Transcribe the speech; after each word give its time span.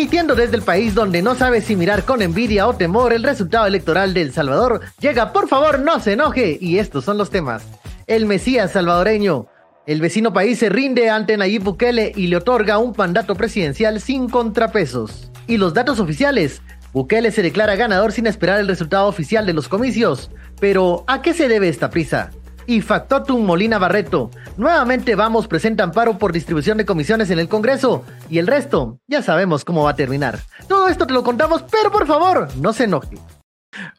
Transmitiendo 0.00 0.34
desde 0.34 0.56
el 0.56 0.62
país 0.62 0.94
donde 0.94 1.20
no 1.20 1.34
sabe 1.34 1.60
si 1.60 1.76
mirar 1.76 2.06
con 2.06 2.22
envidia 2.22 2.66
o 2.66 2.72
temor 2.72 3.12
el 3.12 3.22
resultado 3.22 3.66
electoral 3.66 4.14
de 4.14 4.22
El 4.22 4.32
Salvador, 4.32 4.80
llega 4.98 5.30
por 5.30 5.46
favor 5.46 5.78
no 5.78 6.00
se 6.00 6.14
enoje 6.14 6.56
y 6.58 6.78
estos 6.78 7.04
son 7.04 7.18
los 7.18 7.28
temas. 7.28 7.64
El 8.06 8.24
Mesías 8.24 8.72
salvadoreño. 8.72 9.48
El 9.86 10.00
vecino 10.00 10.32
país 10.32 10.58
se 10.58 10.70
rinde 10.70 11.10
ante 11.10 11.36
Nayib 11.36 11.64
Bukele 11.64 12.14
y 12.16 12.28
le 12.28 12.38
otorga 12.38 12.78
un 12.78 12.94
mandato 12.96 13.34
presidencial 13.34 14.00
sin 14.00 14.30
contrapesos. 14.30 15.30
Y 15.46 15.58
los 15.58 15.74
datos 15.74 16.00
oficiales. 16.00 16.62
Bukele 16.94 17.30
se 17.30 17.42
declara 17.42 17.76
ganador 17.76 18.12
sin 18.12 18.26
esperar 18.26 18.58
el 18.58 18.68
resultado 18.68 19.06
oficial 19.06 19.44
de 19.44 19.52
los 19.52 19.68
comicios. 19.68 20.30
Pero, 20.60 21.04
¿a 21.08 21.20
qué 21.20 21.34
se 21.34 21.46
debe 21.46 21.68
esta 21.68 21.90
prisa? 21.90 22.30
Y 22.70 22.80
Factotum 22.82 23.44
Molina 23.44 23.78
Barreto. 23.78 24.30
Nuevamente 24.56 25.16
Vamos 25.16 25.48
presenta 25.48 25.82
amparo 25.82 26.18
por 26.18 26.32
distribución 26.32 26.78
de 26.78 26.86
comisiones 26.86 27.28
en 27.30 27.40
el 27.40 27.48
Congreso 27.48 28.04
y 28.28 28.38
el 28.38 28.46
resto 28.46 29.00
ya 29.08 29.22
sabemos 29.22 29.64
cómo 29.64 29.82
va 29.82 29.90
a 29.90 29.96
terminar. 29.96 30.38
Todo 30.68 30.86
esto 30.86 31.04
te 31.04 31.12
lo 31.12 31.24
contamos, 31.24 31.64
pero 31.68 31.90
por 31.90 32.06
favor, 32.06 32.48
no 32.58 32.72
se 32.72 32.84
enoje. 32.84 33.18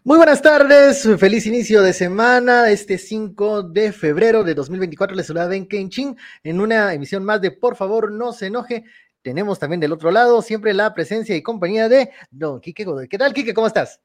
Muy 0.06 0.16
buenas 0.16 0.42
tardes, 0.42 1.06
feliz 1.18 1.46
inicio 1.48 1.82
de 1.82 1.92
semana, 1.92 2.70
este 2.70 2.98
5 2.98 3.64
de 3.64 3.92
febrero 3.92 4.46
de 4.46 4.54
2024 4.54 5.18
les 5.18 5.28
saluda 5.28 5.48
Ben 5.48 5.68
Kenchin 5.68 6.16
en 6.42 6.62
una 6.62 6.94
emisión 6.94 7.26
más 7.26 7.42
de 7.42 7.52
Por 7.52 7.76
favor, 7.76 8.10
no 8.10 8.32
se 8.32 8.48
enoje. 8.48 8.86
Tenemos 9.22 9.60
también 9.60 9.82
del 9.82 9.92
otro 9.92 10.12
lado 10.12 10.42
siempre 10.42 10.74
la 10.74 10.94
presencia 10.94 11.36
y 11.36 11.44
compañía 11.44 11.90
de 11.90 12.12
Don 12.30 12.62
Quique 12.62 12.86
Godoy. 12.86 13.10
¿Qué 13.10 13.18
tal, 13.18 13.34
Quique? 13.34 13.54
¿Cómo 13.54 13.68
estás? 13.68 14.00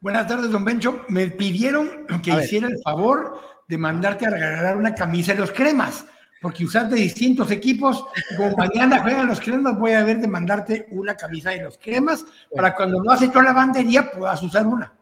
Buenas 0.00 0.28
tardes, 0.28 0.50
don 0.52 0.64
Bencho. 0.64 1.00
Me 1.08 1.26
pidieron 1.26 2.06
que 2.22 2.30
hiciera 2.30 2.68
el 2.68 2.78
favor 2.84 3.47
de 3.68 3.78
mandarte 3.78 4.26
a 4.26 4.30
regalar 4.30 4.76
una 4.76 4.94
camisa 4.94 5.34
de 5.34 5.40
los 5.40 5.52
cremas, 5.52 6.06
porque 6.40 6.64
usas 6.64 6.90
de 6.90 6.96
distintos 6.96 7.50
equipos, 7.50 8.04
como 8.36 8.56
mañana 8.56 9.00
juegan 9.00 9.26
los 9.26 9.40
cremas, 9.40 9.78
voy 9.78 9.92
a 9.92 10.04
ver 10.04 10.18
de 10.18 10.28
mandarte 10.28 10.86
una 10.90 11.14
camisa 11.14 11.50
de 11.50 11.64
los 11.64 11.78
cremas 11.78 12.24
para 12.54 12.74
cuando 12.74 13.02
no 13.02 13.12
haces 13.12 13.30
toda 13.30 13.44
la 13.44 13.52
bandería 13.52 14.10
puedas 14.10 14.42
usar 14.42 14.66
una. 14.66 14.92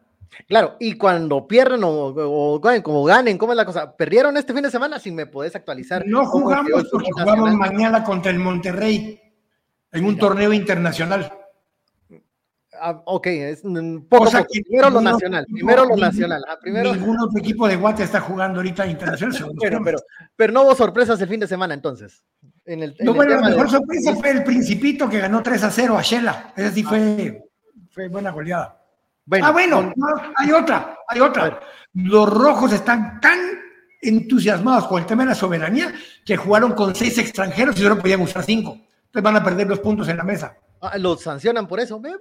Claro, 0.48 0.77
y 0.81 0.94
cuando 0.94 1.47
pierden 1.47 1.81
o, 1.83 2.61
como 2.83 3.05
ganen, 3.05 3.39
¿cómo 3.39 3.53
es 3.53 3.56
la 3.56 3.64
cosa? 3.64 3.97
¿Perdieron 3.97 4.37
este 4.37 4.53
fin 4.53 4.62
de 4.62 4.70
semana? 4.70 4.98
Si 4.98 5.11
me 5.11 5.27
podés 5.27 5.56
actualizar. 5.56 6.05
No 6.06 6.27
jugamos 6.27 6.84
porque 6.91 7.11
jugamos 7.12 7.55
mañana 7.55 8.05
contra 8.05 8.33
el 8.33 8.39
Monterrey 8.39 9.19
en 9.92 10.05
un 10.05 10.19
torneo 10.19 10.53
internacional. 10.53 11.33
Ah, 12.80 13.02
ok, 13.05 13.27
es 13.27 13.64
un 13.64 14.06
poco, 14.08 14.30
primero 14.48 14.91
lo 14.91 15.00
nacional, 15.00 15.46
primero 15.46 15.84
lo 15.84 15.96
nacional. 15.96 16.44
Ah, 16.48 16.58
primero... 16.60 16.94
Ningún 16.94 17.19
otro 17.20 17.38
equipo 17.38 17.69
de 17.69 17.77
Guate 17.77 18.02
está 18.02 18.20
jugando 18.20 18.58
ahorita 18.58 18.86
internacional. 18.86 19.52
pero, 19.60 19.82
pero, 19.82 19.98
pero, 20.34 20.52
no 20.52 20.62
hubo 20.62 20.74
sorpresas 20.74 21.20
el 21.20 21.28
fin 21.28 21.41
de 21.41 21.47
semana 21.47 21.74
entonces. 21.74 22.24
En 22.64 22.82
el, 22.82 22.97
no, 23.00 23.14
bueno, 23.14 23.41
la 23.41 23.48
mejor 23.50 23.70
sorpresa 23.70 24.14
fue 24.16 24.30
el 24.30 24.44
Principito 24.44 25.08
que 25.08 25.20
ganó 25.20 25.42
3 25.42 25.64
a 25.64 25.70
0 25.70 25.98
a 25.98 26.02
Shela. 26.02 26.52
Esa 26.56 26.70
sí 26.72 26.82
fue, 26.82 27.42
fue 27.91 28.08
buena 28.08 28.30
goleada. 28.30 28.82
ah, 29.42 29.52
bueno, 29.52 29.92
hay 30.36 30.52
otra, 30.52 30.98
hay 31.08 31.20
otra. 31.20 31.60
Los 31.94 32.28
rojos 32.28 32.72
están 32.72 33.20
tan 33.20 33.38
entusiasmados 34.02 34.86
con 34.86 35.00
el 35.00 35.06
tema 35.06 35.22
de 35.22 35.30
la 35.30 35.34
soberanía 35.34 35.92
que 36.24 36.36
jugaron 36.36 36.72
con 36.72 36.94
seis 36.94 37.19
extranjeros 37.19 37.78
y 37.78 37.82
solo 37.82 37.98
podían 37.98 38.20
usar 38.20 38.42
cinco. 38.44 38.78
Entonces 39.06 39.22
van 39.22 39.36
a 39.36 39.44
perder 39.44 39.66
los 39.66 39.81
puntos 39.81 40.09
en 40.09 40.16
la 40.16 40.25
mesa. 40.25 40.56
Ah, 40.81 40.98
los 40.98 41.22
sancionan 41.22 41.66
por 41.66 41.81
eso, 41.81 41.98
güey. 41.98 42.12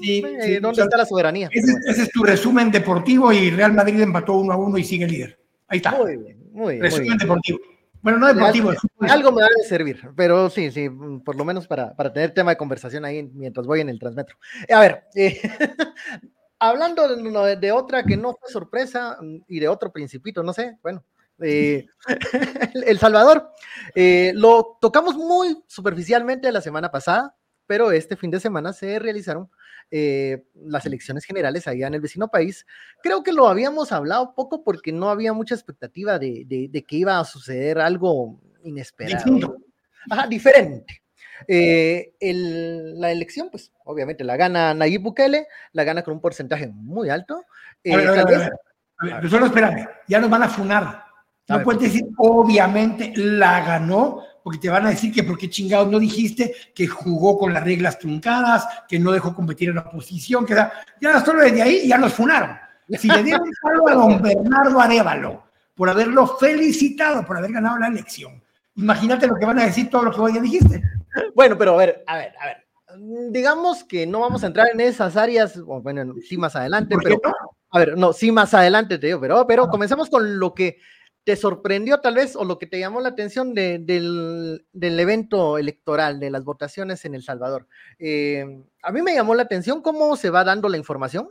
Sí, 0.00 0.22
¿dónde 0.60 0.82
está 0.82 0.96
la 0.96 1.06
soberanía? 1.06 1.48
Ese, 1.52 2.02
es 2.02 2.10
tu 2.10 2.22
resumen 2.22 2.70
deportivo 2.70 3.32
y 3.32 3.50
Real 3.50 3.72
Madrid 3.72 4.00
empató 4.00 4.34
uno 4.34 4.52
a 4.52 4.56
uno 4.56 4.78
y 4.78 4.84
sigue 4.84 5.06
líder. 5.06 5.38
Ahí 5.68 5.78
está. 5.78 5.92
Muy 5.92 6.16
bien, 6.16 6.38
muy 6.52 6.74
bien. 6.74 6.84
Resumen 6.84 7.18
deportivo. 7.18 7.58
Bueno, 8.02 8.18
no 8.18 8.26
deportivo. 8.26 8.72
Algo, 9.00 9.32
me 9.32 9.42
va 9.42 9.48
a 9.48 9.68
servir, 9.68 10.00
pero 10.16 10.50
sí, 10.50 10.70
sí, 10.70 10.88
por 11.24 11.36
lo 11.36 11.44
menos 11.44 11.66
para, 11.68 11.94
para, 11.94 12.12
tener 12.12 12.34
tema 12.34 12.50
de 12.50 12.56
conversación 12.56 13.04
ahí 13.04 13.22
mientras 13.32 13.66
voy 13.66 13.80
en 13.80 13.88
el 13.88 13.98
transmetro. 13.98 14.36
A 14.68 14.80
ver, 14.80 15.04
eh, 15.14 15.40
hablando 16.58 17.08
de, 17.08 17.56
de, 17.56 17.72
otra 17.72 18.02
que 18.02 18.16
no 18.16 18.34
fue 18.34 18.50
sorpresa 18.50 19.18
y 19.46 19.60
de 19.60 19.68
otro 19.68 19.92
principito, 19.92 20.42
no 20.42 20.52
sé, 20.52 20.78
bueno, 20.82 21.04
eh, 21.40 21.86
El 22.86 22.98
Salvador. 22.98 23.50
Eh, 23.94 24.32
lo 24.34 24.78
tocamos 24.80 25.16
muy 25.16 25.62
superficialmente 25.66 26.52
la 26.52 26.60
semana 26.60 26.90
pasada, 26.90 27.36
pero 27.66 27.92
este 27.92 28.16
fin 28.16 28.30
de 28.30 28.40
semana 28.40 28.72
se 28.72 28.98
realizaron 28.98 29.50
eh, 29.94 30.46
las 30.54 30.86
elecciones 30.86 31.26
generales 31.26 31.68
allá 31.68 31.86
en 31.86 31.92
el 31.92 32.00
vecino 32.00 32.28
país. 32.28 32.66
Creo 33.02 33.22
que 33.22 33.30
lo 33.30 33.46
habíamos 33.46 33.92
hablado 33.92 34.34
poco 34.34 34.64
porque 34.64 34.90
no 34.90 35.10
había 35.10 35.34
mucha 35.34 35.54
expectativa 35.54 36.18
de, 36.18 36.46
que 36.88 36.96
iba 36.96 37.20
a 37.20 37.24
suceder 37.26 37.78
algo 37.78 38.40
inesperado. 38.64 39.58
Ajá, 40.08 40.26
diferente. 40.26 41.02
Eh, 41.46 42.14
la 42.20 43.12
elección, 43.12 43.50
pues 43.50 43.70
obviamente 43.84 44.24
la 44.24 44.38
gana 44.38 44.72
Nayib 44.72 45.02
Bukele, 45.02 45.46
la 45.72 45.84
gana 45.84 46.02
con 46.02 46.14
un 46.14 46.22
porcentaje 46.22 46.68
muy 46.68 47.10
alto. 47.10 47.44
Eh, 47.84 47.92
solo 49.28 49.46
espérame, 49.46 49.86
ya 50.08 50.20
nos 50.20 50.30
van 50.30 50.44
a 50.44 50.48
funar. 50.48 51.04
No 51.48 51.62
puedes 51.62 51.82
decir, 51.82 52.04
obviamente 52.16 53.12
la 53.14 53.60
ganó, 53.60 54.22
porque 54.42 54.58
te 54.58 54.68
van 54.68 54.86
a 54.86 54.90
decir 54.90 55.12
que 55.12 55.22
por 55.22 55.38
qué 55.38 55.48
chingados 55.48 55.90
no 55.90 55.98
dijiste 55.98 56.54
que 56.74 56.86
jugó 56.86 57.38
con 57.38 57.52
las 57.52 57.64
reglas 57.64 57.98
truncadas, 57.98 58.66
que 58.88 58.98
no 58.98 59.12
dejó 59.12 59.34
competir 59.34 59.70
en 59.70 59.76
la 59.76 59.82
oposición, 59.82 60.44
que 60.44 60.54
ya 61.00 61.24
solo 61.24 61.42
desde 61.42 61.62
ahí 61.62 61.88
ya 61.88 61.98
nos 61.98 62.12
funaron. 62.12 62.56
Si 62.88 63.08
le 63.08 63.22
dieron 63.22 63.48
palo 63.62 63.88
a 63.88 63.94
don 63.94 64.20
Bernardo 64.20 64.80
Arevalo 64.80 65.44
por 65.74 65.88
haberlo 65.88 66.26
felicitado, 66.38 67.24
por 67.24 67.38
haber 67.38 67.52
ganado 67.52 67.78
la 67.78 67.86
elección, 67.86 68.42
imagínate 68.76 69.26
lo 69.26 69.36
que 69.36 69.46
van 69.46 69.58
a 69.58 69.66
decir 69.66 69.88
todo 69.88 70.02
lo 70.02 70.12
que 70.12 70.20
vos 70.20 70.32
ya 70.32 70.40
dijiste. 70.40 70.82
Bueno, 71.34 71.56
pero 71.56 71.74
a 71.74 71.78
ver, 71.78 72.04
a 72.06 72.16
ver, 72.16 72.32
a 72.40 72.46
ver. 72.46 72.56
Digamos 73.30 73.84
que 73.84 74.06
no 74.06 74.20
vamos 74.20 74.44
a 74.44 74.48
entrar 74.48 74.68
en 74.72 74.80
esas 74.80 75.16
áreas, 75.16 75.58
bueno, 75.60 76.14
sí 76.28 76.36
más 76.36 76.54
adelante, 76.56 76.96
pero... 77.02 77.20
A 77.74 77.78
ver, 77.78 77.96
no, 77.96 78.12
sí 78.12 78.30
más 78.30 78.52
adelante 78.52 78.98
te 78.98 79.06
digo, 79.06 79.18
pero, 79.18 79.46
pero 79.46 79.68
comencemos 79.68 80.10
con 80.10 80.38
lo 80.38 80.52
que 80.52 80.76
te 81.24 81.36
sorprendió 81.36 82.00
tal 82.00 82.14
vez 82.14 82.34
o 82.34 82.44
lo 82.44 82.58
que 82.58 82.66
te 82.66 82.80
llamó 82.80 83.00
la 83.00 83.10
atención 83.10 83.54
del, 83.54 84.66
evento 84.72 85.58
electoral, 85.58 86.18
de 86.18 86.30
las 86.30 86.44
votaciones 86.44 87.04
en 87.04 87.14
El 87.14 87.22
Salvador? 87.22 87.68
Eh, 87.98 88.44
a 88.82 88.92
mí 88.92 89.02
me 89.02 89.14
llamó 89.14 89.34
la 89.34 89.42
atención 89.42 89.82
cómo 89.82 90.16
se 90.16 90.30
va 90.30 90.44
dando 90.44 90.68
la 90.68 90.78
información. 90.78 91.30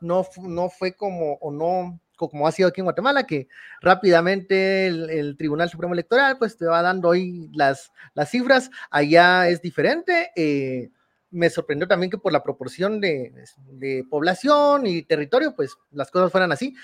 No, 0.00 0.26
no 0.42 0.68
fue 0.68 0.94
como, 0.94 1.34
o 1.34 1.50
no, 1.50 2.00
como 2.16 2.46
ha 2.46 2.52
sido 2.52 2.68
aquí 2.68 2.80
en 2.80 2.86
Guatemala, 2.86 3.26
que 3.26 3.48
rápidamente 3.80 4.86
el, 4.86 5.36
Tribunal 5.36 5.70
Supremo 5.70 5.94
Electoral 5.94 6.38
pues 6.38 6.56
te 6.56 6.66
va 6.66 6.82
dando 6.82 7.08
hoy 7.08 7.50
las, 7.54 7.92
las 8.14 8.30
cifras. 8.30 8.70
Allá 8.90 9.48
es 9.48 9.62
diferente. 9.62 10.30
Eh, 10.36 10.90
me 11.30 11.48
sorprendió 11.48 11.86
también 11.86 12.10
que 12.10 12.18
por 12.18 12.32
la 12.32 12.42
proporción 12.42 13.00
de, 13.00 13.32
de, 13.72 14.04
población 14.10 14.86
y 14.86 15.02
territorio, 15.02 15.54
pues 15.54 15.76
las 15.90 16.10
cosas 16.10 16.30
fueran 16.32 16.52
así 16.52 16.74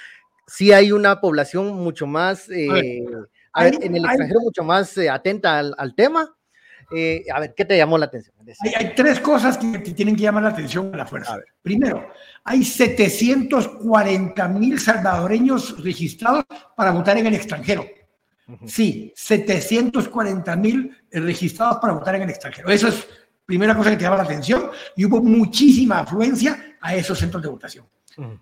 sí 0.46 0.72
hay 0.72 0.92
una 0.92 1.20
población 1.20 1.74
mucho 1.74 2.06
más, 2.06 2.48
eh, 2.50 3.04
en 3.58 3.96
el 3.96 4.04
extranjero, 4.04 4.40
mucho 4.40 4.64
más 4.64 4.96
eh, 4.98 5.10
atenta 5.10 5.58
al, 5.58 5.94
tema. 5.94 6.34
Eh, 6.94 7.24
a 7.34 7.40
ver, 7.40 7.54
¿qué 7.56 7.64
te 7.64 7.76
llamó 7.76 7.98
la 7.98 8.06
atención? 8.06 8.36
Hay, 8.76 8.94
tres 8.94 9.18
cosas 9.18 9.58
que, 9.58 9.78
tienen 9.78 10.14
que 10.14 10.22
llamar 10.22 10.44
la 10.44 10.50
atención 10.50 10.94
a 10.94 10.98
la 10.98 11.06
fuerza. 11.06 11.38
Primero, 11.62 12.12
hay 12.44 12.64
740 12.64 14.48
mil 14.48 14.78
salvadoreños 14.78 15.82
registrados 15.82 16.44
para 16.76 16.92
votar 16.92 17.18
en 17.18 17.26
el 17.26 17.34
extranjero. 17.34 17.84
Sí, 18.64 19.12
740 19.16 20.54
mil 20.56 20.96
registrados 21.10 21.78
para 21.78 21.94
votar 21.94 22.14
en 22.14 22.22
el 22.22 22.30
extranjero. 22.30 22.68
Eso 22.68 22.86
es 22.86 23.04
primera 23.44 23.76
cosa 23.76 23.90
que 23.90 23.96
te 23.96 24.02
llama 24.02 24.18
la 24.18 24.22
atención 24.22 24.70
y 24.94 25.04
hubo 25.04 25.20
muchísima 25.20 26.00
afluencia 26.00 26.76
a 26.80 26.94
esos 26.94 27.18
centros 27.18 27.42
de 27.42 27.48
votación. 27.48 27.86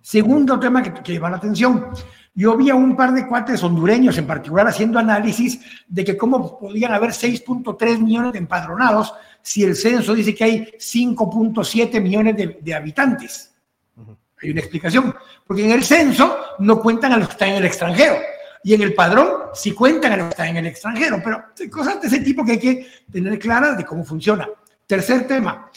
Segundo 0.02 0.60
tema 0.60 0.82
que, 0.82 0.92
que 1.02 1.14
llama 1.14 1.30
la 1.30 1.36
atención, 1.38 1.90
yo 2.34 2.56
vi 2.56 2.70
a 2.70 2.74
un 2.74 2.96
par 2.96 3.12
de 3.12 3.26
cuates 3.26 3.62
hondureños 3.62 4.18
en 4.18 4.26
particular 4.26 4.66
haciendo 4.66 4.98
análisis 4.98 5.60
de 5.86 6.04
que 6.04 6.16
cómo 6.16 6.58
podían 6.58 6.92
haber 6.92 7.10
6.3 7.10 7.98
millones 7.98 8.32
de 8.32 8.38
empadronados 8.38 9.14
si 9.40 9.62
el 9.62 9.76
censo 9.76 10.14
dice 10.14 10.34
que 10.34 10.44
hay 10.44 10.58
5.7 10.78 12.00
millones 12.00 12.36
de, 12.36 12.74
habitantes. 12.74 13.54
Hay 14.42 14.50
una 14.50 14.60
explicación, 14.60 15.14
porque 15.46 15.64
en 15.64 15.70
el 15.70 15.84
censo 15.84 16.36
no 16.58 16.80
cuentan 16.80 17.12
a 17.12 17.18
los 17.18 17.28
que 17.28 17.32
están 17.32 17.48
en 17.50 17.56
el 17.56 17.66
extranjero. 17.66 18.16
Y 18.64 18.72
en 18.74 18.82
el 18.82 18.94
padrón 18.94 19.28
sí 19.52 19.72
cuentan 19.72 20.12
a 20.12 20.16
los 20.16 20.26
que 20.26 20.30
están 20.30 20.48
en 20.48 20.56
el 20.56 20.66
extranjero, 20.66 21.20
pero 21.22 21.44
cosas 21.70 22.00
de 22.00 22.08
ese 22.08 22.20
tipo 22.20 22.44
que 22.44 22.52
hay 22.52 22.58
que 22.58 22.86
tener 23.12 23.38
claras 23.38 23.76
de 23.76 23.84
cómo 23.84 24.02
funciona. 24.02 24.48
Tercer 24.86 25.26
tema, 25.26 25.70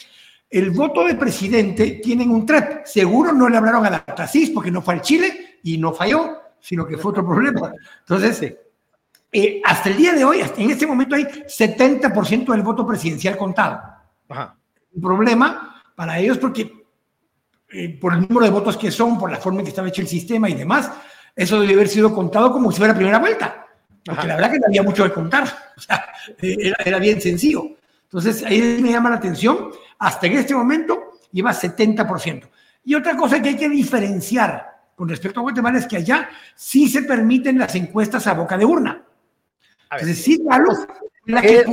el 0.50 0.70
voto 0.70 1.04
de 1.04 1.14
presidente 1.14 2.00
tienen 2.02 2.30
un 2.30 2.46
TREP. 2.46 2.84
Seguro 2.86 3.32
no 3.32 3.48
le 3.48 3.56
hablaron 3.56 3.84
a 3.84 3.90
la 3.90 4.04
TASIS 4.04 4.50
porque 4.50 4.70
no 4.70 4.80
fue 4.80 4.94
al 4.94 5.02
Chile 5.02 5.58
y 5.62 5.76
no 5.76 5.92
falló, 5.92 6.38
sino 6.60 6.86
que 6.86 6.96
fue 6.96 7.10
otro 7.10 7.26
problema. 7.26 7.72
Entonces, 8.00 8.54
eh, 9.30 9.60
hasta 9.64 9.90
el 9.90 9.96
día 9.96 10.14
de 10.14 10.24
hoy, 10.24 10.40
en 10.56 10.70
este 10.70 10.86
momento 10.86 11.14
hay 11.14 11.24
70% 11.24 12.52
del 12.52 12.62
voto 12.62 12.86
presidencial 12.86 13.36
contado. 13.36 13.80
Un 14.94 15.02
problema 15.02 15.82
para 15.94 16.18
ellos 16.18 16.38
porque 16.38 16.72
eh, 17.70 17.98
por 18.00 18.14
el 18.14 18.20
número 18.22 18.46
de 18.46 18.50
votos 18.50 18.76
que 18.78 18.90
son, 18.90 19.18
por 19.18 19.30
la 19.30 19.36
forma 19.36 19.60
en 19.60 19.66
que 19.66 19.70
estaba 19.70 19.88
hecho 19.88 20.00
el 20.00 20.08
sistema 20.08 20.48
y 20.48 20.54
demás, 20.54 20.90
eso 21.36 21.60
debe 21.60 21.74
haber 21.74 21.88
sido 21.88 22.14
contado 22.14 22.52
como 22.52 22.72
si 22.72 22.78
fuera 22.78 22.94
primera 22.94 23.18
vuelta. 23.18 23.66
Porque 24.02 24.26
la 24.26 24.36
verdad 24.36 24.52
que 24.52 24.58
no 24.58 24.66
había 24.66 24.82
mucho 24.82 25.04
que 25.04 25.12
contar. 25.12 25.46
O 25.78 25.80
sea, 25.80 26.06
era, 26.40 26.76
era 26.84 26.98
bien 26.98 27.20
sencillo. 27.20 27.62
Entonces, 28.02 28.42
ahí 28.42 28.80
me 28.82 28.90
llama 28.90 29.10
la 29.10 29.16
atención 29.16 29.70
Hasta 29.98 30.26
en 30.26 30.34
este 30.34 30.54
momento 30.54 31.18
lleva 31.32 31.52
70%. 31.52 32.48
Y 32.84 32.94
otra 32.94 33.16
cosa 33.16 33.42
que 33.42 33.50
hay 33.50 33.56
que 33.56 33.68
diferenciar 33.68 34.78
con 34.94 35.08
respecto 35.08 35.40
a 35.40 35.42
Guatemala 35.42 35.78
es 35.78 35.86
que 35.86 35.96
allá 35.96 36.28
sí 36.54 36.88
se 36.88 37.02
permiten 37.02 37.58
las 37.58 37.74
encuestas 37.74 38.26
a 38.26 38.34
boca 38.34 38.56
de 38.56 38.64
urna. 38.64 39.04
Es 39.98 40.06
decir, 40.06 40.40
la 41.24 41.42
que, 41.42 41.64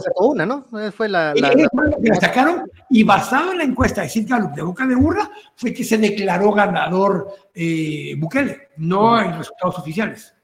sacó 0.00 0.28
una, 0.28 0.46
¿no? 0.46 0.64
Fue 0.92 1.08
la, 1.08 1.34
la, 1.34 1.50
que 1.50 2.08
la 2.08 2.16
sacaron 2.16 2.70
y 2.90 3.02
basado 3.02 3.52
en 3.52 3.58
la 3.58 3.64
encuesta 3.64 4.02
de 4.02 4.08
Sid 4.08 4.28
de 4.54 4.62
boca 4.62 4.86
de 4.86 4.96
urna 4.96 5.30
fue 5.54 5.72
que 5.72 5.84
se 5.84 5.98
declaró 5.98 6.52
ganador 6.52 7.28
eh, 7.54 8.14
Bukele, 8.18 8.70
no 8.78 9.20
en 9.20 9.36
resultados 9.36 9.78
oficiales. 9.78 10.34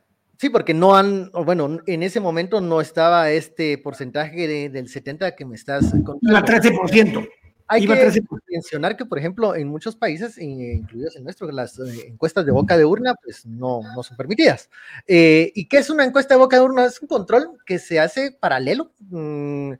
Sí, 0.42 0.50
porque 0.50 0.74
no 0.74 0.96
han, 0.96 1.30
bueno, 1.30 1.78
en 1.86 2.02
ese 2.02 2.18
momento 2.18 2.60
no 2.60 2.80
estaba 2.80 3.30
este 3.30 3.78
porcentaje 3.78 4.68
del 4.68 4.88
70 4.88 5.36
que 5.36 5.44
me 5.44 5.54
estás 5.54 5.92
contando. 5.92 6.18
La 6.22 6.44
13%. 6.44 7.28
Hay 7.68 7.86
que 7.86 8.22
mencionar 8.48 8.96
que, 8.96 9.04
por 9.04 9.20
ejemplo, 9.20 9.54
en 9.54 9.68
muchos 9.68 9.94
países, 9.94 10.36
incluidos 10.38 11.14
en 11.14 11.22
nuestro, 11.22 11.48
las 11.52 11.78
eh, 11.78 12.08
encuestas 12.08 12.44
de 12.44 12.50
boca 12.50 12.76
de 12.76 12.84
urna, 12.84 13.14
pues 13.22 13.46
no, 13.46 13.82
no 13.94 14.02
son 14.02 14.16
permitidas. 14.16 14.68
Eh, 15.06 15.52
¿Y 15.54 15.68
qué 15.68 15.78
es 15.78 15.90
una 15.90 16.04
encuesta 16.04 16.34
de 16.34 16.40
boca 16.40 16.56
de 16.56 16.64
urna? 16.64 16.86
Es 16.86 17.00
un 17.00 17.06
control 17.06 17.50
que 17.64 17.78
se 17.78 18.00
hace 18.00 18.32
paralelo. 18.32 18.90
Mm, 18.98 19.74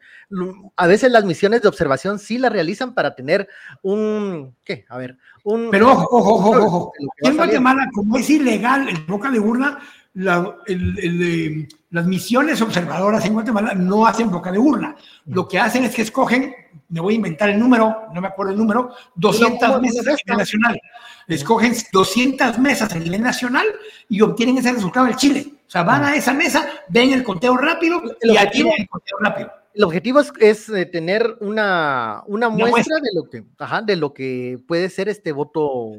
a 0.76 0.86
veces 0.86 1.10
las 1.10 1.24
misiones 1.24 1.62
de 1.62 1.68
observación 1.68 2.20
sí 2.20 2.38
la 2.38 2.50
realizan 2.50 2.94
para 2.94 3.16
tener 3.16 3.48
un, 3.82 4.54
¿qué? 4.64 4.86
A 4.88 4.96
ver, 4.96 5.18
un... 5.42 5.72
Pero 5.72 5.90
ojo, 5.90 6.06
ojo, 6.08 6.34
ojo, 6.34 6.66
ojo. 6.66 6.92
En 7.18 7.36
Guatemala, 7.36 7.88
como 7.92 8.16
es 8.16 8.30
ilegal 8.30 8.88
el 8.88 8.98
boca 9.06 9.28
de 9.28 9.40
urna, 9.40 9.80
la, 10.14 10.56
el, 10.66 11.68
las 11.90 12.06
misiones 12.06 12.60
observadoras 12.60 13.24
en 13.24 13.34
Guatemala 13.34 13.74
no 13.74 14.06
hacen 14.06 14.30
boca 14.30 14.52
de 14.52 14.58
urna. 14.58 14.96
Lo 15.26 15.48
que 15.48 15.58
hacen 15.58 15.84
es 15.84 15.94
que 15.94 16.02
escogen, 16.02 16.54
me 16.88 17.00
voy 17.00 17.14
a 17.14 17.16
inventar 17.16 17.48
el 17.48 17.58
número, 17.58 18.08
no 18.12 18.20
me 18.20 18.28
acuerdo 18.28 18.52
el 18.52 18.58
número, 18.58 18.94
200 19.14 19.80
mesas 19.80 20.06
a 20.06 20.10
nivel 20.10 20.38
nacional. 20.38 20.80
Escogen 21.28 21.74
200 21.92 22.58
mesas 22.58 22.92
a 22.92 22.98
nivel 22.98 23.22
nacional 23.22 23.66
y 24.08 24.20
obtienen 24.20 24.58
ese 24.58 24.72
resultado 24.72 25.06
del 25.06 25.16
Chile. 25.16 25.46
O 25.66 25.70
sea, 25.70 25.82
van 25.82 26.04
a 26.04 26.14
esa 26.14 26.34
mesa, 26.34 26.68
ven 26.88 27.12
el 27.12 27.22
conteo 27.22 27.56
rápido 27.56 28.02
y 28.20 28.36
el 28.36 28.88
conteo 28.88 29.18
rápido 29.20 29.61
el 29.74 29.84
objetivo 29.84 30.20
es, 30.40 30.68
eh, 30.68 30.86
tener 30.86 31.36
una, 31.40 32.22
una 32.26 32.48
muestra, 32.48 32.96
de 33.00 33.10
lo 33.14 33.28
que 33.28 33.44
de 33.84 33.96
lo 33.96 34.12
que 34.12 34.58
puede 34.66 34.88
ser 34.90 35.08
este 35.08 35.32
voto 35.32 35.92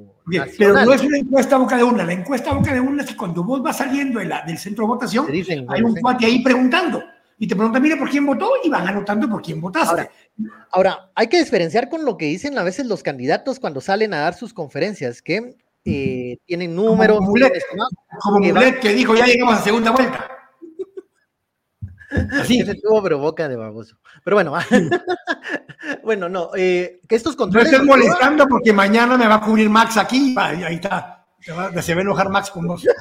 pero 0.57 0.73
no 0.85 0.93
es 0.93 1.01
una 1.01 1.17
encuesta 1.17 1.57
boca 1.57 1.77
de 1.77 1.83
urna 1.83 2.03
la 2.03 2.13
encuesta 2.13 2.53
boca 2.53 2.73
de 2.73 2.79
urna 2.79 3.03
es 3.03 3.09
que 3.09 3.17
cuando 3.17 3.43
vos 3.43 3.61
vas 3.61 3.77
saliendo 3.77 4.19
de 4.19 4.25
la, 4.25 4.43
del 4.45 4.57
centro 4.57 4.85
de 4.85 4.87
votación 4.89 5.25
hay 5.69 5.81
un 5.81 5.95
cuate 5.95 6.25
ahí 6.25 6.43
preguntando 6.43 7.03
y 7.39 7.47
te 7.47 7.55
pregunta 7.55 7.79
mire 7.79 7.97
por 7.97 8.09
quién 8.09 8.25
votó 8.25 8.51
y 8.63 8.69
van 8.69 8.87
anotando 8.87 9.27
por 9.27 9.41
quién 9.41 9.59
votaste. 9.59 10.09
Ahora, 10.71 11.11
hay 11.15 11.27
que 11.27 11.39
diferenciar 11.39 11.89
con 11.89 12.05
lo 12.05 12.15
que 12.15 12.25
dicen 12.25 12.57
a 12.57 12.63
veces 12.63 12.85
los 12.85 13.03
candidatos 13.03 13.59
cuando 13.59 13.81
salen 13.81 14.13
a 14.13 14.19
dar 14.19 14.35
sus 14.35 14.53
conferencias 14.53 15.21
que 15.21 15.57
eh, 15.83 16.37
tienen 16.45 16.75
números 16.75 17.17
como 17.17 17.31
Mulet, 18.39 18.79
que 18.79 18.93
dijo 18.93 19.15
ya 19.15 19.25
llegamos 19.25 19.55
a 19.55 19.63
segunda 19.63 19.91
vuelta 19.91 20.42
Así. 22.31 22.63
se 22.65 22.75
tuvo 22.75 23.01
provoca 23.03 23.47
de 23.47 23.55
baboso. 23.55 23.97
Pero 24.23 24.35
bueno, 24.35 24.53
bueno, 26.03 26.29
no, 26.29 26.51
eh, 26.55 27.01
que 27.07 27.15
estos 27.15 27.35
controles. 27.35 27.71
No 27.71 27.77
estés 27.77 27.87
molestando 27.87 28.47
porque 28.47 28.73
mañana 28.73 29.17
me 29.17 29.27
va 29.27 29.35
a 29.35 29.41
cubrir 29.41 29.69
Max 29.69 29.97
aquí. 29.97 30.35
Ahí 30.37 30.75
está. 30.75 31.25
Se 31.39 31.51
va, 31.51 31.67
a 31.67 32.01
enojar 32.01 32.29
Max 32.29 32.49
con 32.49 32.67
vos. 32.67 32.85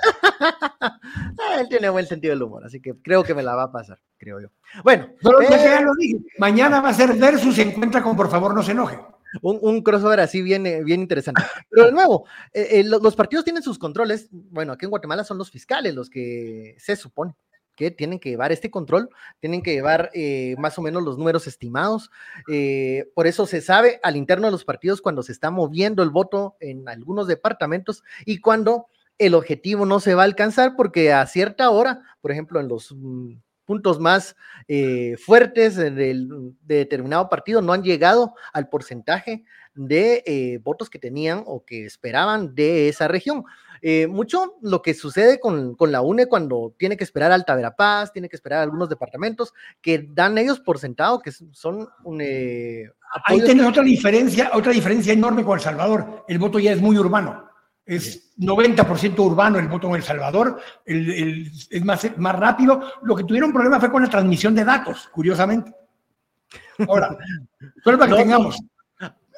Ah, 1.38 1.60
él 1.60 1.68
tiene 1.68 1.88
buen 1.88 2.06
sentido 2.06 2.32
del 2.32 2.42
humor, 2.42 2.64
así 2.64 2.80
que 2.80 2.94
creo 3.00 3.22
que 3.22 3.34
me 3.34 3.42
la 3.42 3.54
va 3.54 3.64
a 3.64 3.72
pasar, 3.72 3.98
creo 4.18 4.40
yo. 4.40 4.48
Bueno, 4.82 5.08
ya 5.22 5.80
lo 5.80 5.94
dije. 5.94 6.18
Mañana 6.38 6.80
va 6.80 6.90
a 6.90 6.94
ser 6.94 7.14
versus 7.14 7.58
encuentra 7.58 8.02
con 8.02 8.16
por 8.16 8.28
favor 8.28 8.54
no 8.54 8.62
se 8.62 8.72
enoje. 8.72 8.98
Un, 9.40 9.82
crossover 9.82 10.20
así 10.20 10.42
bien, 10.42 10.66
eh, 10.66 10.82
bien 10.82 11.00
interesante. 11.00 11.42
Pero 11.70 11.86
de 11.86 11.92
nuevo, 11.92 12.26
eh, 12.52 12.84
los 12.84 13.16
partidos 13.16 13.44
tienen 13.44 13.62
sus 13.62 13.78
controles. 13.78 14.28
Bueno, 14.30 14.72
aquí 14.72 14.84
en 14.84 14.90
Guatemala 14.90 15.24
son 15.24 15.38
los 15.38 15.50
fiscales 15.50 15.94
los 15.94 16.10
que 16.10 16.76
se 16.78 16.96
supone 16.96 17.34
que 17.74 17.90
tienen 17.90 18.18
que 18.18 18.30
llevar 18.30 18.52
este 18.52 18.70
control, 18.70 19.08
tienen 19.40 19.62
que 19.62 19.72
llevar 19.72 20.10
eh, 20.14 20.54
más 20.58 20.78
o 20.78 20.82
menos 20.82 21.02
los 21.02 21.18
números 21.18 21.46
estimados. 21.46 22.10
Eh, 22.48 23.10
por 23.14 23.26
eso 23.26 23.46
se 23.46 23.60
sabe 23.60 24.00
al 24.02 24.16
interno 24.16 24.46
de 24.46 24.52
los 24.52 24.64
partidos 24.64 25.00
cuando 25.00 25.22
se 25.22 25.32
está 25.32 25.50
moviendo 25.50 26.02
el 26.02 26.10
voto 26.10 26.56
en 26.60 26.88
algunos 26.88 27.26
departamentos 27.26 28.02
y 28.24 28.38
cuando 28.40 28.86
el 29.18 29.34
objetivo 29.34 29.86
no 29.86 30.00
se 30.00 30.14
va 30.14 30.22
a 30.22 30.26
alcanzar 30.26 30.74
porque 30.76 31.12
a 31.12 31.26
cierta 31.26 31.70
hora, 31.70 32.02
por 32.20 32.32
ejemplo, 32.32 32.60
en 32.60 32.68
los 32.68 32.92
mm, 32.92 33.34
puntos 33.64 34.00
más 34.00 34.36
eh, 34.68 35.16
fuertes 35.16 35.76
de 35.76 36.28
determinado 36.62 37.28
partido 37.28 37.62
no 37.62 37.72
han 37.72 37.82
llegado 37.82 38.34
al 38.52 38.68
porcentaje 38.68 39.44
de 39.74 40.60
votos 40.62 40.90
que 40.90 40.98
tenían 40.98 41.42
o 41.46 41.64
que 41.64 41.86
esperaban 41.86 42.54
de 42.54 42.88
esa 42.88 43.08
región. 43.08 43.44
Eh, 43.84 44.06
mucho 44.06 44.54
lo 44.62 44.80
que 44.80 44.94
sucede 44.94 45.40
con, 45.40 45.76
la 45.76 46.02
UNE 46.02 46.26
cuando 46.26 46.72
tiene 46.78 46.96
que 46.96 47.02
esperar 47.02 47.32
Alta 47.32 47.56
Verapaz, 47.56 48.12
tiene 48.12 48.28
que 48.28 48.36
esperar 48.36 48.62
algunos 48.62 48.88
departamentos 48.88 49.52
que 49.80 50.06
dan 50.08 50.38
ellos 50.38 50.60
por 50.60 50.78
sentado 50.78 51.18
que 51.18 51.32
son 51.32 51.88
un... 52.04 52.20
Eh, 52.20 52.88
Ahí 53.24 53.42
tienes 53.42 53.66
otra 53.66 53.82
diferencia, 53.82 54.52
otra 54.54 54.70
diferencia 54.70 55.12
enorme 55.12 55.44
con 55.44 55.58
El 55.58 55.64
Salvador. 55.64 56.24
El 56.28 56.38
voto 56.38 56.60
ya 56.60 56.72
es 56.72 56.80
muy 56.80 56.96
urbano. 56.96 57.50
Es 57.84 58.38
90% 58.38 59.18
urbano 59.18 59.58
el 59.58 59.66
voto 59.66 59.88
en 59.88 59.96
El 59.96 60.02
Salvador, 60.04 60.60
es 60.86 61.84
más, 61.84 62.16
más 62.16 62.38
rápido. 62.38 62.80
Lo 63.02 63.16
que 63.16 63.24
tuvieron 63.24 63.52
problema 63.52 63.80
fue 63.80 63.90
con 63.90 64.02
la 64.02 64.08
transmisión 64.08 64.54
de 64.54 64.64
datos, 64.64 65.08
curiosamente. 65.12 65.74
Ahora, 66.88 67.18
solo 67.82 67.98
para 67.98 68.12
que 68.12 68.22
tengamos, 68.22 68.58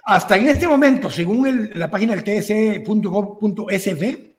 hasta 0.05 0.37
en 0.37 0.49
este 0.49 0.69
momento, 0.69 1.11
según 1.11 1.71
la 1.75 1.91
página 1.91 2.15
del 2.15 2.23
tse.gov.sv, 2.25 4.35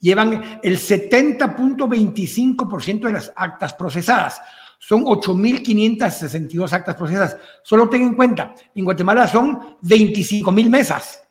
llevan 0.00 0.60
el 0.62 0.78
70.25% 0.78 3.00
de 3.00 3.12
las 3.12 3.30
actas 3.36 3.74
procesadas. 3.74 4.40
Son 4.78 5.04
8.562 5.04 6.72
actas 6.72 6.96
procesadas. 6.96 7.36
Solo 7.62 7.90
ten 7.90 8.02
en 8.02 8.14
cuenta, 8.14 8.54
en 8.74 8.84
Guatemala 8.84 9.28
son 9.28 9.76
25.000 9.82 10.70
mesas. 10.70 11.22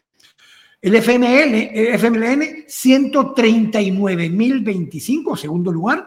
El 0.81 0.95
FML, 1.03 1.55
FMLN, 1.95 2.67
139.025, 2.69 5.37
segundo 5.37 5.73
lugar. 5.73 6.07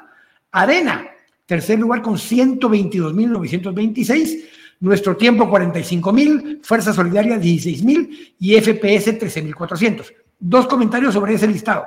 Arena, 0.51 1.05
tercer 1.45 1.77
lugar 1.79 2.01
con 2.01 2.15
122.926. 2.15 4.45
Nuestro 4.79 5.17
tiempo, 5.17 5.49
45.000. 5.49 6.59
Fuerza 6.63 6.93
Solidaria, 6.93 7.37
16.000. 7.37 8.35
Y 8.39 8.55
FPS, 8.61 9.19
13.400. 9.19 10.13
Dos 10.39 10.67
comentarios 10.67 11.13
sobre 11.13 11.33
ese 11.33 11.47
listado. 11.47 11.85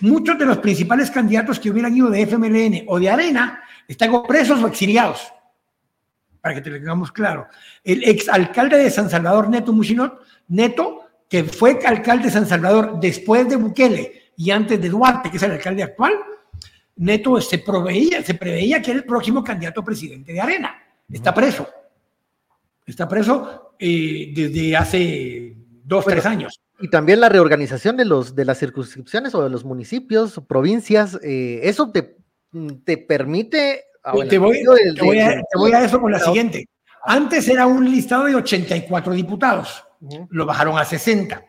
Muchos 0.00 0.38
de 0.38 0.44
los 0.44 0.58
principales 0.58 1.10
candidatos 1.10 1.58
que 1.58 1.70
hubieran 1.70 1.96
ido 1.96 2.10
de 2.10 2.26
FMLN 2.26 2.84
o 2.88 2.98
de 2.98 3.08
Arena 3.08 3.62
están 3.88 4.22
presos 4.24 4.62
o 4.62 4.66
exiliados 4.66 5.32
para 6.42 6.56
que 6.56 6.60
te 6.60 6.70
lo 6.70 6.76
tengamos 6.76 7.12
claro. 7.12 7.46
El 7.84 8.02
exalcalde 8.04 8.76
de 8.76 8.90
San 8.90 9.08
Salvador, 9.08 9.48
Neto 9.48 9.72
Muchinot, 9.72 10.20
Neto, 10.48 11.02
que 11.28 11.44
fue 11.44 11.78
alcalde 11.86 12.24
de 12.24 12.30
San 12.30 12.46
Salvador 12.46 12.98
después 13.00 13.48
de 13.48 13.56
Bukele 13.56 14.32
y 14.36 14.50
antes 14.50 14.80
de 14.80 14.88
Duarte, 14.88 15.30
que 15.30 15.36
es 15.36 15.42
el 15.44 15.52
alcalde 15.52 15.84
actual, 15.84 16.14
Neto 16.96 17.40
se, 17.40 17.58
proveía, 17.58 18.22
se 18.22 18.34
preveía 18.34 18.82
que 18.82 18.90
era 18.90 19.00
el 19.00 19.06
próximo 19.06 19.42
candidato 19.42 19.80
a 19.80 19.84
presidente 19.84 20.32
de 20.32 20.40
Arena. 20.40 20.74
Está 21.08 21.32
preso. 21.32 21.68
Está 22.84 23.08
preso 23.08 23.74
eh, 23.78 24.32
desde 24.34 24.76
hace 24.76 25.56
dos, 25.84 26.04
tres 26.04 26.26
años. 26.26 26.60
Y 26.80 26.90
también 26.90 27.20
la 27.20 27.28
reorganización 27.28 27.96
de, 27.96 28.04
los, 28.04 28.34
de 28.34 28.44
las 28.44 28.58
circunscripciones 28.58 29.34
o 29.36 29.42
de 29.44 29.50
los 29.50 29.64
municipios 29.64 30.40
provincias, 30.48 31.18
eh, 31.22 31.60
eso 31.62 31.92
te, 31.92 32.16
te 32.84 32.98
permite 32.98 33.84
Ah, 34.04 34.14
te, 34.28 34.38
voy, 34.38 34.56
a, 35.72 35.84
eso 35.84 36.00
con 36.00 36.10
la 36.10 36.18
siguiente. 36.18 36.68
Antes 37.04 37.48
era 37.48 37.66
un 37.66 37.88
listado 37.88 38.24
de 38.24 38.34
84 38.34 39.12
diputados, 39.12 39.84
lo 40.30 40.44
bajaron 40.44 40.76
a 40.76 40.84
60. 40.84 41.44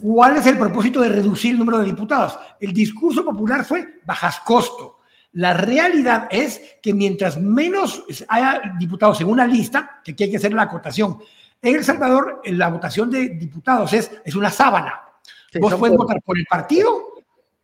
¿Cuál 0.00 0.36
es 0.36 0.46
el 0.46 0.58
propósito 0.58 1.00
de 1.00 1.10
reducir 1.10 1.52
el 1.52 1.58
número 1.58 1.78
de 1.78 1.86
diputados? 1.86 2.38
El 2.60 2.72
discurso 2.72 3.24
popular 3.24 3.64
fue 3.64 4.00
bajas 4.06 4.40
costo. 4.40 4.98
La 5.32 5.52
realidad 5.52 6.26
es 6.30 6.76
que 6.82 6.94
mientras 6.94 7.38
menos 7.38 8.02
haya 8.28 8.62
diputados 8.78 9.20
en 9.20 9.28
una 9.28 9.46
lista, 9.46 10.00
que 10.02 10.12
aquí 10.12 10.24
hay 10.24 10.30
que 10.30 10.36
hacer 10.38 10.54
la 10.54 10.62
acotación, 10.62 11.18
en 11.60 11.76
El 11.76 11.84
Salvador 11.84 12.40
la 12.44 12.68
votación 12.68 13.10
de 13.10 13.28
diputados 13.30 13.92
es, 13.92 14.10
es 14.24 14.34
una 14.34 14.50
sábana. 14.50 15.02
Vos 15.60 15.74
puedes 15.74 15.96
votar 15.96 16.22
por 16.22 16.38
el 16.38 16.46
partido, 16.46 17.08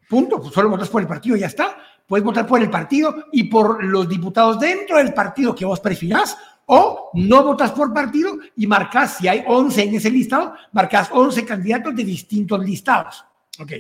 punto, 0.09 0.43
solo 0.51 0.69
votas 0.69 0.89
por 0.89 1.01
el 1.01 1.09
partido 1.09 1.37
y 1.37 1.41
ya 1.41 1.47
está 1.47 1.77
Puedes 2.07 2.25
votar 2.25 2.47
por 2.47 2.61
el 2.61 2.71
partido 2.71 3.27
y 3.33 3.45
por 3.45 3.83
los 3.83 4.09
diputados 4.09 4.61
dentro 4.61 4.99
del 4.99 5.15
partido 5.15 5.55
que 5.55 5.65
vos 5.65 5.81
prefieras, 5.81 6.37
o 6.67 7.11
no 7.15 7.43
votas 7.45 7.73
por 7.73 7.93
partido 7.93 8.39
y 8.57 8.67
marcas, 8.67 9.19
si 9.19 9.29
hay 9.29 9.45
11 9.47 9.83
en 9.83 9.95
ese 9.95 10.11
listado, 10.11 10.55
marcas 10.73 11.11
11 11.13 11.45
candidatos 11.45 11.95
de 11.95 12.05
distintos 12.05 12.65
listados. 12.65 13.25
Ok. 13.59 13.73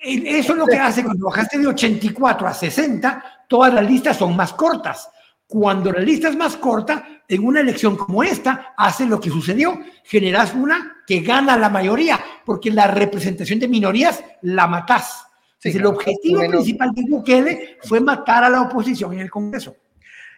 Eso 0.00 0.52
es 0.52 0.58
lo 0.58 0.66
que 0.66 0.78
hace 0.78 1.02
cuando 1.02 1.26
bajaste 1.26 1.58
de 1.58 1.66
84 1.66 2.46
a 2.46 2.54
60, 2.54 3.24
todas 3.48 3.74
las 3.74 3.84
listas 3.84 4.16
son 4.16 4.36
más 4.36 4.52
cortas. 4.52 5.10
Cuando 5.46 5.90
la 5.90 6.00
lista 6.00 6.28
es 6.28 6.36
más 6.36 6.56
corta, 6.56 7.22
en 7.26 7.44
una 7.44 7.60
elección 7.60 7.96
como 7.96 8.22
esta, 8.22 8.74
hace 8.76 9.06
lo 9.06 9.18
que 9.18 9.30
sucedió, 9.30 9.80
generas 10.04 10.54
una 10.54 10.98
que 11.06 11.20
gana 11.20 11.56
la 11.56 11.68
mayoría, 11.68 12.20
porque 12.44 12.70
la 12.70 12.86
representación 12.86 13.58
de 13.58 13.66
minorías 13.66 14.22
la 14.42 14.66
matás. 14.66 15.27
El 15.64 15.86
objetivo 15.86 16.40
principal 16.48 16.90
de 16.94 17.02
Bukele 17.08 17.78
fue 17.82 18.00
matar 18.00 18.44
a 18.44 18.50
la 18.50 18.62
oposición 18.62 19.12
en 19.14 19.20
el 19.20 19.30
Congreso. 19.30 19.76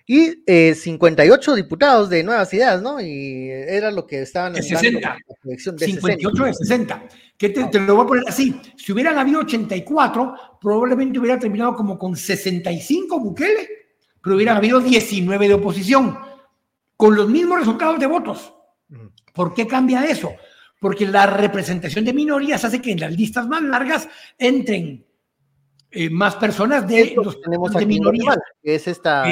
Y 0.06 0.42
58 0.74 1.52
eh, 1.52 1.56
diputados 1.56 2.10
de 2.10 2.24
Nuevas 2.24 2.52
Ideas, 2.52 2.82
¿no? 2.82 3.00
Y 3.00 3.48
era 3.48 3.92
lo 3.92 4.06
que 4.06 4.22
estaban... 4.22 4.54
De 4.54 4.62
60. 4.62 5.18
De 5.44 5.58
58 5.58 6.44
de 6.44 6.54
60. 6.54 7.02
Que 7.36 7.50
te, 7.50 7.64
te, 7.64 7.78
lo 7.78 7.94
voy 7.94 8.04
a 8.04 8.08
poner 8.08 8.24
así. 8.26 8.60
Si 8.76 8.92
hubieran 8.92 9.18
habido 9.18 9.40
84, 9.40 10.34
probablemente 10.60 11.18
hubiera 11.18 11.38
terminado 11.38 11.74
como 11.74 11.96
con 11.96 12.16
65 12.16 13.20
Bukele 13.20 13.80
pero 14.22 14.36
hubieran 14.36 14.56
habido 14.56 14.80
19 14.80 15.48
de 15.48 15.54
oposición, 15.54 16.18
con 16.96 17.14
los 17.14 17.28
mismos 17.28 17.60
resultados 17.60 17.98
de 17.98 18.06
votos. 18.06 18.52
¿Por 19.32 19.54
qué 19.54 19.66
cambia 19.66 20.04
eso? 20.04 20.34
Porque 20.78 21.06
la 21.06 21.26
representación 21.26 22.04
de 22.04 22.12
minorías 22.12 22.64
hace 22.64 22.82
que 22.82 22.92
en 22.92 23.00
las 23.00 23.12
listas 23.12 23.46
más 23.46 23.62
largas 23.62 24.08
entren 24.38 25.06
eh, 25.90 26.10
más 26.10 26.36
personas 26.36 26.86
de 26.86 27.14
los 27.16 27.40
tenemos 27.40 27.72
de 27.72 27.86
minorías. 27.86 28.38
Que 28.62 28.74
es 28.74 28.88
esta, 28.88 29.24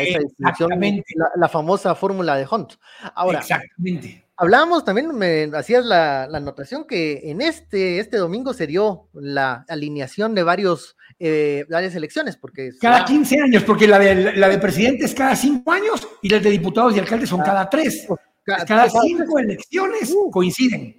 la, 1.36 1.48
famosa 1.48 1.94
fórmula 1.94 2.36
de 2.36 2.46
Hunt. 2.50 2.74
Ahora, 3.14 3.40
Exactamente. 3.40 4.24
Hablábamos 4.36 4.84
también, 4.84 5.16
me 5.16 5.50
hacías 5.54 5.84
la, 5.84 6.28
la 6.28 6.38
anotación 6.38 6.86
que 6.86 7.22
en 7.24 7.40
este, 7.40 7.98
este 7.98 8.18
domingo 8.18 8.54
se 8.54 8.68
dio 8.68 9.08
la 9.12 9.64
alineación 9.68 10.34
de 10.36 10.44
varios 10.44 10.96
eh, 11.20 11.64
varias 11.68 11.96
elecciones, 11.96 12.36
porque... 12.36 12.70
Cada 12.80 13.04
15 13.04 13.40
años, 13.40 13.64
porque 13.64 13.88
la 13.88 13.98
de, 13.98 14.36
la 14.36 14.48
de 14.48 14.58
presidente 14.58 15.04
es 15.04 15.14
cada 15.14 15.34
5 15.34 15.70
años 15.72 16.06
y 16.22 16.28
las 16.28 16.42
de 16.42 16.50
diputados 16.50 16.94
y 16.94 17.00
alcaldes 17.00 17.28
son 17.28 17.40
ah, 17.40 17.44
cada 17.44 17.70
3. 17.70 18.04
Pues, 18.06 18.20
cada 18.66 18.88
5 18.88 19.38
elecciones 19.40 20.12
uh. 20.14 20.30
coinciden. 20.30 20.97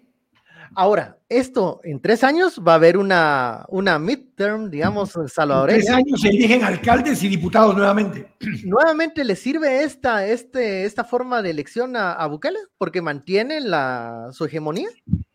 Ahora, 0.75 1.17
esto 1.27 1.79
en 1.83 2.01
tres 2.01 2.23
años 2.23 2.61
va 2.65 2.73
a 2.73 2.75
haber 2.75 2.97
una, 2.97 3.65
una 3.69 3.99
midterm, 3.99 4.69
digamos, 4.69 5.17
salvadoreña. 5.27 5.77
En 5.77 5.85
tres 5.85 5.95
años 5.95 6.21
se 6.21 6.29
eligen 6.29 6.63
alcaldes 6.63 7.23
y 7.23 7.27
diputados 7.27 7.75
nuevamente. 7.75 8.27
¿Nuevamente 8.65 9.23
le 9.23 9.35
sirve 9.35 9.83
esta, 9.83 10.25
este, 10.25 10.85
esta 10.85 11.03
forma 11.03 11.41
de 11.41 11.49
elección 11.49 11.95
a, 11.95 12.13
a 12.13 12.27
Bukele? 12.27 12.59
Porque 12.77 13.01
mantiene 13.01 13.61
la, 13.61 14.29
su 14.31 14.45
hegemonía. 14.45 14.89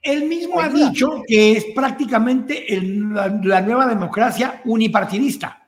Él 0.05 0.25
mismo 0.29 0.61
ha 0.61 0.69
dicho 0.69 1.23
que 1.27 1.53
es 1.53 1.65
prácticamente 1.75 2.67
la, 2.81 3.61
nueva 3.63 3.87
democracia 3.87 4.61
unipartidista. 4.67 5.64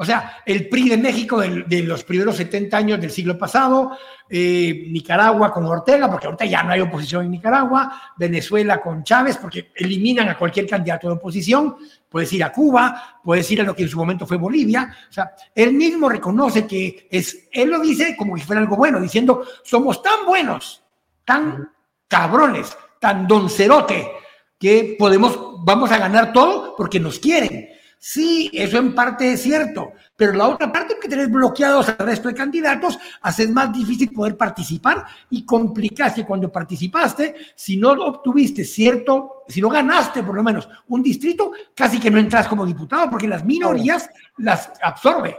O 0.00 0.04
sea, 0.04 0.42
el 0.46 0.68
PRI 0.68 0.90
de 0.90 0.96
México 0.96 1.40
de, 1.40 1.82
los 1.82 2.04
primeros 2.04 2.36
70 2.36 2.76
años 2.76 3.00
del 3.00 3.10
siglo 3.10 3.36
pasado, 3.36 3.98
eh, 4.30 4.84
Nicaragua 4.92 5.52
con 5.52 5.66
Ortega, 5.66 6.08
porque 6.08 6.26
ahorita 6.26 6.44
ya 6.44 6.62
no 6.62 6.70
hay 6.70 6.80
oposición 6.80 7.24
en 7.24 7.32
Nicaragua, 7.32 8.12
Venezuela 8.16 8.80
con 8.80 9.02
Chávez, 9.02 9.38
porque 9.38 9.72
eliminan 9.74 10.28
a 10.28 10.38
cualquier 10.38 10.68
candidato 10.68 11.08
de 11.08 11.14
oposición, 11.14 11.78
puedes 12.08 12.32
ir 12.32 12.44
a 12.44 12.52
Cuba, 12.52 13.18
puedes 13.24 13.50
ir 13.50 13.60
a 13.60 13.64
lo 13.64 13.74
que 13.74 13.82
en 13.82 13.88
su 13.88 13.98
momento 13.98 14.24
fue 14.24 14.36
Bolivia, 14.36 14.96
o 15.10 15.12
sea, 15.12 15.32
él 15.52 15.72
mismo 15.72 16.08
reconoce 16.08 16.64
que 16.64 17.08
es, 17.10 17.48
él 17.50 17.68
lo 17.68 17.80
dice 17.80 18.14
como 18.16 18.36
si 18.36 18.44
fuera 18.44 18.62
algo 18.62 18.76
bueno, 18.76 19.00
diciendo, 19.00 19.42
somos 19.64 20.00
tan 20.00 20.24
buenos, 20.24 20.80
tan 21.24 21.72
cabrones, 22.06 22.78
tan 23.00 23.26
doncerote 23.26 24.12
que 24.60 24.94
podemos, 24.96 25.64
vamos 25.64 25.90
a 25.90 25.98
ganar 25.98 26.32
todo 26.32 26.76
porque 26.76 27.00
nos 27.00 27.18
quieren. 27.18 27.77
Sí, 28.00 28.48
eso 28.52 28.78
en 28.78 28.94
parte 28.94 29.32
es 29.32 29.42
cierto, 29.42 29.92
pero 30.16 30.32
la 30.32 30.48
otra 30.48 30.70
parte 30.70 30.94
es 30.94 31.00
que 31.00 31.08
tenés 31.08 31.28
bloqueados 31.30 31.88
al 31.88 31.98
resto 31.98 32.28
de 32.28 32.34
candidatos, 32.34 32.96
haces 33.22 33.50
más 33.50 33.72
difícil 33.72 34.12
poder 34.12 34.36
participar 34.36 35.04
y 35.30 35.44
complicaste 35.44 36.24
cuando 36.24 36.50
participaste, 36.50 37.34
si 37.56 37.76
no 37.76 37.90
obtuviste 37.90 38.64
cierto, 38.64 39.42
si 39.48 39.60
no 39.60 39.68
ganaste 39.68 40.22
por 40.22 40.36
lo 40.36 40.44
menos 40.44 40.68
un 40.86 41.02
distrito, 41.02 41.50
casi 41.74 41.98
que 41.98 42.10
no 42.10 42.20
entras 42.20 42.46
como 42.46 42.64
diputado 42.64 43.10
porque 43.10 43.26
las 43.26 43.44
minorías 43.44 44.08
las 44.36 44.70
absorbe. 44.80 45.36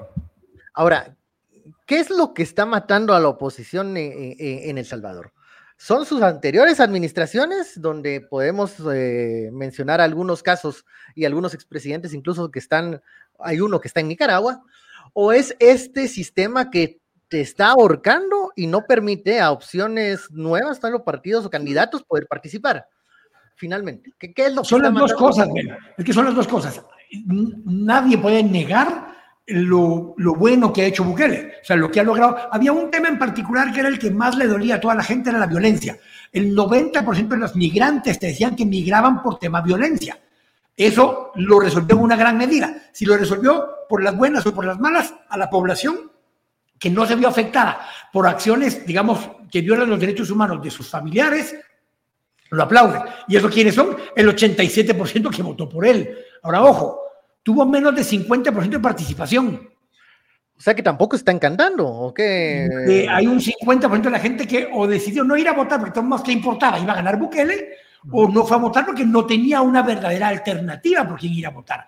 Ahora, 0.74 1.16
¿qué 1.86 2.00
es 2.00 2.10
lo 2.10 2.34
que 2.34 2.44
está 2.44 2.66
matando 2.66 3.14
a 3.14 3.22
la 3.22 3.30
oposición 3.30 3.96
en 3.96 4.78
El 4.78 4.86
Salvador? 4.86 5.32
Son 5.80 6.06
sus 6.06 6.22
anteriores 6.22 6.82
administraciones, 6.82 7.82
donde 7.82 8.20
podemos 8.20 8.74
eh, 8.94 9.50
mencionar 9.54 10.02
algunos 10.02 10.44
casos 10.44 10.84
y 11.16 11.24
algunos 11.24 11.54
expresidentes 11.54 12.14
incluso 12.14 12.52
que 12.52 12.60
están, 12.60 13.02
hay 13.40 13.62
uno 13.62 13.80
que 13.80 13.88
está 13.88 14.02
en 14.02 14.10
Nicaragua, 14.10 14.62
o 15.14 15.32
es 15.32 15.56
este 15.58 16.10
sistema 16.10 16.70
que 16.70 17.00
te 17.30 17.40
está 17.40 17.70
ahorcando 17.70 18.52
y 18.58 18.68
no 18.68 18.86
permite 18.88 19.40
a 19.40 19.52
opciones 19.52 20.30
nuevas, 20.32 20.84
a 20.84 20.90
los 20.90 21.04
partidos 21.04 21.46
o 21.46 21.50
candidatos 21.50 22.04
poder 22.04 22.28
participar. 22.28 22.86
Finalmente, 23.56 24.14
¿qué, 24.20 24.34
es 24.36 24.54
lo 24.54 24.64
que 24.64 24.68
Son 24.68 24.82
las 24.82 24.94
dos 24.94 25.14
cosas, 25.14 25.48
es 25.98 26.04
que 26.04 26.12
son 26.12 26.26
las 26.26 26.36
dos 26.36 26.48
cosas. 26.48 26.84
Nadie 27.26 28.18
puede 28.18 28.44
negar 28.44 29.09
lo, 29.50 30.16
bueno 30.36 30.72
que 30.72 30.84
ha 30.84 30.86
hecho 30.86 31.04
Bukele, 31.04 31.56
o 31.62 31.66
sea, 31.66 31.76
lo 31.76 31.90
que 31.90 32.00
ha 32.00 32.04
logrado. 32.04 32.38
Había 32.52 32.72
un 32.72 32.92
tema 32.92 33.08
en 33.08 33.18
particular 33.18 33.72
que 33.74 33.80
era 33.80 33.90
el 33.90 34.00
que 34.00 34.12
más 34.12 34.36
le 34.36 34.48
dolía 34.48 34.76
a 34.76 34.80
toda 34.80 34.96
la 34.96 35.04
gente, 35.04 35.30
era 35.30 35.40
la 35.40 35.48
violencia. 35.48 35.98
El 36.32 36.56
90% 36.56 37.28
de 37.28 37.38
los 37.38 37.56
migrantes 37.56 38.20
te 38.20 38.28
decían 38.28 38.56
que 38.56 38.66
migraban 38.66 39.22
por 39.22 39.40
tema 39.40 39.62
violencia. 39.62 40.20
Eso 40.76 41.32
lo 41.36 41.60
resolvió 41.60 41.98
en 41.98 42.04
una 42.04 42.16
gran 42.16 42.38
medida. 42.38 42.84
Si 42.94 43.06
lo 43.06 43.18
resolvió 43.18 43.68
por 43.90 44.04
las 44.04 44.16
buenas 44.16 44.46
o 44.46 44.54
por 44.54 44.66
las 44.66 44.80
malas, 44.80 45.14
a 45.28 45.38
la 45.38 45.50
población 45.50 46.12
que 46.78 46.90
no 46.90 47.06
se 47.06 47.16
vio 47.16 47.28
afectada 47.28 47.82
por 48.14 48.26
acciones, 48.26 48.86
digamos, 48.86 49.30
que 49.52 49.62
violan 49.62 49.90
los 49.90 50.00
derechos 50.00 50.32
humanos 50.32 50.64
de 50.64 50.72
sus 50.72 50.90
familiares, 50.90 51.56
lo 52.52 52.64
aplauden. 52.64 53.02
¿Y 53.28 53.36
eso 53.36 53.50
quiénes 53.50 53.76
son? 53.76 53.98
El 54.16 54.30
87% 54.30 55.36
que 55.36 55.44
votó 55.44 55.68
por 55.68 55.86
él. 55.86 56.18
Ahora, 56.42 56.64
ojo, 56.64 57.02
tuvo 57.50 57.66
menos 57.66 57.96
de 57.96 58.04
50% 58.04 58.70
de 58.70 58.80
participación. 58.80 59.70
O 60.56 60.62
sea 60.62 60.76
que 60.76 60.84
tampoco 60.84 61.16
está 61.16 61.32
encantando, 61.32 61.88
¿o 61.88 62.14
qué? 62.14 63.08
hay 63.10 63.26
un 63.26 63.40
50% 63.40 64.02
de 64.02 64.10
la 64.12 64.20
gente 64.20 64.46
que 64.46 64.70
o 64.72 64.86
decidió 64.86 65.24
no 65.24 65.36
ir 65.36 65.48
a 65.48 65.54
votar 65.54 65.80
porque 65.80 66.00
más 66.00 66.22
que 66.22 66.32
importaba, 66.32 66.78
iba 66.78 66.94
a 66.94 66.98
ganar 66.98 67.18
Bukele, 67.18 67.70
o 68.12 68.28
no 68.28 68.46
fue 68.46 68.56
a 68.56 68.60
votar 68.60 68.86
porque 68.86 69.04
no 69.04 69.26
tenía 69.26 69.62
una 69.62 69.82
verdadera 69.82 70.28
alternativa 70.28 71.08
por 71.08 71.18
quién 71.18 71.34
ir 71.34 71.48
a 71.48 71.50
votar. 71.50 71.88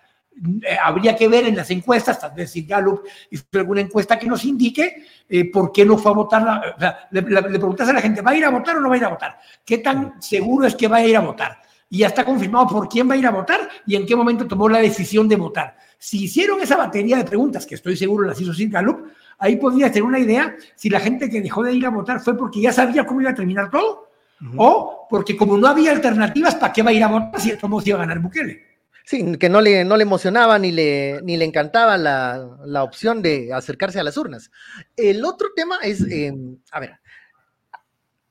Eh, 0.62 0.76
habría 0.82 1.14
que 1.14 1.28
ver 1.28 1.46
en 1.46 1.54
las 1.54 1.70
encuestas, 1.70 2.18
tal 2.18 2.32
vez 2.32 2.50
si 2.50 2.62
Gallup 2.62 3.02
hizo 3.30 3.44
alguna 3.52 3.82
encuesta 3.82 4.18
que 4.18 4.26
nos 4.26 4.44
indique 4.44 5.04
eh, 5.28 5.48
por 5.48 5.70
qué 5.70 5.84
no 5.84 5.96
fue 5.96 6.10
a 6.10 6.14
votar. 6.14 6.74
o 6.76 6.80
sea, 6.80 7.06
le, 7.12 7.22
le, 7.22 7.42
preguntas 7.42 7.88
a 7.88 7.92
la 7.92 8.00
gente, 8.00 8.20
¿va 8.20 8.32
a 8.32 8.36
ir 8.36 8.44
a 8.44 8.50
votar 8.50 8.78
o 8.78 8.80
no 8.80 8.88
va 8.88 8.96
a 8.96 8.98
ir 8.98 9.04
a 9.04 9.10
votar? 9.10 9.38
¿Qué 9.64 9.78
tan 9.78 10.20
seguro 10.20 10.66
es 10.66 10.74
que 10.74 10.88
va 10.88 10.96
a 10.96 11.06
ir 11.06 11.16
a 11.16 11.20
votar? 11.20 11.62
Y 11.92 11.98
ya 11.98 12.06
está 12.06 12.24
confirmado 12.24 12.66
por 12.68 12.88
quién 12.88 13.06
va 13.06 13.12
a 13.12 13.16
ir 13.18 13.26
a 13.26 13.30
votar 13.30 13.68
y 13.86 13.96
en 13.96 14.06
qué 14.06 14.16
momento 14.16 14.48
tomó 14.48 14.66
la 14.66 14.78
decisión 14.78 15.28
de 15.28 15.36
votar. 15.36 15.76
Si 15.98 16.24
hicieron 16.24 16.58
esa 16.62 16.74
batería 16.74 17.18
de 17.18 17.24
preguntas, 17.24 17.66
que 17.66 17.74
estoy 17.74 17.98
seguro 17.98 18.26
las 18.26 18.40
hizo 18.40 18.54
sin 18.54 18.70
Gallup, 18.70 19.08
ahí 19.36 19.56
podría 19.56 19.92
tener 19.92 20.04
una 20.04 20.18
idea 20.18 20.56
si 20.74 20.88
la 20.88 21.00
gente 21.00 21.28
que 21.28 21.42
dejó 21.42 21.62
de 21.62 21.74
ir 21.74 21.84
a 21.84 21.90
votar 21.90 22.20
fue 22.20 22.34
porque 22.34 22.62
ya 22.62 22.72
sabía 22.72 23.04
cómo 23.04 23.20
iba 23.20 23.32
a 23.32 23.34
terminar 23.34 23.70
todo 23.70 24.08
o 24.56 25.06
porque 25.10 25.36
como 25.36 25.58
no 25.58 25.66
había 25.66 25.90
alternativas, 25.90 26.54
¿para 26.54 26.72
qué 26.72 26.82
va 26.82 26.88
a 26.88 26.94
ir 26.94 27.04
a 27.04 27.08
votar 27.08 27.38
si 27.38 27.50
el 27.50 27.58
modo 27.68 27.82
iba 27.84 27.98
a 27.98 28.00
ganar 28.00 28.20
Bukele? 28.20 28.62
Sí, 29.04 29.36
que 29.36 29.50
no 29.50 29.60
le, 29.60 29.84
no 29.84 29.98
le 29.98 30.04
emocionaba 30.04 30.58
ni 30.58 30.72
le, 30.72 31.20
ni 31.24 31.36
le 31.36 31.44
encantaba 31.44 31.98
la, 31.98 32.56
la 32.64 32.84
opción 32.84 33.20
de 33.20 33.52
acercarse 33.52 34.00
a 34.00 34.04
las 34.04 34.16
urnas. 34.16 34.50
El 34.96 35.26
otro 35.26 35.48
tema 35.54 35.76
es, 35.82 36.00
eh, 36.10 36.32
a 36.70 36.80
ver, 36.80 37.00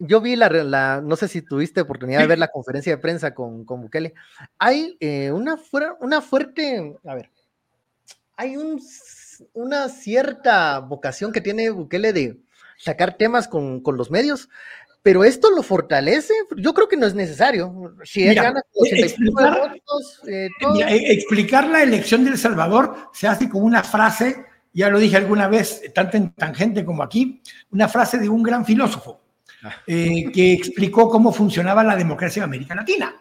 yo 0.03 0.20
vi 0.20 0.36
la, 0.36 1.01
no 1.01 1.15
sé 1.15 1.27
si 1.27 1.43
tuviste 1.43 1.81
oportunidad 1.81 2.22
de 2.22 2.27
ver 2.27 2.39
la 2.39 2.48
conferencia 2.48 2.96
de 2.96 3.01
prensa 3.01 3.36
con, 3.36 3.65
con 3.65 3.81
Bukele. 3.81 4.15
Hay 4.58 4.98
eh, 5.00 5.31
una, 5.31 5.60
una 6.00 6.22
fuerte, 6.22 6.98
a 7.05 7.15
ver, 7.15 7.29
hay 8.36 8.58
un, 8.58 8.81
una 9.53 9.89
cierta 9.89 10.79
vocación 10.79 11.31
que 11.31 11.41
tiene 11.41 11.70
Bukele 11.70 12.13
de 12.13 12.39
sacar 12.77 13.15
temas 13.15 13.48
con, 13.48 13.81
con, 13.81 13.96
los 13.96 14.10
medios, 14.10 14.50
pero 15.03 15.24
esto 15.24 15.51
lo 15.51 15.62
fortalece. 15.62 16.34
Yo 16.58 16.74
creo 16.74 16.88
que 16.88 16.98
no 16.98 17.05
es 17.05 17.13
necesario. 17.13 17.93
Si 18.03 18.27
él 18.27 18.34
gana 18.34 18.63
explicar, 18.74 19.70
votos, 19.70 20.22
eh, 20.27 20.50
e, 20.88 21.13
explicar 21.13 21.67
la 21.67 21.84
elección 21.84 22.24
de 22.24 22.31
El 22.31 22.38
Salvador 22.39 22.96
se 23.13 23.27
hace 23.27 23.48
con 23.48 23.62
una 23.62 23.84
frase, 23.84 24.46
ya 24.74 24.89
lo 24.89 24.98
dije 24.98 25.17
alguna 25.17 25.48
vez, 25.48 25.84
tanto 25.93 26.17
en 26.17 26.31
tangente 26.31 26.84
como 26.84 27.03
aquí, 27.03 27.43
una 27.70 27.88
frase 27.88 28.17
de 28.17 28.29
un 28.29 28.41
gran 28.41 28.65
filósofo 28.65 29.21
eh, 29.86 30.32
que 30.34 30.53
explicó 30.53 31.10
cómo 31.10 31.32
funcionaba 31.32 31.84
la 31.84 31.96
democracia 31.96 32.41
en 32.41 32.46
América 32.46 32.75
Latina. 32.75 33.13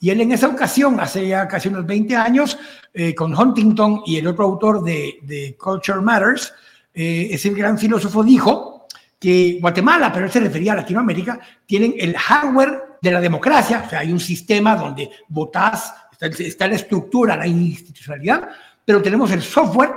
Y 0.00 0.10
él 0.10 0.20
en 0.22 0.32
esa 0.32 0.48
ocasión, 0.48 0.98
hace 0.98 1.28
ya 1.28 1.46
casi 1.46 1.68
unos 1.68 1.86
20 1.86 2.16
años, 2.16 2.58
eh, 2.94 3.14
con 3.14 3.38
Huntington 3.38 4.02
y 4.06 4.16
el 4.16 4.26
otro 4.26 4.44
autor 4.44 4.82
de, 4.82 5.56
Culture 5.58 6.00
Matters, 6.00 6.52
eh, 6.94 7.28
ese 7.30 7.50
gran 7.50 7.78
filósofo 7.78 8.24
dijo 8.24 8.86
que 9.18 9.58
Guatemala, 9.60 10.10
pero 10.10 10.24
él 10.24 10.32
se 10.32 10.40
refería 10.40 10.72
a 10.72 10.76
Latinoamérica, 10.76 11.38
tienen 11.66 11.94
el 11.98 12.16
hardware 12.16 12.96
de 13.02 13.10
la 13.10 13.20
democracia, 13.20 13.84
o 13.86 13.90
sea, 13.90 14.00
hay 14.00 14.10
un 14.10 14.20
sistema 14.20 14.74
donde 14.74 15.10
votás, 15.28 15.92
está, 16.12 16.26
está 16.26 16.66
la 16.66 16.76
estructura, 16.76 17.36
la 17.36 17.46
institucionalidad, 17.46 18.48
pero 18.84 19.02
tenemos 19.02 19.30
el 19.32 19.42
software 19.42 19.90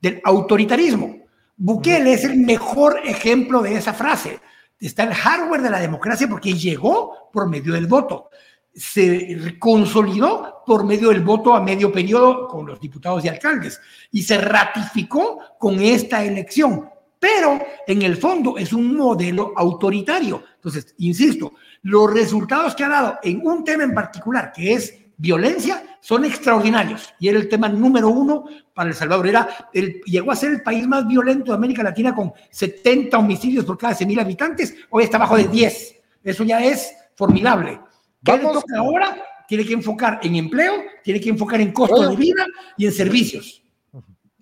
del 0.00 0.20
autoritarismo. 0.24 1.16
Bukele 1.56 2.12
es 2.12 2.24
el 2.24 2.36
mejor 2.36 3.00
ejemplo 3.04 3.62
de 3.62 3.76
esa 3.76 3.92
frase. 3.92 4.40
Está 4.80 5.04
el 5.04 5.14
hardware 5.14 5.62
de 5.62 5.70
la 5.70 5.80
democracia 5.80 6.28
porque 6.28 6.52
llegó 6.52 7.30
por 7.32 7.48
medio 7.48 7.72
del 7.72 7.86
voto. 7.86 8.30
Se 8.72 9.58
consolidó 9.58 10.62
por 10.64 10.84
medio 10.84 11.08
del 11.08 11.22
voto 11.22 11.54
a 11.54 11.60
medio 11.60 11.90
periodo 11.90 12.46
con 12.46 12.66
los 12.66 12.80
diputados 12.80 13.24
y 13.24 13.28
alcaldes 13.28 13.80
y 14.12 14.22
se 14.22 14.38
ratificó 14.38 15.40
con 15.58 15.80
esta 15.80 16.24
elección. 16.24 16.88
Pero 17.18 17.58
en 17.86 18.02
el 18.02 18.16
fondo 18.16 18.56
es 18.56 18.72
un 18.72 18.96
modelo 18.96 19.52
autoritario. 19.56 20.44
Entonces, 20.54 20.94
insisto, 20.98 21.54
los 21.82 22.12
resultados 22.12 22.76
que 22.76 22.84
ha 22.84 22.88
dado 22.88 23.18
en 23.22 23.44
un 23.44 23.64
tema 23.64 23.82
en 23.82 23.94
particular, 23.94 24.52
que 24.52 24.74
es 24.74 24.94
violencia, 25.16 25.82
son 26.00 26.24
extraordinarios. 26.24 27.14
Y 27.18 27.28
era 27.28 27.38
el 27.38 27.48
tema 27.48 27.68
número 27.68 28.08
uno 28.08 28.44
para 28.74 28.90
El 28.90 28.94
Salvador. 28.94 29.26
Era 29.26 29.68
el, 29.72 30.00
llegó 30.02 30.32
a 30.32 30.36
ser 30.36 30.52
el 30.52 30.62
país 30.62 30.86
más 30.86 31.06
violento 31.06 31.52
de 31.52 31.56
América 31.56 31.82
Latina 31.82 32.14
con 32.14 32.32
70 32.50 33.18
homicidios 33.18 33.64
por 33.64 33.78
cada 33.78 33.94
100 33.94 34.08
mil 34.08 34.20
habitantes. 34.20 34.74
Hoy 34.90 35.04
está 35.04 35.16
abajo 35.16 35.36
de 35.36 35.48
10. 35.48 35.96
Eso 36.24 36.44
ya 36.44 36.64
es 36.64 36.92
formidable. 37.14 37.80
¿Qué 38.24 38.32
le 38.32 38.44
toca 38.44 38.78
ahora? 38.78 39.16
Tiene 39.46 39.64
que 39.64 39.72
enfocar 39.72 40.20
en 40.22 40.36
empleo, 40.36 40.74
tiene 41.02 41.20
que 41.20 41.30
enfocar 41.30 41.60
en 41.60 41.72
costo 41.72 42.10
de 42.10 42.16
vida 42.16 42.46
y 42.76 42.86
en 42.86 42.92
servicios 42.92 43.62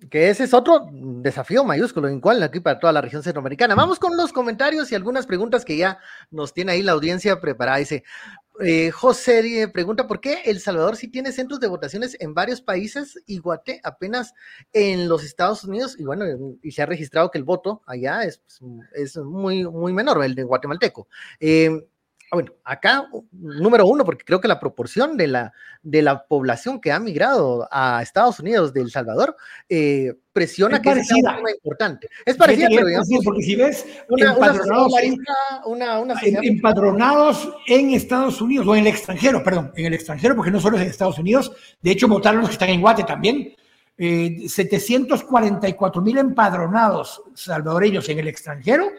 que 0.09 0.29
ese 0.29 0.43
es 0.43 0.53
otro 0.53 0.89
desafío 0.91 1.63
mayúsculo, 1.63 2.07
en 2.07 2.21
cual 2.21 2.41
aquí 2.43 2.59
para 2.59 2.79
toda 2.79 2.93
la 2.93 3.01
región 3.01 3.23
centroamericana. 3.23 3.75
Vamos 3.75 3.99
con 3.99 4.15
los 4.15 4.31
comentarios 4.31 4.91
y 4.91 4.95
algunas 4.95 5.25
preguntas 5.25 5.65
que 5.65 5.77
ya 5.77 5.99
nos 6.31 6.53
tiene 6.53 6.73
ahí 6.73 6.83
la 6.83 6.93
audiencia 6.93 7.39
preparada. 7.41 7.77
Dice, 7.77 8.03
eh, 8.59 8.91
José 8.91 9.69
pregunta 9.73 10.07
por 10.07 10.19
qué 10.19 10.41
El 10.45 10.59
Salvador 10.59 10.95
sí 10.95 11.07
tiene 11.07 11.31
centros 11.31 11.59
de 11.59 11.67
votaciones 11.67 12.17
en 12.19 12.33
varios 12.33 12.61
países 12.61 13.21
y 13.25 13.39
Guate 13.39 13.79
apenas 13.83 14.33
en 14.73 15.07
los 15.07 15.23
Estados 15.23 15.63
Unidos 15.63 15.95
y 15.99 16.03
bueno, 16.03 16.25
y 16.61 16.71
se 16.71 16.81
ha 16.81 16.85
registrado 16.85 17.31
que 17.31 17.37
el 17.37 17.43
voto 17.43 17.81
allá 17.85 18.23
es, 18.23 18.41
es 18.93 19.17
muy, 19.17 19.63
muy 19.65 19.93
menor, 19.93 20.23
el 20.23 20.35
de 20.35 20.43
guatemalteco. 20.43 21.07
Eh, 21.39 21.69
Ah, 22.29 22.35
bueno, 22.35 22.51
acá, 22.65 23.07
número 23.31 23.87
uno, 23.87 24.03
porque 24.03 24.25
creo 24.25 24.41
que 24.41 24.49
la 24.49 24.59
proporción 24.59 25.15
de 25.15 25.27
la, 25.27 25.53
de 25.81 26.01
la 26.01 26.25
población 26.25 26.81
que 26.81 26.91
ha 26.91 26.99
migrado 26.99 27.69
a 27.71 28.01
Estados 28.03 28.41
Unidos 28.41 28.73
de 28.73 28.81
El 28.81 28.91
Salvador 28.91 29.37
eh, 29.69 30.13
presiona 30.33 30.81
que 30.81 30.91
es 30.91 31.09
una 31.09 31.39
importante. 31.49 32.09
Es 32.25 32.35
parecida, 32.35 32.67
pero 32.69 32.87
digamos, 32.87 33.07
porque 33.23 33.43
si 33.43 33.55
ves 33.55 33.85
empadronados, 34.09 34.93
empadronados 36.43 37.49
en 37.67 37.91
Estados 37.91 38.41
Unidos, 38.41 38.67
o 38.67 38.75
en 38.75 38.81
el 38.81 38.87
extranjero, 38.87 39.41
perdón, 39.41 39.71
en 39.77 39.85
el 39.85 39.93
extranjero, 39.93 40.35
porque 40.35 40.51
no 40.51 40.59
solo 40.59 40.75
es 40.75 40.83
en 40.83 40.89
Estados 40.89 41.19
Unidos, 41.19 41.53
de 41.81 41.91
hecho 41.91 42.09
votaron 42.09 42.41
los 42.41 42.49
que 42.49 42.55
están 42.55 42.69
en 42.69 42.81
Guate 42.81 43.05
también, 43.05 43.55
744 43.97 46.01
eh, 46.01 46.03
mil 46.03 46.17
empadronados 46.17 47.23
salvadoreños 47.33 48.09
en 48.09 48.19
el 48.19 48.27
extranjero, 48.27 48.91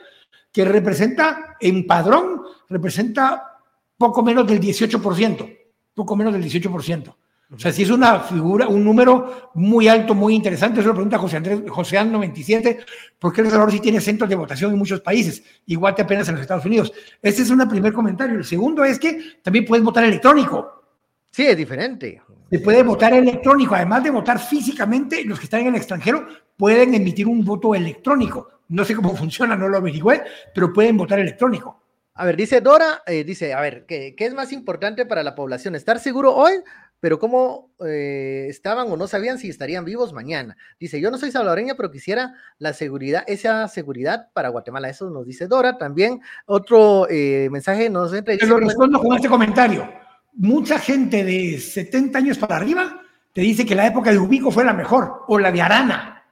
que 0.52 0.64
representa 0.64 1.56
en 1.60 1.86
padrón, 1.86 2.42
representa 2.68 3.58
poco 3.96 4.22
menos 4.22 4.46
del 4.46 4.60
18%, 4.60 5.58
poco 5.94 6.16
menos 6.16 6.32
del 6.32 6.44
18%. 6.44 7.14
O 7.50 7.58
sea, 7.58 7.72
si 7.72 7.82
es 7.82 7.90
una 7.90 8.20
figura, 8.20 8.68
un 8.68 8.84
número 8.84 9.50
muy 9.54 9.88
alto, 9.88 10.14
muy 10.14 10.34
interesante. 10.34 10.80
Eso 10.80 10.90
lo 10.90 10.94
pregunta 10.94 11.16
José 11.16 11.38
Andrés, 11.38 11.62
José 11.68 12.04
97, 12.04 12.80
porque 13.18 13.40
El 13.40 13.48
Salvador 13.48 13.72
sí 13.72 13.80
tiene 13.80 14.02
centros 14.02 14.28
de 14.28 14.36
votación 14.36 14.72
en 14.72 14.78
muchos 14.78 15.00
países, 15.00 15.42
igual 15.64 15.94
que 15.94 16.02
apenas 16.02 16.28
en 16.28 16.34
los 16.34 16.42
Estados 16.42 16.66
Unidos. 16.66 16.92
Este 17.22 17.42
es 17.42 17.48
un 17.48 17.66
primer 17.66 17.94
comentario. 17.94 18.36
El 18.36 18.44
segundo 18.44 18.84
es 18.84 18.98
que 18.98 19.38
también 19.42 19.64
puedes 19.64 19.82
votar 19.82 20.04
electrónico. 20.04 20.82
Sí, 21.30 21.46
es 21.46 21.56
diferente. 21.56 22.20
Se 22.50 22.58
puede 22.58 22.82
votar 22.82 23.14
electrónico. 23.14 23.74
Además 23.74 24.04
de 24.04 24.10
votar 24.10 24.38
físicamente, 24.38 25.24
los 25.24 25.38
que 25.38 25.44
están 25.44 25.62
en 25.62 25.68
el 25.68 25.76
extranjero 25.76 26.26
pueden 26.54 26.94
emitir 26.94 27.26
un 27.26 27.42
voto 27.44 27.74
electrónico. 27.74 28.57
No 28.68 28.84
sé 28.84 28.94
cómo 28.94 29.16
funciona, 29.16 29.56
no 29.56 29.68
lo 29.68 29.78
averigüé, 29.78 30.22
pero 30.54 30.72
pueden 30.72 30.96
votar 30.96 31.18
electrónico. 31.18 31.82
A 32.14 32.24
ver, 32.24 32.36
dice 32.36 32.60
Dora, 32.60 33.02
eh, 33.06 33.22
dice, 33.22 33.54
a 33.54 33.60
ver, 33.60 33.86
¿qué, 33.86 34.14
es 34.18 34.34
más 34.34 34.52
importante 34.52 35.06
para 35.06 35.22
la 35.22 35.36
población? 35.36 35.76
¿Estar 35.76 36.00
seguro 36.00 36.34
hoy? 36.34 36.52
Pero 36.98 37.20
cómo 37.20 37.70
eh, 37.86 38.46
estaban 38.48 38.90
o 38.90 38.96
no 38.96 39.06
sabían 39.06 39.38
si 39.38 39.48
estarían 39.48 39.84
vivos 39.84 40.12
mañana. 40.12 40.56
Dice, 40.80 41.00
yo 41.00 41.12
no 41.12 41.18
soy 41.18 41.30
salvadoreña, 41.30 41.76
pero 41.76 41.92
quisiera 41.92 42.34
la 42.58 42.72
seguridad, 42.72 43.22
esa 43.28 43.68
seguridad 43.68 44.30
para 44.32 44.48
Guatemala. 44.48 44.88
Eso 44.88 45.08
nos 45.10 45.24
dice 45.26 45.46
Dora. 45.46 45.78
También 45.78 46.20
otro 46.46 47.06
eh, 47.08 47.48
mensaje 47.52 47.88
nos 47.88 48.12
entra. 48.12 48.36
Te 48.36 48.46
lo 48.46 48.58
respondo 48.58 48.98
con 48.98 49.14
este 49.14 49.28
comentario. 49.28 49.88
Mucha 50.32 50.80
gente 50.80 51.22
de 51.22 51.60
70 51.60 52.18
años 52.18 52.36
para 52.38 52.56
arriba 52.56 53.00
te 53.32 53.42
dice 53.42 53.64
que 53.64 53.76
la 53.76 53.86
época 53.86 54.10
de 54.10 54.18
Ubico 54.18 54.50
fue 54.50 54.64
la 54.64 54.72
mejor, 54.72 55.22
o 55.28 55.38
la 55.38 55.52
de 55.52 55.62
Arana. 55.62 56.26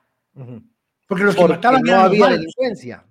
Porque 1.06 1.24
los 1.24 1.36
que 1.36 1.46
mataban 1.46 1.86
eran 1.86 2.10
los 2.10 2.18
malos. 2.18 2.54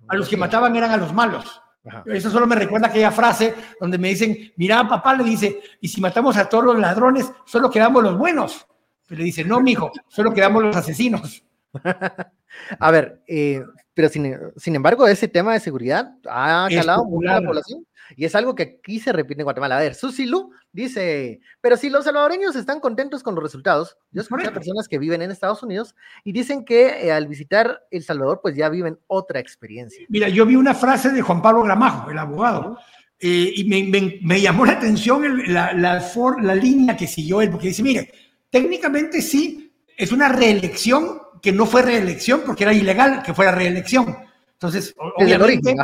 A 0.08 0.16
los 0.16 0.28
que 0.28 0.36
mataban 0.36 0.76
eran 0.76 0.90
a 0.90 0.96
los 0.96 1.12
malos. 1.12 1.62
Eso 2.06 2.30
solo 2.30 2.46
me 2.46 2.56
recuerda 2.56 2.88
aquella 2.88 3.12
frase 3.12 3.54
donde 3.80 3.96
me 3.96 4.08
dicen, 4.08 4.52
mira, 4.56 4.88
papá 4.88 5.14
le 5.14 5.24
dice, 5.24 5.60
y 5.80 5.88
si 5.88 6.00
matamos 6.00 6.36
a 6.36 6.48
todos 6.48 6.64
los 6.64 6.78
ladrones, 6.78 7.30
solo 7.44 7.70
quedamos 7.70 8.02
los 8.02 8.18
buenos. 8.18 8.66
Pero 9.06 9.20
le 9.20 9.24
dice, 9.24 9.44
no, 9.44 9.60
mijo, 9.60 9.92
solo 10.08 10.32
quedamos 10.34 10.64
los 10.64 10.76
asesinos. 10.76 11.44
a 12.80 12.90
ver, 12.90 13.22
eh, 13.28 13.62
pero 13.94 14.08
sin, 14.08 14.36
sin, 14.56 14.74
embargo, 14.74 15.06
ese 15.06 15.28
tema 15.28 15.52
de 15.52 15.60
seguridad 15.60 16.12
ha 16.28 16.68
calado 16.70 17.04
mucho 17.04 17.28
la 17.28 17.40
población. 17.40 17.86
Y 18.14 18.24
es 18.24 18.34
algo 18.34 18.54
que 18.54 18.78
aquí 18.80 19.00
se 19.00 19.12
repite 19.12 19.40
en 19.40 19.44
Guatemala. 19.44 19.78
A 19.78 19.80
ver, 19.80 19.96
Lu 20.26 20.50
dice, 20.72 21.40
pero 21.60 21.76
si 21.76 21.90
los 21.90 22.04
salvadoreños 22.04 22.54
están 22.54 22.80
contentos 22.80 23.22
con 23.22 23.34
los 23.34 23.42
resultados, 23.42 23.96
yo 24.12 24.22
escuché 24.22 24.46
a 24.48 24.52
personas 24.52 24.88
que 24.88 24.98
viven 24.98 25.22
en 25.22 25.30
Estados 25.30 25.62
Unidos 25.62 25.94
y 26.22 26.32
dicen 26.32 26.64
que 26.64 27.06
eh, 27.06 27.12
al 27.12 27.26
visitar 27.26 27.82
El 27.90 28.04
Salvador, 28.04 28.40
pues 28.42 28.54
ya 28.54 28.68
viven 28.68 28.98
otra 29.06 29.40
experiencia. 29.40 30.04
Mira, 30.08 30.28
yo 30.28 30.46
vi 30.46 30.56
una 30.56 30.74
frase 30.74 31.10
de 31.10 31.22
Juan 31.22 31.42
Pablo 31.42 31.62
Gramajo, 31.62 32.10
el 32.10 32.18
abogado, 32.18 32.78
eh, 33.18 33.52
y 33.56 33.64
me, 33.64 34.18
me, 34.22 34.40
llamó 34.40 34.66
la 34.66 34.72
atención 34.72 35.42
la, 35.52 35.72
la, 35.72 36.04
la 36.42 36.54
línea 36.54 36.96
que 36.96 37.06
siguió 37.06 37.40
él, 37.40 37.50
porque 37.50 37.68
dice, 37.68 37.82
mire, 37.82 38.12
técnicamente 38.50 39.22
sí, 39.22 39.72
es 39.96 40.12
una 40.12 40.28
reelección 40.28 41.22
que 41.40 41.52
no 41.52 41.64
fue 41.64 41.82
reelección 41.82 42.42
porque 42.44 42.64
era 42.64 42.72
ilegal 42.72 43.22
que 43.22 43.32
fuera 43.32 43.52
reelección. 43.52 44.16
Entonces, 44.52 44.94
obviamente, 44.96 45.74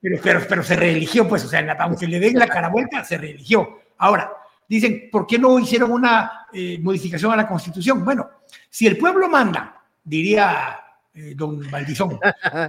pero, 0.00 0.40
pero, 0.48 0.62
se 0.62 0.76
reeligió, 0.76 1.26
pues, 1.28 1.44
o 1.44 1.48
sea, 1.48 1.76
aunque 1.80 2.06
le 2.06 2.20
den 2.20 2.38
la 2.38 2.46
cara 2.46 2.68
vuelta, 2.68 3.04
se 3.04 3.18
reeligió. 3.18 3.80
Ahora, 3.98 4.30
dicen, 4.68 5.08
¿por 5.10 5.26
qué 5.26 5.38
no 5.38 5.58
hicieron 5.58 5.90
una 5.90 6.46
eh, 6.52 6.78
modificación 6.80 7.32
a 7.32 7.36
la 7.36 7.48
Constitución? 7.48 8.04
Bueno, 8.04 8.28
si 8.70 8.86
el 8.86 8.96
pueblo 8.96 9.28
manda, 9.28 9.82
diría 10.04 10.78
eh, 11.12 11.34
don 11.34 11.68
Valdizón, 11.70 12.18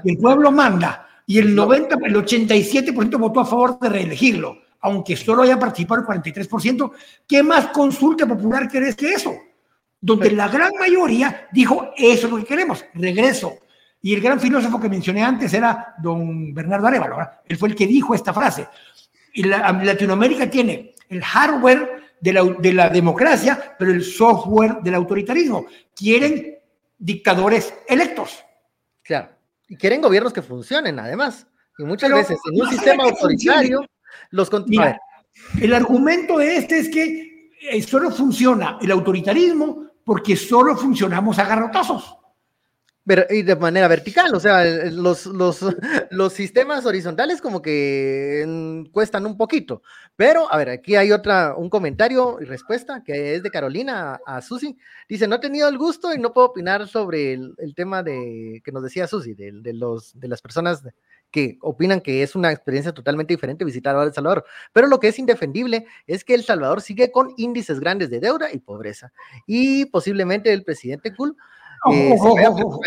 el 0.04 0.18
pueblo 0.18 0.52
manda 0.52 1.08
y 1.28 1.38
el 1.38 1.54
90, 1.54 1.98
el 2.04 2.16
87% 2.16 3.18
votó 3.20 3.42
a 3.42 3.46
favor 3.46 3.80
de 3.80 3.90
reelegirlo, 3.90 4.58
aunque 4.82 5.16
solo 5.16 5.44
haya 5.44 5.60
participado 5.60 6.02
el 6.02 6.08
43%, 6.08 6.92
¿qué 7.28 7.44
más 7.44 7.68
consulta 7.68 8.26
popular 8.26 8.68
querés 8.68 8.96
que 8.96 9.14
eso? 9.14 9.36
Donde 10.02 10.32
la 10.32 10.48
gran 10.48 10.72
mayoría 10.80 11.48
dijo, 11.52 11.92
eso 11.96 12.26
es 12.26 12.32
lo 12.32 12.38
que 12.38 12.46
queremos, 12.46 12.84
regreso 12.96 13.60
y 14.02 14.14
el 14.14 14.22
gran 14.22 14.40
filósofo 14.40 14.80
que 14.80 14.90
mencioné 14.90 15.24
antes 15.24 15.54
era 15.54 15.96
don 16.02 16.54
Bernardo 16.54 16.88
Arevalo. 16.88 17.18
Él 17.46 17.58
fue 17.58 17.70
el 17.70 17.76
que 17.76 17.86
dijo 17.86 18.16
esta 18.16 18.34
frase. 18.34 18.68
Y 19.34 19.44
Latinoamérica 19.44 20.50
tiene 20.50 20.96
el 21.10 21.24
hardware 21.24 22.14
de 22.20 22.34
la, 22.34 22.44
de 22.44 22.74
la 22.74 22.90
democracia, 22.90 23.76
pero 23.78 23.92
el 23.92 24.04
software 24.04 24.78
del 24.82 24.96
autoritarismo. 24.96 25.66
Quieren 25.96 26.58
dictadores 26.98 27.74
electos. 27.88 28.44
Claro. 29.04 29.30
Y 29.68 29.76
quieren 29.76 30.02
gobiernos 30.02 30.34
que 30.34 30.42
funcionen, 30.42 30.98
además. 30.98 31.46
Y 31.78 31.84
muchas 31.84 32.10
veces 32.12 32.40
en 32.52 32.62
un 32.62 32.70
sistema 32.70 33.04
autoritario 33.04 33.86
los 34.32 34.50
continúan. 34.50 34.98
El 35.60 35.74
argumento 35.74 36.38
de 36.38 36.58
este 36.58 36.80
es 36.80 36.90
que 36.90 37.52
eh, 37.62 37.82
solo 37.82 38.12
funciona 38.12 38.78
el 38.82 38.92
autoritarismo 38.92 39.88
porque 40.04 40.36
solo 40.36 40.76
funcionamos 40.76 41.38
a 41.40 41.46
garrotazos 41.46 42.19
y 43.30 43.42
de 43.42 43.56
manera 43.56 43.88
vertical, 43.88 44.36
o 44.36 44.40
sea, 44.40 44.64
los, 44.92 45.26
los, 45.26 45.60
los 46.12 46.34
sistemas 46.34 46.86
horizontales 46.86 47.42
como 47.42 47.62
que 47.62 48.88
cuestan 48.92 49.26
un 49.26 49.36
poquito. 49.36 49.82
Pero, 50.16 50.52
a 50.52 50.58
ver, 50.58 50.70
aquí 50.70 50.96
hay 50.96 51.12
otra, 51.12 51.56
un 51.56 51.70
comentario 51.70 52.38
y 52.42 52.46
respuesta 52.46 53.04
que 53.04 53.36
es 53.36 53.44
de 53.44 53.50
Carolina 53.50 54.20
a, 54.26 54.42
Susi. 54.42 54.78
Dice, 55.08 55.28
no 55.28 55.38
he 55.38 55.40
tenido 55.40 55.68
el 55.68 55.78
gusto 55.78 56.14
y 56.14 56.20
no 56.20 56.34
puedo 56.34 56.48
opinar 56.48 56.88
sobre 56.88 57.34
el, 57.34 57.74
tema 57.76 58.04
de 58.04 58.62
que 58.64 58.72
nos 58.72 58.84
decía 58.84 59.08
Susi, 59.08 59.34
de, 59.34 59.74
los, 59.74 60.20
de 60.20 60.28
las 60.28 60.42
personas 60.42 60.84
que 61.32 61.58
opinan 61.62 62.02
que 62.02 62.24
es 62.24 62.36
una 62.36 62.52
experiencia 62.52 62.92
totalmente 62.92 63.34
diferente 63.34 63.66
visitar 63.66 63.96
ahora 63.96 64.08
El 64.08 64.14
Salvador. 64.14 64.46
Pero 64.74 64.88
lo 64.88 65.00
que 65.00 65.10
es 65.10 65.20
indefendible 65.20 65.86
es 66.08 66.24
que 66.24 66.36
El 66.36 66.44
Salvador 66.44 66.82
sigue 66.82 67.12
con 67.12 67.34
índices 67.38 67.80
grandes 67.80 68.10
de 68.10 68.20
deuda 68.20 68.52
y 68.52 68.60
pobreza. 68.60 69.12
Y 69.48 69.86
posiblemente 69.86 70.52
el 70.54 70.64
presidente 70.64 71.16
Cool. 71.16 71.36
Eh, 71.92 72.16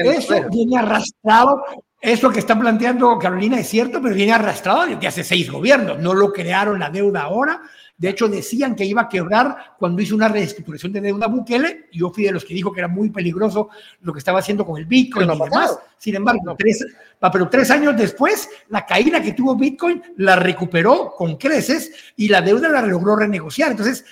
eso 0.04 0.48
viene 0.50 0.78
arrastrado 0.78 1.62
eso 2.02 2.30
que 2.30 2.40
está 2.40 2.58
planteando 2.58 3.16
Carolina 3.16 3.60
es 3.60 3.68
cierto, 3.68 4.02
pero 4.02 4.12
viene 4.12 4.32
arrastrado 4.32 4.86
desde 4.86 5.06
hace 5.06 5.22
seis 5.22 5.48
gobiernos. 5.48 6.00
No 6.00 6.14
lo 6.14 6.32
crearon 6.32 6.80
la 6.80 6.90
deuda 6.90 7.22
ahora. 7.22 7.62
De 7.96 8.08
hecho, 8.08 8.26
decían 8.26 8.74
que 8.74 8.84
iba 8.84 9.02
a 9.02 9.08
quebrar 9.08 9.76
cuando 9.78 10.02
hizo 10.02 10.16
una 10.16 10.26
reestructuración 10.26 10.92
de 10.92 11.00
deuda 11.00 11.28
Bukele. 11.28 11.84
Yo 11.92 12.10
fui 12.10 12.24
de 12.24 12.32
los 12.32 12.44
que 12.44 12.54
dijo 12.54 12.72
que 12.72 12.80
era 12.80 12.88
muy 12.88 13.10
peligroso 13.10 13.68
lo 14.00 14.12
que 14.12 14.18
estaba 14.18 14.40
haciendo 14.40 14.66
con 14.66 14.78
el 14.78 14.86
Bitcoin 14.86 15.30
y 15.30 15.38
demás. 15.38 15.78
Sin 15.96 16.16
embargo, 16.16 16.56
tres, 16.58 16.84
pero 17.32 17.48
tres 17.48 17.70
años 17.70 17.96
después, 17.96 18.50
la 18.70 18.84
caída 18.84 19.22
que 19.22 19.34
tuvo 19.34 19.54
Bitcoin 19.54 20.02
la 20.16 20.34
recuperó 20.34 21.14
con 21.16 21.36
creces 21.36 21.92
y 22.16 22.26
la 22.26 22.42
deuda 22.42 22.68
la 22.68 22.82
logró 22.82 23.14
renegociar. 23.14 23.70
Entonces, 23.70 24.04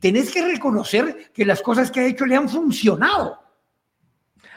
tenés 0.00 0.30
que 0.30 0.44
reconocer 0.44 1.30
que 1.32 1.46
las 1.46 1.62
cosas 1.62 1.90
que 1.90 2.00
ha 2.00 2.06
hecho 2.06 2.26
le 2.26 2.36
han 2.36 2.50
funcionado. 2.50 3.38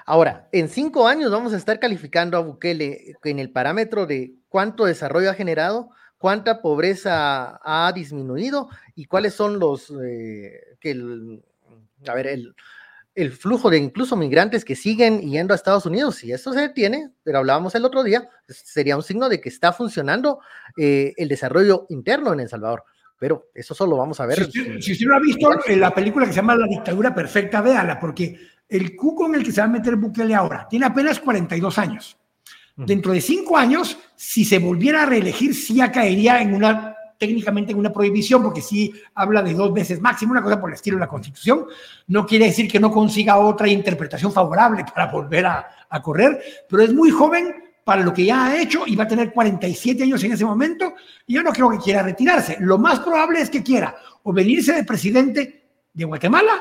Ahora, 0.06 0.48
en 0.52 0.70
cinco 0.70 1.08
años 1.08 1.32
vamos 1.32 1.54
a 1.54 1.58
estar 1.58 1.80
calificando 1.80 2.38
a 2.38 2.42
Bukele 2.42 3.16
en 3.24 3.40
el 3.40 3.52
parámetro 3.52 4.06
de 4.06 4.36
cuánto 4.50 4.86
desarrollo 4.86 5.32
ha 5.32 5.34
generado, 5.34 5.90
cuánta 6.20 6.62
pobreza 6.62 7.60
ha 7.64 7.92
disminuido 7.92 8.70
y 8.94 9.06
cuáles 9.06 9.34
son 9.34 9.58
los, 9.58 9.92
eh, 10.04 10.78
que 10.80 10.92
el, 10.92 11.44
a 12.08 12.14
ver, 12.14 12.28
el, 12.28 12.56
el, 13.16 13.32
flujo 13.32 13.72
de 13.72 13.80
incluso 13.80 14.16
migrantes 14.16 14.64
que 14.64 14.76
siguen 14.76 15.22
yendo 15.22 15.54
a 15.54 15.56
Estados 15.56 15.88
Unidos. 15.88 16.18
Si 16.18 16.32
esto 16.32 16.54
se 16.54 16.62
detiene, 16.62 17.10
pero 17.24 17.40
hablábamos 17.40 17.74
el 17.74 17.84
otro 17.84 18.04
día, 18.04 18.30
sería 18.48 18.98
un 18.98 19.04
signo 19.04 19.28
de 19.28 19.42
que 19.42 19.50
está 19.50 19.74
funcionando 19.74 20.40
eh, 20.78 21.14
el 21.18 21.30
desarrollo 21.30 21.88
interno 21.90 22.32
en 22.32 22.42
El 22.42 22.50
Salvador. 22.50 22.84
Pero 23.18 23.50
eso 23.56 23.74
solo 23.74 23.96
vamos 23.98 24.20
a 24.20 24.26
ver. 24.26 24.52
Si 24.52 24.92
usted, 24.92 25.08
lo 25.08 25.16
ha 25.16 25.20
visto 25.20 25.50
en 25.68 25.80
la 25.80 25.94
película 25.96 26.26
que 26.26 26.34
se 26.34 26.38
llama 26.38 26.56
La 26.56 26.68
dictadura 26.68 27.16
perfecta, 27.16 27.62
véala, 27.62 27.98
porque 28.00 28.38
el 28.68 28.96
cuco 28.96 29.28
en 29.28 29.36
el 29.36 29.44
que 29.44 29.52
se 29.52 29.62
va 29.62 29.68
a 29.68 29.70
meter 29.70 29.96
Bukele 29.96 30.34
ahora 30.36 30.68
tiene 30.70 30.86
apenas 30.86 31.20
42 31.20 31.78
años. 31.78 32.18
Dentro 32.78 33.14
de 33.14 33.22
cinco 33.22 33.58
años, 33.58 33.98
si 34.18 34.44
se 34.44 34.60
volviera 34.60 35.04
a 35.04 35.06
reelegir, 35.06 35.56
sí 35.56 35.76
ya 35.76 35.90
caería 35.90 36.42
en 36.42 36.54
una, 36.54 36.94
técnicamente 37.18 37.72
en 37.72 37.80
una 37.80 37.94
prohibición, 37.94 38.44
porque 38.44 38.62
sí 38.62 38.94
habla 39.14 39.42
de 39.42 39.54
dos 39.54 39.74
veces 39.74 40.02
máximo, 40.02 40.34
una 40.34 40.44
cosa 40.44 40.60
por 40.60 40.70
el 40.70 40.76
estilo 40.76 40.98
de 40.98 41.02
la 41.02 41.08
Constitución. 41.08 41.68
No 42.08 42.26
quiere 42.26 42.48
decir 42.48 42.70
que 42.70 42.80
no 42.80 42.92
consiga 42.92 43.38
otra 43.38 43.70
interpretación 43.70 44.34
favorable 44.34 44.84
para 44.94 45.10
volver 45.10 45.46
a, 45.46 45.68
a 45.90 46.02
correr, 46.02 46.42
pero 46.68 46.84
es 46.84 46.94
muy 46.94 47.12
joven 47.12 47.64
para 47.86 48.04
lo 48.04 48.14
que 48.14 48.26
ya 48.26 48.46
ha 48.46 48.60
hecho 48.60 48.84
y 48.86 48.96
va 48.98 49.06
a 49.06 49.08
tener 49.08 49.32
47 49.32 50.04
años 50.04 50.22
en 50.26 50.34
ese 50.34 50.44
momento. 50.44 50.96
Y 51.28 51.36
yo 51.36 51.44
no 51.44 51.54
creo 51.54 51.70
que 51.70 51.78
quiera 51.78 52.04
retirarse. 52.04 52.58
Lo 52.60 52.78
más 52.78 53.00
probable 53.00 53.40
es 53.40 53.50
que 53.50 53.64
quiera 53.64 53.96
o 54.24 54.34
venirse 54.34 54.74
de 54.74 54.84
presidente 54.84 55.64
de 55.94 56.04
Guatemala 56.04 56.60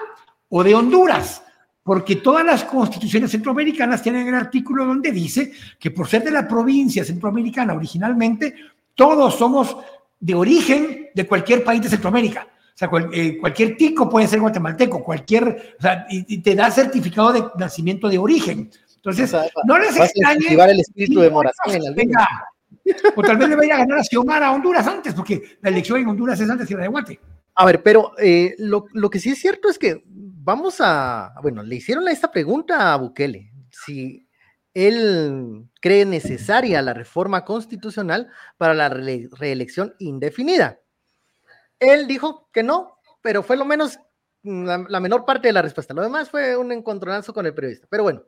o 0.49 0.63
de 0.63 0.75
Honduras 0.75 1.43
porque 1.85 2.17
todas 2.17 2.45
las 2.45 2.65
constituciones 2.65 3.31
centroamericanas 3.31 4.03
tienen 4.03 4.27
el 4.27 4.35
artículo 4.35 4.87
donde 4.87 5.13
dice 5.13 5.53
que 5.79 5.91
por 5.91 6.09
ser 6.09 6.25
de 6.25 6.31
la 6.31 6.49
provincia 6.49 7.05
centroamericana 7.05 7.75
originalmente, 7.75 8.55
todos 8.95 9.37
somos 9.37 9.77
de 10.19 10.35
origen 10.35 11.11
de 11.15 11.27
cualquier 11.27 11.63
país 11.63 11.83
de 11.83 11.91
Centroamérica. 11.91 12.49
O 12.49 12.77
sea, 12.77 12.91
eh, 13.13 13.39
cualquier 13.39 13.77
tico 13.77 14.09
puede 14.09 14.27
ser 14.27 14.41
guatemalteco, 14.41 15.05
cualquier, 15.05 15.75
o 15.79 15.83
sea, 15.83 16.07
y, 16.09 16.39
te 16.39 16.55
da 16.55 16.71
certificado 16.71 17.33
de 17.33 17.45
nacimiento 17.59 18.09
de 18.09 18.19
origen. 18.19 18.71
Entonces, 18.97 19.37
no 19.67 19.79
les 19.79 19.95
extrañe. 19.95 20.55
el 20.55 20.81
espíritu 20.81 21.21
de 21.21 21.31
Morazán 21.31 21.75
en 21.75 21.95
venga, 21.95 22.27
O 23.15 23.23
tal 23.23 23.37
vez 23.37 23.51
le 23.51 23.57
vaya 23.57 23.75
a 23.75 23.79
ganar 23.79 23.99
a 23.99 24.03
Xiomara 24.05 24.49
a 24.49 24.53
Honduras 24.53 24.87
antes, 24.87 25.13
porque 25.13 25.59
la 25.61 25.69
elección 25.69 26.01
en 26.01 26.09
Honduras 26.09 26.41
es 26.41 26.49
antes 26.49 26.67
de 26.67 26.77
de 26.77 26.89
Guate. 26.89 27.21
A 27.57 27.67
ver, 27.67 27.83
pero 27.83 28.13
eh, 28.19 28.55
lo, 28.59 28.87
lo, 28.95 29.11
que 29.11 29.21
sí 29.21 29.31
es 29.31 29.39
cierto 29.39 29.69
es 29.69 29.79
que 29.79 30.03
vamos 30.45 30.77
a, 30.81 31.35
bueno, 31.43 31.63
le 31.63 31.77
hicieron 31.77 32.07
esta 32.09 32.31
pregunta 32.31 32.93
a 32.93 32.97
Bukele, 32.97 33.51
si 33.71 34.29
él 34.75 35.71
cree 35.81 36.05
necesaria 36.05 36.83
la 36.83 36.93
reforma 36.93 37.45
constitucional 37.45 38.31
para 38.59 38.75
la 38.75 38.89
reelección 38.89 39.95
indefinida. 39.99 40.81
Él 41.79 42.07
dijo 42.07 42.51
que 42.53 42.63
no, 42.63 42.99
pero 43.23 43.43
fue 43.43 43.57
lo 43.57 43.65
menos 43.65 43.99
la, 44.43 45.01
menor 45.01 45.25
parte 45.25 45.49
de 45.49 45.53
la 45.53 45.63
respuesta. 45.63 45.95
Lo 45.95 46.03
demás 46.03 46.29
fue 46.29 46.57
un 46.57 46.73
encontronazo 46.73 47.33
con 47.33 47.47
el 47.47 47.55
periodista. 47.55 47.87
Pero 47.89 48.03
bueno, 48.03 48.25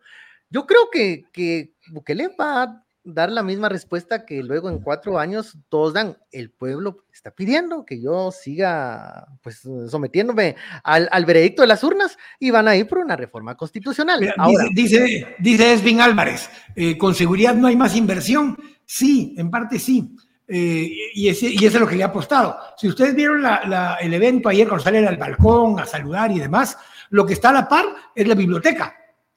yo 0.48 0.66
creo 0.66 0.88
que, 0.90 1.24
que 1.32 1.74
Bukele 1.90 2.28
va 2.28 2.85
dar 3.06 3.30
la 3.30 3.42
misma 3.42 3.68
respuesta 3.68 4.26
que 4.26 4.42
luego 4.42 4.68
en 4.68 4.80
cuatro 4.80 5.18
años 5.18 5.56
todos 5.68 5.94
dan. 5.94 6.18
El 6.32 6.50
pueblo 6.50 7.04
está 7.12 7.30
pidiendo 7.30 7.84
que 7.84 8.00
yo 8.00 8.32
siga 8.32 9.28
pues 9.42 9.62
sometiéndome 9.88 10.56
al, 10.82 11.08
al 11.10 11.24
veredicto 11.24 11.62
de 11.62 11.68
las 11.68 11.82
urnas 11.84 12.18
y 12.38 12.50
van 12.50 12.68
a 12.68 12.76
ir 12.76 12.86
por 12.88 12.98
una 12.98 13.16
reforma 13.16 13.56
constitucional. 13.56 14.34
dice, 14.74 15.36
dice, 15.38 15.72
Esvin 15.72 16.00
Álvarez, 16.00 16.50
eh, 16.74 16.98
con 16.98 17.14
seguridad 17.14 17.54
no 17.54 17.68
hay 17.68 17.76
más 17.76 17.96
inversión. 17.96 18.58
Sí, 18.84 19.34
en 19.38 19.50
parte 19.50 19.78
sí. 19.78 20.16
Eh, 20.48 20.90
y, 21.14 21.28
ese, 21.28 21.48
y 21.48 21.64
eso 21.64 21.76
es 21.76 21.80
lo 21.80 21.88
que 21.88 21.96
le 21.96 22.02
ha 22.02 22.08
apostado. 22.08 22.58
Si 22.76 22.88
ustedes 22.88 23.14
vieron 23.14 23.42
la, 23.42 23.98
el 24.00 24.12
evento 24.12 24.48
ayer 24.48 24.66
cuando 24.68 24.84
salen 24.84 25.06
al 25.06 25.16
balcón 25.16 25.78
a 25.78 25.86
saludar 25.86 26.30
y 26.32 26.40
demás, 26.40 26.76
lo 27.10 27.24
que 27.24 27.34
está 27.34 27.50
a 27.50 27.52
la 27.52 27.68
par 27.68 27.86
es 28.14 28.26
la 28.26 28.34
biblioteca, 28.34 28.94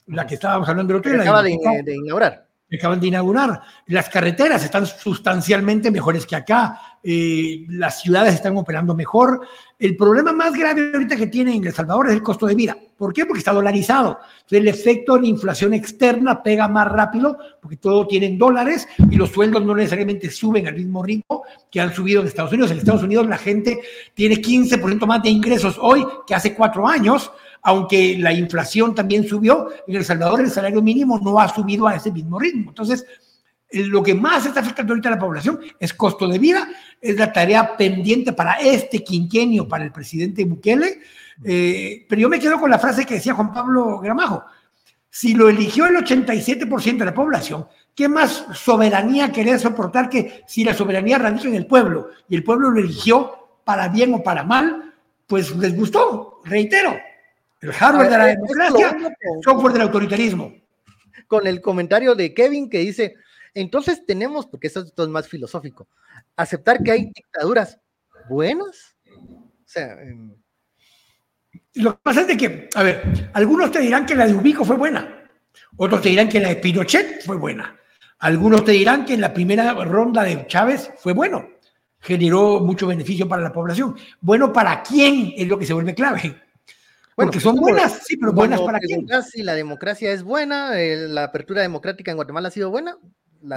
la 0.08 0.26
que 0.26 0.36
estábamos 0.36 0.68
hablando 0.68 0.94
el 0.94 1.00
otro 1.00 1.12
día. 1.12 1.22
Acaba 1.22 1.44
de 1.44 1.96
inaugurar 1.96 2.49
acaban 2.78 3.00
de 3.00 3.08
inaugurar. 3.08 3.62
Las 3.88 4.10
carreteras 4.10 4.64
están 4.64 4.86
sustancialmente 4.86 5.92
mejores 5.92 6.26
que 6.26 6.36
acá, 6.36 6.80
eh, 7.02 7.66
las 7.70 8.02
ciudades 8.02 8.34
están 8.34 8.58
operando 8.58 8.94
mejor. 8.94 9.42
El 9.78 9.96
problema 9.96 10.34
más 10.34 10.54
grave 10.54 10.92
ahorita 10.94 11.16
que 11.16 11.28
tiene 11.28 11.56
en 11.56 11.66
El 11.66 11.74
Salvador 11.74 12.08
es 12.08 12.14
el 12.14 12.22
costo 12.22 12.46
de 12.46 12.56
vida. 12.56 12.78
¿Por 12.98 13.14
qué? 13.14 13.26
Porque 13.26 13.40
está 13.40 13.54
dolarizado. 13.54 14.20
Entonces, 14.42 14.60
el 14.60 14.68
efecto 14.68 15.16
de 15.16 15.22
la 15.22 15.28
inflación 15.28 15.74
externa 15.74 16.44
pega 16.44 16.68
más 16.68 16.88
rápido 16.92 17.38
porque 17.62 17.78
todo 17.78 18.06
tiene 18.06 18.36
dólares 18.38 18.88
y 19.10 19.16
los 19.16 19.30
sueldos 19.30 19.64
no 19.64 19.74
necesariamente 19.74 20.30
suben 20.30 20.68
al 20.68 20.76
mismo 20.76 21.02
ritmo 21.02 21.44
que 21.72 21.80
han 21.80 21.94
subido 21.94 22.22
en 22.22 22.28
Estados 22.28 22.52
Unidos. 22.52 22.72
En 22.72 22.80
Estados 22.80 23.04
Unidos 23.04 23.26
la 23.28 23.38
gente 23.38 23.80
tiene 24.14 24.36
15% 24.36 25.06
más 25.06 25.24
de 25.24 25.30
ingresos 25.30 25.78
hoy 25.80 26.06
que 26.28 26.36
hace 26.36 26.54
cuatro 26.54 26.86
años 26.86 27.32
aunque 27.62 28.18
la 28.18 28.34
inflación 28.34 28.96
también 28.96 29.28
subió, 29.28 29.70
en 29.88 29.96
El 29.96 30.06
Salvador 30.06 30.42
el 30.42 30.52
salario 30.52 30.82
mínimo 30.82 31.20
no 31.20 31.40
ha 31.40 31.54
subido 31.54 31.88
a 31.88 31.96
ese 31.96 32.12
mismo 32.12 32.40
ritmo. 32.40 32.72
Entonces, 32.72 33.06
eh, 33.70 33.84
lo 33.84 34.02
que 34.02 34.16
más 34.16 34.46
está 34.46 34.62
afectando 34.62 34.94
ahorita 34.94 35.10
a 35.10 35.14
la 35.14 35.20
población 35.20 35.60
es 35.80 35.94
costo 35.94 36.28
de 36.28 36.40
vida, 36.40 36.68
es 37.00 37.18
la 37.18 37.32
tarea 37.32 37.78
pendiente 37.78 38.34
para 38.34 38.54
este 38.54 39.04
quinquenio, 39.04 39.68
para 39.68 39.84
el 39.84 39.92
presidente 39.92 40.46
Bukele. 40.46 41.00
Eh, 41.44 42.06
pero 42.10 42.22
yo 42.22 42.30
me 42.30 42.40
quedo 42.40 42.60
con 42.60 42.70
la 42.70 42.80
frase 42.80 43.06
que 43.06 43.16
decía 43.16 43.34
Juan 43.34 43.54
Pablo 43.54 44.00
Gramajo. 44.00 44.44
Si 45.12 45.34
lo 45.34 45.50
eligió 45.50 45.88
el 45.88 45.96
87% 45.96 46.98
de 46.98 47.06
la 47.06 47.14
población, 47.14 47.68
¿qué 47.96 48.08
más 48.08 48.46
soberanía 48.54 49.32
querer 49.32 49.60
soportar 49.60 50.10
que 50.10 50.44
si 50.48 50.64
la 50.64 50.74
soberanía 50.74 51.18
radica 51.18 51.48
en 51.48 51.56
el 51.56 51.66
pueblo 51.66 52.10
y 52.28 52.36
el 52.36 52.44
pueblo 52.44 52.70
lo 52.70 52.80
eligió 52.80 53.60
para 53.64 53.88
bien 53.88 54.14
o 54.14 54.24
para 54.24 54.44
mal, 54.44 54.94
pues 55.26 55.56
les 55.56 55.76
gustó, 55.76 56.42
reitero, 56.44 56.96
el 57.62 57.74
hardware 57.74 58.10
de 58.10 58.18
la 58.18 58.26
democracia, 58.26 58.98
software 59.44 59.74
del 59.74 59.82
autoritarismo. 59.84 60.54
Con 61.28 61.46
el 61.46 61.62
comentario 61.62 62.16
de 62.16 62.34
Kevin 62.34 62.70
que 62.70 62.80
dice, 62.80 63.16
entonces 63.54 64.06
tenemos, 64.06 64.48
porque 64.48 64.68
eso 64.68 64.82
es 64.82 65.08
más 65.10 65.28
filosófico, 65.28 65.88
aceptar 66.36 66.82
que 66.82 66.92
hay 66.92 67.12
dictaduras 67.14 67.80
buenas. 68.30 68.96
O 69.06 69.66
sea, 69.66 70.02
em, 70.02 70.34
lo 71.76 71.94
que 71.94 72.00
pasa 72.02 72.22
es 72.22 72.28
de 72.28 72.38
que, 72.38 72.70
a 72.74 72.84
ver, 72.84 73.30
algunos 73.34 73.72
te 73.72 73.80
dirán 73.80 74.06
que 74.06 74.16
la 74.16 74.28
de 74.28 74.34
Ubico 74.34 74.66
fue 74.66 74.78
buena, 74.78 75.30
otros 75.78 76.02
te 76.02 76.10
dirán 76.10 76.30
que 76.30 76.40
la 76.40 76.50
de 76.50 76.56
Pinochet 76.56 77.24
fue 77.24 77.38
buena, 77.38 77.78
algunos 78.20 78.64
te 78.64 78.72
dirán 78.72 79.06
que 79.06 79.14
en 79.14 79.22
la 79.22 79.34
primera 79.34 79.74
ronda 79.74 80.24
de 80.24 80.48
Chávez 80.48 80.92
fue 80.98 81.14
bueno, 81.14 81.48
generó 82.00 82.60
mucho 82.60 82.88
beneficio 82.88 83.28
para 83.28 83.42
la 83.42 83.54
población. 83.54 83.96
Bueno, 84.22 84.52
¿para 84.52 84.82
quién? 84.82 85.34
Es 85.36 85.48
lo 85.48 85.60
que 85.60 85.66
se 85.66 85.74
vuelve 85.74 85.94
clave. 85.94 86.36
Bueno, 87.20 87.32
Porque 87.34 87.42
son 87.42 87.58
buenas, 87.58 88.00
sí, 88.06 88.16
pero 88.16 88.32
buenas 88.32 88.62
para 88.62 88.80
quién. 88.80 89.06
Si 89.30 89.44
la 89.44 89.54
democracia 89.54 90.14
es 90.14 90.24
buena, 90.24 90.72
la 90.74 91.26
apertura 91.26 91.62
democrática 91.62 92.12
en 92.12 92.16
Guatemala 92.16 92.48
ha 92.48 92.52
sido 92.52 92.70
buena. 92.70 92.98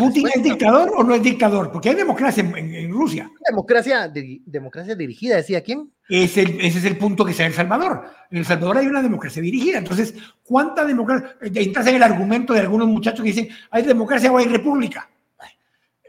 ¿Putin 0.01 0.27
es 0.35 0.43
dictador 0.43 0.93
o 0.97 1.05
no 1.05 1.15
es 1.15 1.23
dictador? 1.23 1.71
Porque 1.71 1.91
hay 1.91 1.95
democracia 1.95 2.43
en, 2.43 2.91
Rusia. 2.91 3.31
Democracia, 3.49 4.13
democracia 4.47 4.97
dirigida, 4.97 5.37
decía 5.37 5.61
quién. 5.61 5.93
ese 6.09 6.43
es 6.43 6.85
el 6.85 6.99
punto 6.99 7.25
que 7.25 7.33
sea 7.33 7.47
El 7.47 7.53
Salvador. 7.53 8.03
En 8.33 8.39
El 8.39 8.45
Salvador 8.45 8.79
hay 8.79 8.89
una 8.89 9.01
democracia 9.01 9.41
dirigida. 9.41 9.79
Entonces, 9.79 10.13
¿cuánta 10.43 10.85
democracia? 10.85 11.37
Entras 11.41 11.87
en 11.87 11.95
el 11.95 12.03
argumento 12.03 12.53
de 12.55 12.61
algunos 12.61 12.89
muchachos 12.89 13.21
que 13.21 13.31
dicen, 13.31 13.49
¿hay 13.71 13.85
democracia 13.85 14.33
o 14.33 14.39
hay 14.39 14.47
república? 14.47 15.09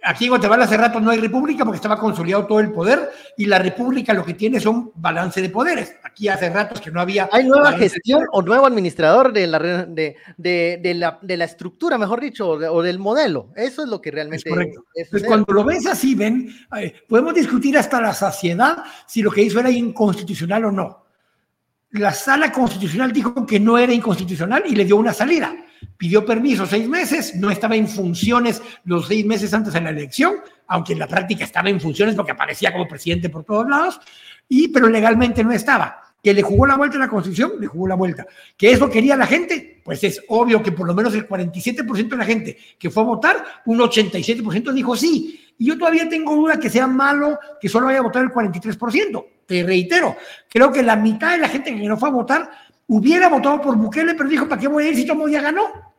Aquí 0.06 0.26
en 0.26 0.32
Guatemala 0.32 0.66
hace 0.66 0.76
rato 0.76 1.00
no 1.00 1.12
hay 1.12 1.20
república 1.20 1.64
porque 1.64 1.78
estaba 1.78 1.98
consolidado 1.98 2.46
todo 2.46 2.60
el 2.60 2.72
poder 2.72 3.10
y 3.38 3.46
la 3.46 3.58
república 3.58 4.14
lo 4.14 4.26
que 4.26 4.34
tiene 4.34 4.60
son 4.60 4.92
balance 4.96 5.42
de 5.42 5.50
poderes. 5.50 5.96
Aquí 6.04 6.28
hace 6.28 6.50
ratos 6.50 6.82
que 6.82 6.92
no 6.92 7.00
había... 7.00 7.30
Hay 7.32 7.46
nueva 7.46 7.72
gestión 7.74 8.26
o 8.34 8.42
nuevo 8.42 8.66
administrador 8.66 9.32
de 9.32 9.48
la, 9.48 9.60
de, 9.60 10.16
de, 10.38 10.94
la, 10.94 11.20
de 11.22 11.38
la 11.38 11.46
estructura, 11.46 11.98
mejor 11.98 12.20
dicho, 12.20 12.50
o, 12.50 12.82
del 12.82 13.00
modelo. 13.00 13.52
Eso 13.56 13.84
es 13.84 13.90
lo 13.90 14.02
que 14.02 14.12
realmente... 14.12 14.50
Es 14.50 14.54
correcto. 14.54 14.84
pues 15.10 15.24
cuando 15.24 15.54
lo 15.54 15.64
ves 15.64 15.88
así, 15.88 16.16
ven, 16.16 16.54
eh, 16.78 16.94
podemos 17.08 17.34
discutir 17.34 17.78
hasta 17.78 18.02
la 18.02 18.14
saciedad 18.14 18.84
si 19.08 19.22
lo 19.22 19.32
que 19.32 19.44
hizo 19.44 19.62
era 19.62 19.72
inconstitucional 19.72 20.66
o 20.66 20.72
no. 20.72 21.03
La 21.94 22.12
sala 22.12 22.52
constitucional 22.52 23.12
dijo 23.12 23.46
que 23.46 23.60
no 23.60 23.78
era 23.78 23.94
inconstitucional 23.94 24.64
y 24.68 24.76
le 24.76 24.86
dio 24.86 24.98
una 24.98 25.14
salida 25.14 25.56
pidió 25.98 26.26
permiso 26.26 26.66
seis 26.66 26.88
meses, 26.88 27.36
no 27.36 27.50
estaba 27.50 27.76
en 27.76 27.88
funciones 27.88 28.62
los 28.86 29.08
seis 29.08 29.26
meses 29.26 29.54
antes 29.54 29.74
de 29.74 29.82
la 29.82 29.90
elección, 29.90 30.36
aunque 30.68 30.94
en 30.94 31.00
la 31.00 31.08
práctica 31.08 31.44
estaba 31.44 31.70
en 31.70 31.80
funciones 31.80 32.16
porque 32.16 32.32
aparecía 32.32 32.72
como 32.72 32.88
presidente 32.88 33.30
por 33.30 33.44
todos 33.44 33.68
lados, 33.68 34.00
y, 34.48 34.68
pero 34.68 34.90
legalmente 34.90 35.44
no 35.44 35.52
estaba. 35.52 36.03
Que 36.24 36.34
le 36.34 36.42
jugó 36.42 36.66
la 36.66 36.78
vuelta 36.78 36.96
a 36.96 37.02
la 37.02 37.10
Constitución, 37.10 37.54
le 37.60 37.68
jugó 37.68 37.88
la 37.88 37.96
vuelta. 37.96 38.26
¿Que 38.58 38.72
eso 38.72 38.90
quería 38.90 39.18
la 39.18 39.28
gente? 39.28 39.82
Pues 39.84 40.04
es 40.06 40.24
obvio 40.30 40.64
que 40.64 40.72
por 40.72 40.88
lo 40.88 40.94
menos 40.94 41.14
el 41.14 41.28
47% 41.28 42.08
de 42.08 42.16
la 42.16 42.26
gente 42.26 42.58
que 42.80 42.90
fue 42.90 43.04
a 43.04 43.06
votar, 43.06 43.44
un 43.66 43.80
87% 43.80 44.72
dijo 44.72 44.96
sí. 44.96 45.54
Y 45.58 45.68
yo 45.68 45.78
todavía 45.78 46.08
tengo 46.08 46.36
duda 46.36 46.60
que 46.60 46.70
sea 46.70 46.88
malo 46.88 47.38
que 47.60 47.68
solo 47.68 47.88
vaya 47.88 48.00
a 48.00 48.04
votar 48.04 48.24
el 48.24 48.30
43%. 48.30 49.26
Te 49.46 49.64
reitero, 49.64 50.16
creo 50.50 50.72
que 50.72 50.82
la 50.82 50.96
mitad 50.96 51.32
de 51.32 51.40
la 51.40 51.50
gente 51.50 51.76
que 51.76 51.88
no 51.88 51.98
fue 51.98 52.10
a 52.10 52.14
votar 52.14 52.50
hubiera 52.88 53.28
votado 53.28 53.62
por 53.62 53.76
Bukele, 53.76 54.16
pero 54.16 54.30
dijo, 54.30 54.48
¿para 54.48 54.62
qué 54.62 54.68
voy 54.68 54.86
a 54.86 54.90
ir 54.90 54.96
si 54.96 55.06
Tomo 55.06 55.28
ya 55.28 55.42
ganó? 55.42 55.94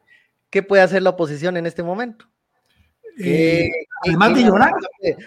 ¿Qué 0.48 0.62
puede 0.62 0.82
hacer 0.82 1.02
la 1.02 1.10
oposición 1.10 1.56
en 1.56 1.66
este 1.66 1.82
momento? 1.82 2.26
Eh, 3.18 3.68
además 4.02 4.34
de 4.34 4.42
llorar. 4.44 4.72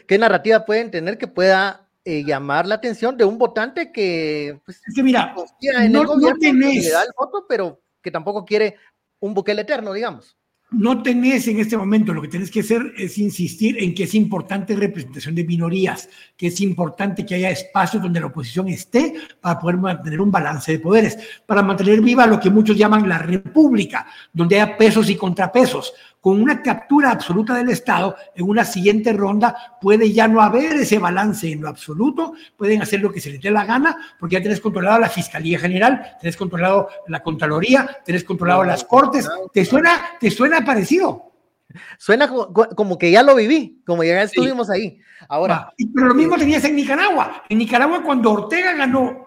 ¿Qué 0.07 0.17
narrativa 0.17 0.65
pueden 0.65 0.91
tener 0.91 1.17
que 1.17 1.27
pueda 1.27 1.87
eh, 2.09 2.23
llamar 2.23 2.65
la 2.65 2.75
atención 2.75 3.17
de 3.17 3.25
un 3.25 3.37
votante 3.37 3.91
que, 3.91 4.61
pues, 4.63 4.81
es 4.87 4.95
que 4.95 5.03
mira, 5.03 5.35
no, 5.89 6.37
tenés, 6.39 6.85
le 6.85 6.91
da 6.91 7.03
el 7.03 7.09
voto, 7.17 7.45
pero 7.49 7.81
que 8.01 8.09
tampoco 8.09 8.45
quiere 8.45 8.77
un 9.19 9.33
Bukele 9.33 9.63
eterno, 9.63 9.91
digamos? 9.91 10.37
no 10.69 11.01
tenés 11.01 11.47
en 11.47 11.59
este 11.59 11.77
momento, 11.77 12.13
lo 12.13 12.21
que 12.21 12.27
tenés 12.27 12.51
que 12.51 12.59
hacer 12.59 12.93
es 12.97 13.17
insistir 13.17 13.81
en 13.81 13.95
que 13.95 14.03
es 14.03 14.13
importante 14.15 14.75
representación 14.75 15.33
de 15.33 15.45
minorías, 15.45 16.09
que 16.35 16.47
es 16.47 16.59
importante 16.59 17.25
que 17.25 17.35
haya 17.35 17.49
espacios 17.51 18.03
donde 18.03 18.19
la 18.19 18.25
oposición 18.25 18.67
esté 18.67 19.13
para 19.39 19.57
poder 19.59 19.77
mantener 19.77 20.19
un 20.19 20.29
balance 20.29 20.73
de 20.73 20.79
poderes, 20.79 21.17
para 21.45 21.63
mantener 21.63 22.01
viva 22.01 22.27
lo 22.27 22.39
que 22.39 22.49
muchos 22.49 22.75
llaman 22.75 23.07
la 23.07 23.17
república, 23.17 24.07
donde 24.33 24.59
haya 24.59 24.77
pesos 24.77 25.09
y 25.09 25.15
contrapesos, 25.15 25.93
con 26.21 26.41
una 26.41 26.62
captura 26.62 27.12
absoluta 27.12 27.56
del 27.56 27.69
Estado, 27.69 28.15
en 28.36 28.47
una 28.47 28.65
siguiente 28.65 29.13
ronda 29.13 29.77
puede 29.80 30.12
ya 30.12 30.27
no 30.27 30.41
haber 30.41 30.73
ese 30.73 30.99
balance 30.99 31.51
en 31.51 31.62
lo 31.62 31.69
absoluto, 31.69 32.34
pueden 32.56 32.82
hacer 32.82 33.01
lo 33.01 33.12
que 33.12 33.21
se 33.21 33.32
les 33.32 33.41
dé 33.41 33.51
la 33.51 33.65
gana, 33.65 33.97
porque 34.19 34.36
ya 34.36 34.43
tenés 34.43 34.60
controlado 34.60 34.99
la 34.99 35.10
Fiscalía 35.10 35.60
General, 35.60 36.17
tenés 36.19 36.36
controlado 36.36 36.89
la 37.08 37.21
Contraloría, 37.21 37.99
tenés 38.03 38.23
controlado 38.23 38.63
las 38.63 38.84
Cortes. 38.84 39.30
¿Te 39.53 39.63
suena, 39.63 39.91
te 40.19 40.32
suena 40.32 40.65
parecido? 40.65 41.32
Suena 41.97 42.27
como, 42.27 42.97
que 42.97 43.12
ya 43.12 43.23
lo 43.23 43.36
viví, 43.36 43.82
como 43.86 44.03
ya 44.03 44.23
estuvimos 44.23 44.69
ahí. 44.69 44.99
Ahora. 45.30 45.73
pero 45.93 46.08
lo 46.08 46.15
mismo 46.15 46.38
tenías 46.38 46.63
en 46.63 46.75
Nicaragua. 46.75 47.43
En 47.49 47.58
Nicaragua, 47.58 48.01
cuando 48.03 48.32
Ortega 48.32 48.73
ganó 48.73 49.26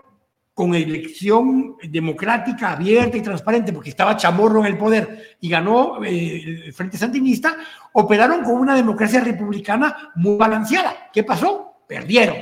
con 0.60 0.74
elección 0.74 1.78
democrática, 1.88 2.72
abierta 2.72 3.16
y 3.16 3.22
transparente, 3.22 3.72
porque 3.72 3.88
estaba 3.88 4.14
Chamorro 4.14 4.60
en 4.60 4.66
el 4.66 4.76
poder 4.76 5.38
y 5.40 5.48
ganó 5.48 6.04
eh, 6.04 6.66
el 6.66 6.72
Frente 6.74 6.98
Sandinista, 6.98 7.56
operaron 7.94 8.44
con 8.44 8.56
una 8.56 8.74
democracia 8.74 9.20
republicana 9.20 10.12
muy 10.16 10.36
balanceada. 10.36 11.08
¿Qué 11.14 11.24
pasó? 11.24 11.76
Perdieron. 11.88 12.36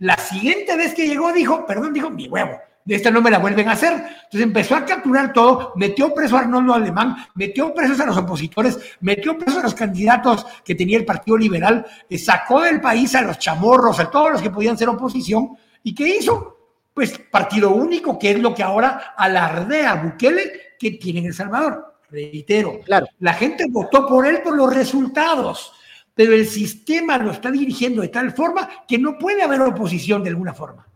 La 0.00 0.18
siguiente 0.18 0.76
vez 0.76 0.92
que 0.92 1.08
llegó 1.08 1.32
dijo, 1.32 1.64
perdón, 1.64 1.94
dijo, 1.94 2.10
mi 2.10 2.28
huevo, 2.28 2.58
de 2.84 2.94
esta 2.94 3.10
no 3.10 3.22
me 3.22 3.30
la 3.30 3.38
vuelven 3.38 3.70
a 3.70 3.72
hacer. 3.72 3.92
Entonces 3.94 4.42
empezó 4.42 4.76
a 4.76 4.84
capturar 4.84 5.32
todo, 5.32 5.72
metió 5.76 6.12
preso 6.12 6.36
a 6.36 6.40
Arnoldo 6.40 6.74
Alemán, 6.74 7.16
metió 7.36 7.72
presos 7.72 7.98
a 8.00 8.04
los 8.04 8.18
opositores, 8.18 8.78
metió 9.00 9.38
presos 9.38 9.60
a 9.60 9.62
los 9.62 9.74
candidatos 9.74 10.44
que 10.62 10.74
tenía 10.74 10.98
el 10.98 11.06
Partido 11.06 11.38
Liberal, 11.38 11.86
eh, 12.10 12.18
sacó 12.18 12.60
del 12.60 12.82
país 12.82 13.14
a 13.14 13.22
los 13.22 13.38
chamorros, 13.38 13.98
a 13.98 14.10
todos 14.10 14.32
los 14.32 14.42
que 14.42 14.50
podían 14.50 14.76
ser 14.76 14.90
oposición. 14.90 15.56
¿Y 15.82 15.94
qué 15.94 16.18
hizo? 16.18 16.55
Pues 16.96 17.18
partido 17.30 17.74
único, 17.74 18.18
que 18.18 18.30
es 18.30 18.40
lo 18.40 18.54
que 18.54 18.62
ahora 18.62 19.12
alardea 19.18 19.96
Bukele 19.96 20.76
que 20.78 20.92
tiene 20.92 21.18
en 21.18 21.26
El 21.26 21.34
Salvador. 21.34 21.98
Reitero, 22.08 22.80
claro. 22.86 23.06
la 23.18 23.34
gente 23.34 23.66
votó 23.68 24.06
por 24.06 24.26
él 24.26 24.40
por 24.42 24.56
los 24.56 24.74
resultados, 24.74 25.72
pero 26.14 26.32
el 26.32 26.46
sistema 26.46 27.18
lo 27.18 27.32
está 27.32 27.50
dirigiendo 27.50 28.00
de 28.00 28.08
tal 28.08 28.32
forma 28.32 28.86
que 28.88 28.96
no 28.96 29.18
puede 29.18 29.42
haber 29.42 29.60
oposición 29.60 30.24
de 30.24 30.30
alguna 30.30 30.54
forma. 30.54 30.88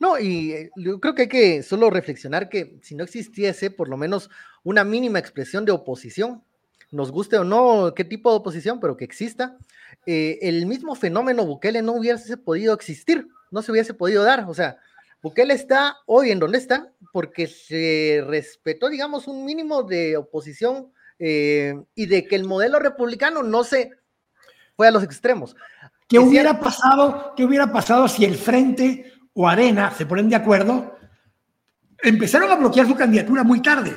No, 0.00 0.18
y 0.18 0.52
eh, 0.52 0.70
yo 0.74 0.98
creo 0.98 1.14
que 1.14 1.22
hay 1.22 1.28
que 1.28 1.62
solo 1.62 1.90
reflexionar 1.90 2.48
que 2.48 2.78
si 2.80 2.94
no 2.94 3.04
existiese 3.04 3.70
por 3.70 3.90
lo 3.90 3.98
menos 3.98 4.30
una 4.64 4.84
mínima 4.84 5.18
expresión 5.18 5.66
de 5.66 5.72
oposición, 5.72 6.42
nos 6.90 7.12
guste 7.12 7.36
o 7.36 7.44
no 7.44 7.92
qué 7.94 8.04
tipo 8.04 8.30
de 8.30 8.36
oposición, 8.36 8.80
pero 8.80 8.96
que 8.96 9.04
exista, 9.04 9.58
eh, 10.06 10.38
el 10.40 10.64
mismo 10.64 10.94
fenómeno 10.94 11.44
Bukele 11.44 11.82
no 11.82 11.92
hubiese 11.92 12.38
podido 12.38 12.72
existir, 12.72 13.28
no 13.50 13.60
se 13.60 13.70
hubiese 13.70 13.92
podido 13.92 14.22
dar. 14.22 14.46
O 14.48 14.54
sea, 14.54 14.78
Bukele 15.22 15.54
está 15.54 15.98
hoy 16.06 16.30
en 16.30 16.40
donde 16.40 16.58
está 16.58 16.92
porque 17.12 17.46
se 17.46 18.24
respetó, 18.26 18.88
digamos, 18.88 19.28
un 19.28 19.44
mínimo 19.44 19.84
de 19.84 20.16
oposición 20.16 20.92
eh, 21.18 21.74
y 21.94 22.06
de 22.06 22.26
que 22.26 22.34
el 22.34 22.44
modelo 22.44 22.80
republicano 22.80 23.42
no 23.42 23.62
se 23.62 23.90
fue 24.76 24.88
a 24.88 24.90
los 24.90 25.04
extremos. 25.04 25.54
¿Qué 26.08 26.18
hubiera 26.18 26.58
pasado? 26.58 27.34
¿Qué 27.36 27.44
hubiera 27.44 27.72
pasado 27.72 28.08
si 28.08 28.24
el 28.24 28.34
Frente 28.34 29.12
o 29.32 29.48
Arena 29.48 29.92
se 29.92 30.06
ponen 30.06 30.28
de 30.28 30.36
acuerdo? 30.36 30.98
Empezaron 32.02 32.50
a 32.50 32.56
bloquear 32.56 32.86
su 32.86 32.96
candidatura 32.96 33.44
muy 33.44 33.62
tarde. 33.62 33.96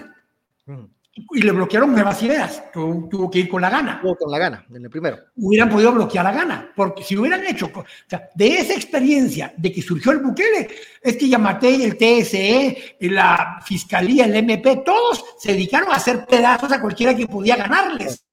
Mm 0.66 0.95
y 1.16 1.42
le 1.42 1.52
bloquearon 1.52 1.94
nuevas 1.94 2.22
ideas. 2.24 2.64
Tuvo, 2.74 3.30
que 3.32 3.40
ir 3.40 3.50
con 3.50 3.62
la 3.62 3.70
gana. 3.70 4.02
Tuvo 4.02 4.18
con 4.18 4.32
la 4.32 4.38
gana, 4.38 4.66
en 4.70 4.84
el 4.84 4.90
primero. 4.90 5.18
Hubieran 5.38 5.70
podido 5.70 5.94
bloquear 5.94 6.26
la 6.26 6.34
gana, 6.34 6.72
porque 6.76 7.04
si 7.04 7.18
hubieran 7.18 7.46
hecho, 7.46 7.72
o 7.74 7.86
sea, 8.08 8.30
de 8.36 8.58
esa 8.58 8.74
experiencia 8.74 9.54
de 9.56 9.72
que 9.72 9.82
surgió 9.82 10.12
el 10.12 10.20
Bukele, 10.20 10.68
es 11.02 11.16
que 11.16 11.30
Yamate, 11.30 11.86
el 11.86 11.98
TSE, 11.98 12.98
la 13.02 13.60
Fiscalía, 13.66 14.26
el 14.26 14.36
MP, 14.36 14.78
todos 14.86 15.24
se 15.40 15.54
dedicaron 15.54 15.92
a 15.92 15.96
hacer 15.96 16.26
pedazos 16.26 16.72
a 16.72 16.82
cualquiera 16.82 17.16
que 17.16 17.28
podía 17.28 17.56
ganarles. 17.56 18.26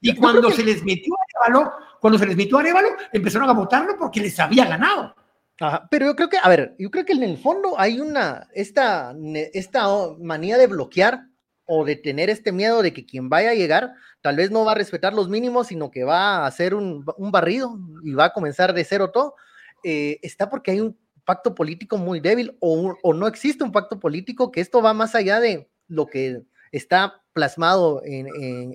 Y 0.00 0.14
cuando 0.14 0.50
se 0.50 0.64
les 0.64 0.82
metió 0.82 1.12
a 1.14 1.44
Arevalo, 1.44 1.72
cuando 2.00 2.18
se 2.18 2.26
les 2.26 2.36
metió 2.36 2.56
a 2.56 2.60
Arevalo, 2.60 2.88
empezaron 3.12 3.50
a 3.50 3.52
votarlo 3.52 3.96
porque 3.98 4.20
les 4.20 4.38
había 4.40 4.64
ganado. 4.64 5.14
Ajá, 5.60 5.86
pero 5.90 6.06
yo 6.06 6.16
creo 6.16 6.30
que, 6.30 6.38
a 6.38 6.48
ver, 6.48 6.74
yo 6.78 6.90
creo 6.90 7.04
que 7.04 7.12
en 7.12 7.22
el 7.22 7.36
fondo 7.36 7.78
hay 7.78 8.00
una, 8.00 8.48
esta, 8.54 9.14
esta 9.52 9.88
manía 10.18 10.56
de 10.56 10.66
bloquear 10.66 11.29
o 11.72 11.84
de 11.84 11.94
tener 11.94 12.30
este 12.30 12.50
miedo 12.50 12.82
de 12.82 12.92
que 12.92 13.06
quien 13.06 13.28
vaya 13.28 13.50
a 13.50 13.54
llegar 13.54 13.94
tal 14.22 14.34
vez 14.34 14.50
no 14.50 14.64
va 14.64 14.72
a 14.72 14.74
respetar 14.74 15.14
los 15.14 15.28
mínimos, 15.28 15.68
sino 15.68 15.88
que 15.88 16.02
va 16.02 16.38
a 16.38 16.46
hacer 16.46 16.74
un, 16.74 17.04
barrido 17.04 17.78
y 18.02 18.12
va 18.12 18.24
a 18.24 18.32
comenzar 18.32 18.74
de 18.74 18.82
cero 18.82 19.12
todo, 19.12 19.36
eh, 19.84 20.18
está 20.22 20.50
porque 20.50 20.72
hay 20.72 20.80
un 20.80 20.98
pacto 21.24 21.54
político 21.54 21.96
muy 21.96 22.18
débil 22.18 22.56
o, 22.58 23.14
no 23.14 23.28
existe 23.28 23.62
un 23.62 23.70
pacto 23.70 24.00
político 24.00 24.50
que 24.50 24.60
esto 24.60 24.82
va 24.82 24.94
más 24.94 25.14
allá 25.14 25.38
de 25.38 25.70
lo 25.86 26.06
que 26.06 26.42
está 26.72 27.22
plasmado 27.32 28.02
en, 28.04 28.26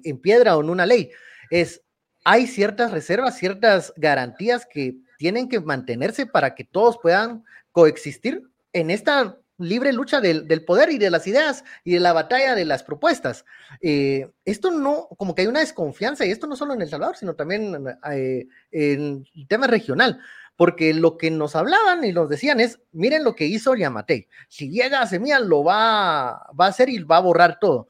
en 0.01 0.17
piedra 0.21 0.55
o 0.55 0.61
en 0.61 0.69
una 0.69 0.85
ley. 0.85 1.11
Es, 1.49 1.81
hay 2.23 2.47
ciertas 2.47 2.91
reservas, 2.91 3.37
ciertas 3.37 3.93
garantías 3.97 4.65
que 4.65 4.95
tienen 5.17 5.49
que 5.49 5.59
mantenerse 5.59 6.25
para 6.25 6.55
que 6.55 6.63
todos 6.63 6.97
puedan 7.01 7.43
coexistir 7.73 8.41
en 8.71 8.89
esta 8.89 9.37
libre 9.57 9.93
lucha 9.93 10.21
del, 10.21 10.65
poder 10.65 10.89
y 10.89 10.97
de 10.97 11.09
las 11.09 11.27
ideas 11.27 11.63
y 11.83 11.93
de 11.93 11.99
la 11.99 12.13
batalla 12.13 12.55
de 12.55 12.65
las 12.65 12.83
propuestas. 12.83 13.45
Eh, 13.81 14.29
esto 14.43 14.71
no, 14.71 15.07
como 15.17 15.33
que 15.33 15.43
hay 15.43 15.47
una 15.47 15.61
desconfianza, 15.61 16.25
y 16.25 16.31
esto 16.31 16.47
no 16.47 16.55
solo 16.55 16.73
en 16.73 16.81
El 16.81 16.89
Salvador, 16.89 17.15
sino 17.15 17.35
también 17.35 17.75
eh, 18.11 18.47
en 18.71 19.25
el 19.35 19.47
tema 19.47 19.67
regional, 19.67 20.19
porque 20.55 20.93
lo 20.93 21.17
que 21.17 21.31
nos 21.31 21.55
hablaban 21.55 22.03
y 22.03 22.11
nos 22.11 22.29
decían 22.29 22.59
es, 22.59 22.79
miren 22.91 23.23
lo 23.23 23.35
que 23.35 23.45
hizo 23.45 23.75
Yamate, 23.75 24.27
si 24.49 24.69
llega 24.69 25.01
a 25.01 25.07
Semilla 25.07 25.39
lo 25.39 25.63
va, 25.63 26.47
va 26.59 26.65
a 26.65 26.69
hacer 26.69 26.89
y 26.89 27.03
va 27.03 27.17
a 27.17 27.21
borrar 27.21 27.59
todo. 27.59 27.87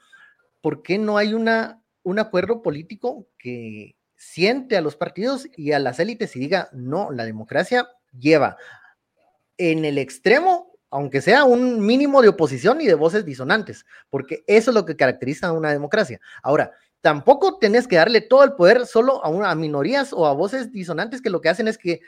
¿Por 0.62 0.82
qué 0.82 0.98
no 0.98 1.18
hay 1.18 1.34
una, 1.34 1.82
un 2.04 2.20
acuerdo 2.20 2.62
político 2.62 3.28
que 3.38 3.96
siente 4.16 4.78
a 4.78 4.82
los 4.82 4.96
partidos 4.96 5.48
y 5.56 5.74
a 5.74 5.80
las 5.80 6.00
élites 6.00 6.36
y 6.36 6.40
diga, 6.40 6.70
no, 6.72 7.12
la 7.12 7.26
democracia 7.26 7.88
lleva 8.18 8.58
en 9.58 9.86
el 9.86 9.98
extremo 9.98 10.75
aunque 10.90 11.22
sea 11.22 11.44
un 11.44 11.86
mínimo 11.86 12.22
de 12.22 12.30
oposición 12.30 12.82
y 12.82 12.86
de 12.86 12.94
voces 12.94 13.26
disonantes, 13.26 13.86
porque 14.10 14.44
eso 14.48 14.72
es 14.72 14.76
lo 14.76 14.86
que 14.86 14.96
caracteriza 14.96 15.48
a 15.48 15.54
una 15.54 15.72
democracia. 15.72 16.20
Ahora, 16.42 16.72
tampoco 17.02 17.58
tenés 17.58 17.88
que 17.88 17.98
darle 17.98 18.22
todo 18.22 18.44
el 18.44 18.54
poder 18.54 18.86
solo 18.86 19.24
a, 19.24 19.30
una, 19.30 19.54
minorías 19.56 20.14
o 20.14 20.26
a 20.26 20.34
voces 20.34 20.72
disonantes 20.72 21.22
que 21.22 21.30
lo 21.30 21.42
que 21.42 21.50
hacen 21.50 21.68
es 21.68 21.78
que 21.78 22.02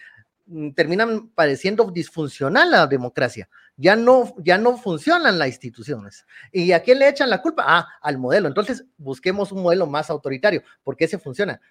mm, 0.47 0.71
terminan 0.71 1.29
pareciendo 1.29 1.91
disfuncional 1.91 2.71
la 2.71 2.87
democracia. 2.87 3.49
Ya 3.75 3.95
no, 3.95 4.33
ya 4.39 4.57
no 4.57 4.77
funcionan 4.77 5.37
las 5.37 5.49
instituciones. 5.49 6.25
¿Y 6.51 6.71
a 6.71 6.81
quién 6.81 6.99
le 6.99 7.09
echan 7.09 7.29
la 7.29 7.41
culpa? 7.41 7.63
Ah, 7.67 7.87
al 8.01 8.17
modelo. 8.17 8.47
Entonces, 8.47 8.85
busquemos 8.97 9.51
un 9.51 9.61
modelo 9.61 9.85
más 9.85 10.09
autoritario, 10.09 10.63
porque 10.83 11.05
ese 11.05 11.19
funciona 11.19 11.61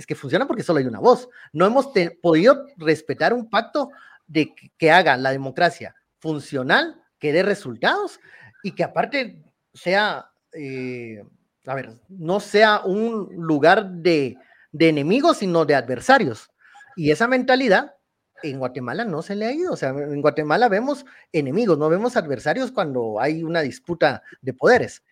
es 0.00 0.06
que 0.06 0.14
funciona 0.14 0.46
porque 0.46 0.62
solo 0.62 0.78
hay 0.78 0.86
una 0.86 0.98
voz. 0.98 1.28
No 1.52 1.66
hemos 1.66 1.90
podido 2.22 2.66
respetar 2.78 3.34
un 3.34 3.50
pacto 3.50 3.90
de 4.26 4.54
que, 4.78 4.90
haga 4.90 5.16
la 5.18 5.30
democracia 5.30 5.94
funcional, 6.20 7.02
que 7.18 7.32
dé 7.32 7.42
resultados 7.42 8.20
y 8.62 8.72
que 8.72 8.84
aparte 8.84 9.42
sea, 9.74 10.30
eh, 10.52 11.22
a 11.66 11.74
ver, 11.74 11.90
no 12.08 12.40
sea 12.40 12.80
un 12.84 13.28
lugar 13.36 13.90
de, 13.90 14.36
de 14.72 14.88
enemigos, 14.88 15.38
sino 15.38 15.64
de 15.64 15.74
adversarios. 15.74 16.50
Y 16.96 17.10
esa 17.10 17.26
mentalidad 17.28 17.94
en 18.42 18.58
Guatemala 18.58 19.04
no 19.04 19.22
se 19.22 19.36
le 19.36 19.46
ha 19.46 19.52
ido. 19.52 19.72
O 19.72 19.76
sea, 19.76 19.90
en 19.90 20.20
Guatemala 20.20 20.68
vemos 20.68 21.04
enemigos, 21.32 21.78
no 21.78 21.88
vemos 21.88 22.16
adversarios 22.16 22.72
cuando 22.72 23.20
hay 23.20 23.42
una 23.42 23.60
disputa 23.60 24.22
de 24.40 24.54
poderes. 24.54 25.02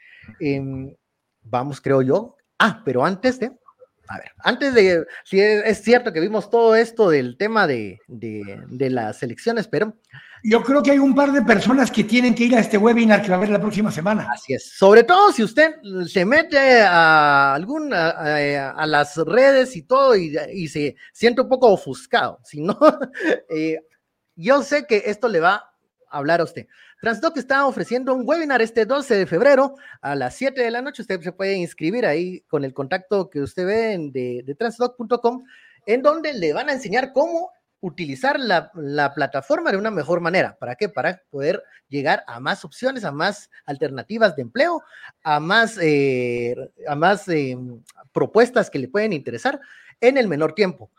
Em, 0.41 0.95
vamos, 1.43 1.81
creo 1.81 2.03
yo. 2.03 2.37
Ah, 2.59 2.83
pero 2.85 3.05
antes 3.05 3.39
de, 3.39 3.53
a 4.09 4.19
ver, 4.19 4.33
antes 4.39 4.75
de, 4.75 5.07
si 5.25 5.41
es, 5.41 5.83
cierto 5.83 6.13
que 6.13 6.21
vimos 6.21 6.51
todo 6.51 6.75
esto 6.75 7.11
del 7.11 7.37
tema 7.37 7.67
de, 7.67 8.01
de, 8.09 8.91
las 8.91 9.23
elecciones, 9.23 9.69
pero... 9.69 9.95
Yo 10.43 10.63
creo 10.63 10.83
que 10.83 10.93
hay 10.93 10.99
un 10.99 11.15
par 11.15 11.33
de 11.33 11.43
personas 11.43 11.91
que 11.91 12.05
tienen 12.05 12.35
que 12.35 12.45
ir 12.45 12.55
a 12.55 12.61
este 12.61 12.79
webinar 12.79 13.23
que 13.23 13.29
va 13.29 13.35
a 13.35 13.39
haber 13.39 13.51
la 13.51 13.61
próxima 13.61 13.91
semana. 13.91 14.29
Así 14.33 14.55
es. 14.55 14.71
Sobre 14.77 15.03
todo 15.05 15.33
si 15.33 15.43
usted 15.43 15.75
se 16.07 16.25
mete 16.25 16.83
a 16.83 17.55
alguna 17.55 18.11
a, 18.71 18.87
las 18.87 19.17
redes 19.17 19.77
y 19.77 19.83
todo 19.83 20.17
y, 20.17 20.69
se 20.69 20.97
siente 21.13 21.43
un 21.43 21.49
poco 21.49 21.69
ofuscado. 21.69 22.41
Si 22.45 22.61
no, 22.61 22.79
eh, 23.51 23.81
yo 24.37 24.63
sé 24.63 24.87
que 24.87 25.03
esto 25.07 25.29
le 25.29 25.41
va 25.41 25.55
a 26.11 26.19
hablar 26.19 26.41
a 26.41 26.45
usted. 26.45 26.67
Transdoc 27.01 27.37
está 27.37 27.67
ofreciendo 27.67 28.13
un 28.13 28.23
webinar 28.27 28.61
este 28.61 28.85
12 28.85 29.15
de 29.15 29.27
febrero 29.27 29.77
a 30.01 30.17
las 30.17 30.35
7 30.35 30.61
de 30.61 30.71
la 30.71 30.83
noche. 30.83 31.03
Usted 31.03 31.21
se 31.21 31.33
puede 31.33 31.55
inscribir 31.55 32.05
ahí 32.07 32.41
con 32.49 32.65
el 32.65 32.75
contacto 32.75 33.31
que 33.31 33.41
usted 33.41 33.67
ve 33.67 33.99
de, 34.11 34.43
de 34.45 34.55
transdoc.com, 34.55 35.45
en 35.87 36.03
donde 36.03 36.33
le 36.33 36.53
van 36.53 36.69
a 36.69 36.73
enseñar 36.73 37.13
cómo 37.13 37.53
utilizar 37.81 38.39
la, 38.41 38.71
plataforma 39.15 39.71
de 39.71 39.77
una 39.77 39.91
mejor 39.91 40.21
manera. 40.21 40.57
¿Para 40.59 40.75
qué? 40.75 40.89
Para 40.89 41.23
poder 41.31 41.63
llegar 41.89 42.25
a 42.27 42.41
más 42.41 42.65
opciones, 42.65 43.05
a 43.05 43.13
más 43.13 43.51
alternativas 43.67 44.37
de 44.37 44.43
empleo, 44.43 44.83
a 45.23 45.41
más, 45.41 45.79
eh, 45.81 46.55
a 46.87 46.95
más 46.95 47.29
eh, 47.29 47.57
propuestas 48.13 48.71
que 48.71 48.79
le 48.79 48.89
pueden 48.89 49.13
interesar 49.13 49.61
en 50.01 50.19
el 50.19 50.29
menor 50.29 50.55
tiempo. 50.55 50.91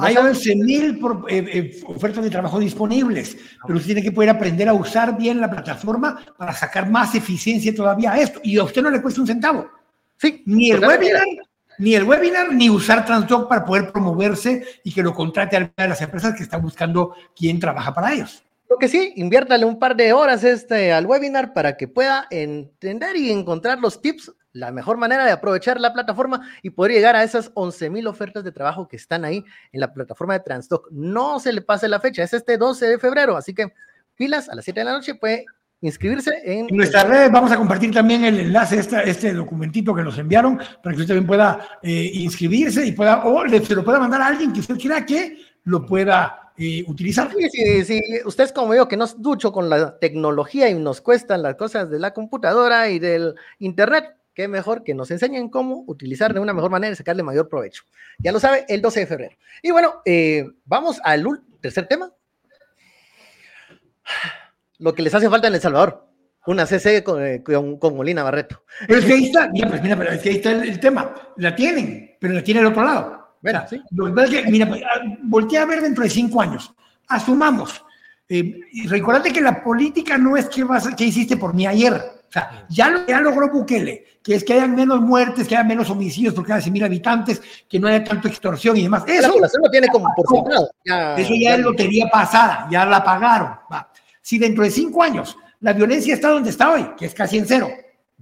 Hay 0.00 0.16
11.000 0.16 1.24
eh, 1.28 1.50
eh, 1.52 1.82
ofertas 1.86 2.24
de 2.24 2.30
trabajo 2.30 2.58
disponibles, 2.58 3.36
pero 3.64 3.78
usted 3.78 3.94
tiene 3.94 4.02
que 4.02 4.12
poder 4.12 4.30
aprender 4.30 4.68
a 4.68 4.74
usar 4.74 5.16
bien 5.16 5.40
la 5.40 5.48
plataforma 5.48 6.20
para 6.36 6.52
sacar 6.52 6.90
más 6.90 7.14
eficiencia 7.14 7.74
todavía 7.74 8.12
a 8.12 8.20
esto. 8.20 8.40
Y 8.42 8.58
a 8.58 8.64
usted 8.64 8.82
no 8.82 8.90
le 8.90 9.00
cuesta 9.00 9.20
un 9.20 9.26
centavo. 9.26 9.70
Sí, 10.16 10.42
ni 10.46 10.72
el 10.72 10.80
webinar, 10.80 11.24
ni 11.78 11.94
el 11.94 12.04
webinar, 12.04 12.52
ni 12.52 12.68
usar 12.70 13.04
Transdoc 13.04 13.48
para 13.48 13.64
poder 13.64 13.92
promoverse 13.92 14.64
y 14.84 14.92
que 14.92 15.02
lo 15.02 15.14
contrate 15.14 15.56
a 15.56 15.86
las 15.86 16.00
empresas 16.02 16.34
que 16.34 16.42
están 16.42 16.62
buscando 16.62 17.14
quién 17.34 17.58
trabaja 17.58 17.94
para 17.94 18.12
ellos. 18.12 18.42
Lo 18.68 18.76
que 18.76 18.88
sí, 18.88 19.14
inviértale 19.16 19.64
un 19.64 19.78
par 19.78 19.96
de 19.96 20.12
horas 20.12 20.44
este, 20.44 20.92
al 20.92 21.06
webinar 21.06 21.54
para 21.54 21.76
que 21.76 21.88
pueda 21.88 22.26
entender 22.30 23.16
y 23.16 23.30
encontrar 23.30 23.78
los 23.78 24.02
tips 24.02 24.32
la 24.52 24.72
mejor 24.72 24.96
manera 24.96 25.24
de 25.24 25.30
aprovechar 25.30 25.80
la 25.80 25.92
plataforma 25.92 26.40
y 26.62 26.70
poder 26.70 26.92
llegar 26.92 27.16
a 27.16 27.22
esas 27.22 27.52
11.000 27.54 28.08
ofertas 28.08 28.44
de 28.44 28.52
trabajo 28.52 28.88
que 28.88 28.96
están 28.96 29.24
ahí 29.24 29.44
en 29.72 29.80
la 29.80 29.92
plataforma 29.92 30.34
de 30.34 30.40
Transdoc. 30.40 30.90
No 30.90 31.38
se 31.38 31.52
le 31.52 31.62
pase 31.62 31.88
la 31.88 32.00
fecha, 32.00 32.22
es 32.22 32.34
este 32.34 32.58
12 32.58 32.86
de 32.86 32.98
febrero, 32.98 33.36
así 33.36 33.54
que 33.54 33.72
pilas 34.16 34.48
a 34.48 34.54
las 34.54 34.64
7 34.64 34.80
de 34.80 34.84
la 34.84 34.92
noche 34.92 35.14
puede 35.14 35.46
inscribirse 35.80 36.32
en... 36.44 36.66
En 36.68 36.76
nuestra 36.76 37.04
red 37.04 37.30
vamos 37.30 37.52
a 37.52 37.56
compartir 37.56 37.92
también 37.92 38.24
el 38.24 38.40
enlace, 38.40 38.78
este, 38.78 39.08
este 39.08 39.32
documentito 39.32 39.94
que 39.94 40.02
nos 40.02 40.18
enviaron, 40.18 40.56
para 40.56 40.94
que 40.94 41.02
usted 41.02 41.14
también 41.14 41.26
pueda 41.26 41.78
eh, 41.82 42.10
inscribirse 42.14 42.84
y 42.86 42.92
pueda, 42.92 43.24
o 43.24 43.44
le, 43.44 43.64
se 43.64 43.74
lo 43.74 43.84
pueda 43.84 43.98
mandar 43.98 44.22
a 44.22 44.26
alguien 44.26 44.52
que 44.52 44.60
usted 44.60 44.76
quiera 44.76 45.04
que 45.06 45.38
lo 45.64 45.86
pueda 45.86 46.52
eh, 46.56 46.84
utilizar. 46.86 47.30
Sí, 47.32 47.48
sí, 47.50 47.84
sí, 47.84 48.02
usted 48.24 48.44
es 48.44 48.52
como 48.52 48.74
yo 48.74 48.88
que 48.88 48.96
nos 48.96 49.20
ducho 49.20 49.52
con 49.52 49.68
la 49.68 49.98
tecnología 49.98 50.68
y 50.68 50.74
nos 50.74 51.00
cuestan 51.00 51.42
las 51.42 51.54
cosas 51.54 51.90
de 51.90 51.98
la 51.98 52.12
computadora 52.12 52.88
y 52.90 52.98
del 52.98 53.34
internet 53.58 54.14
qué 54.38 54.46
mejor 54.46 54.84
que 54.84 54.94
nos 54.94 55.10
enseñen 55.10 55.48
cómo 55.48 55.82
utilizar 55.88 56.32
de 56.32 56.38
una 56.38 56.52
mejor 56.52 56.70
manera 56.70 56.92
y 56.92 56.96
sacarle 56.96 57.24
mayor 57.24 57.48
provecho. 57.48 57.82
Ya 58.20 58.30
lo 58.30 58.38
sabe, 58.38 58.64
el 58.68 58.80
12 58.80 59.00
de 59.00 59.06
febrero. 59.08 59.36
Y 59.62 59.72
bueno, 59.72 59.94
eh, 60.04 60.46
vamos 60.64 61.00
al 61.02 61.26
tercer 61.60 61.88
tema. 61.88 62.12
Lo 64.78 64.94
que 64.94 65.02
les 65.02 65.14
hace 65.14 65.28
falta 65.28 65.48
en 65.48 65.54
El 65.54 65.60
Salvador. 65.60 66.06
Una 66.46 66.66
CC 66.66 67.04
eh, 67.18 67.42
con, 67.42 67.96
Molina 67.96 68.22
Barreto. 68.22 68.62
Pero 68.86 69.00
es 69.00 69.04
que 69.04 69.12
ahí 69.12 69.24
está, 69.26 69.48
mira, 69.48 69.68
pues 69.68 69.82
mira, 69.82 69.96
pero 69.96 70.12
es 70.12 70.22
que 70.22 70.30
ahí 70.30 70.36
está 70.36 70.50
el, 70.52 70.80
tema. 70.80 71.14
La 71.36 71.54
tienen, 71.54 72.16
pero 72.18 72.34
la 72.34 72.42
tiene 72.42 72.60
el 72.60 72.66
otro 72.66 72.84
lado. 72.84 73.36
Mira, 73.42 73.66
¿sí? 73.68 73.80
mira, 74.48 74.66
pues, 74.66 74.82
ah, 74.82 75.02
voltea 75.22 75.62
a 75.62 75.66
ver 75.66 75.82
dentro 75.82 76.04
de 76.04 76.10
cinco 76.10 76.40
años. 76.40 76.72
Asumamos. 77.08 77.84
Eh, 78.28 78.60
recordate 78.86 79.32
que 79.32 79.40
la 79.40 79.62
política 79.62 80.16
no 80.16 80.36
es 80.36 80.46
que, 80.48 80.64
vas, 80.64 80.88
que 80.94 81.04
hiciste 81.04 81.36
por 81.36 81.54
mí 81.54 81.66
ayer 81.66 82.18
o 82.28 82.32
sea, 82.32 82.66
ya, 82.68 83.06
ya 83.08 83.20
logró 83.22 83.50
Bukele, 83.50 84.04
que 84.22 84.34
es 84.34 84.44
que 84.44 84.52
hayan 84.52 84.76
menos 84.76 85.00
muertes, 85.00 85.48
que 85.48 85.56
haya 85.56 85.64
menos 85.64 85.88
homicidios 85.88 86.34
por 86.34 86.46
cada 86.46 86.60
100 86.60 86.72
mil 86.74 86.84
habitantes, 86.84 87.40
que 87.66 87.80
no 87.80 87.88
haya 87.88 88.04
tanto 88.04 88.28
extorsión 88.28 88.76
y 88.76 88.82
demás. 88.82 89.02
Eso, 89.06 89.32
lo 89.38 89.70
tiene 89.70 89.88
como 89.88 90.14
por 90.14 90.52
Eso 90.52 90.70
ya, 90.84 91.54
es 91.54 91.60
lotería 91.60 92.06
pasada, 92.12 92.68
ya 92.70 92.84
la 92.84 93.02
pagaron. 93.02 93.56
Si 94.28 94.38
dentro 94.38 94.62
de 94.62 94.70
cinco 94.70 95.02
años 95.02 95.38
la 95.60 95.72
violencia 95.72 96.12
está 96.12 96.28
donde 96.28 96.50
está 96.50 96.70
hoy, 96.70 96.90
que 96.98 97.06
es 97.06 97.14
casi 97.14 97.38
en 97.38 97.46
cero, 97.46 97.70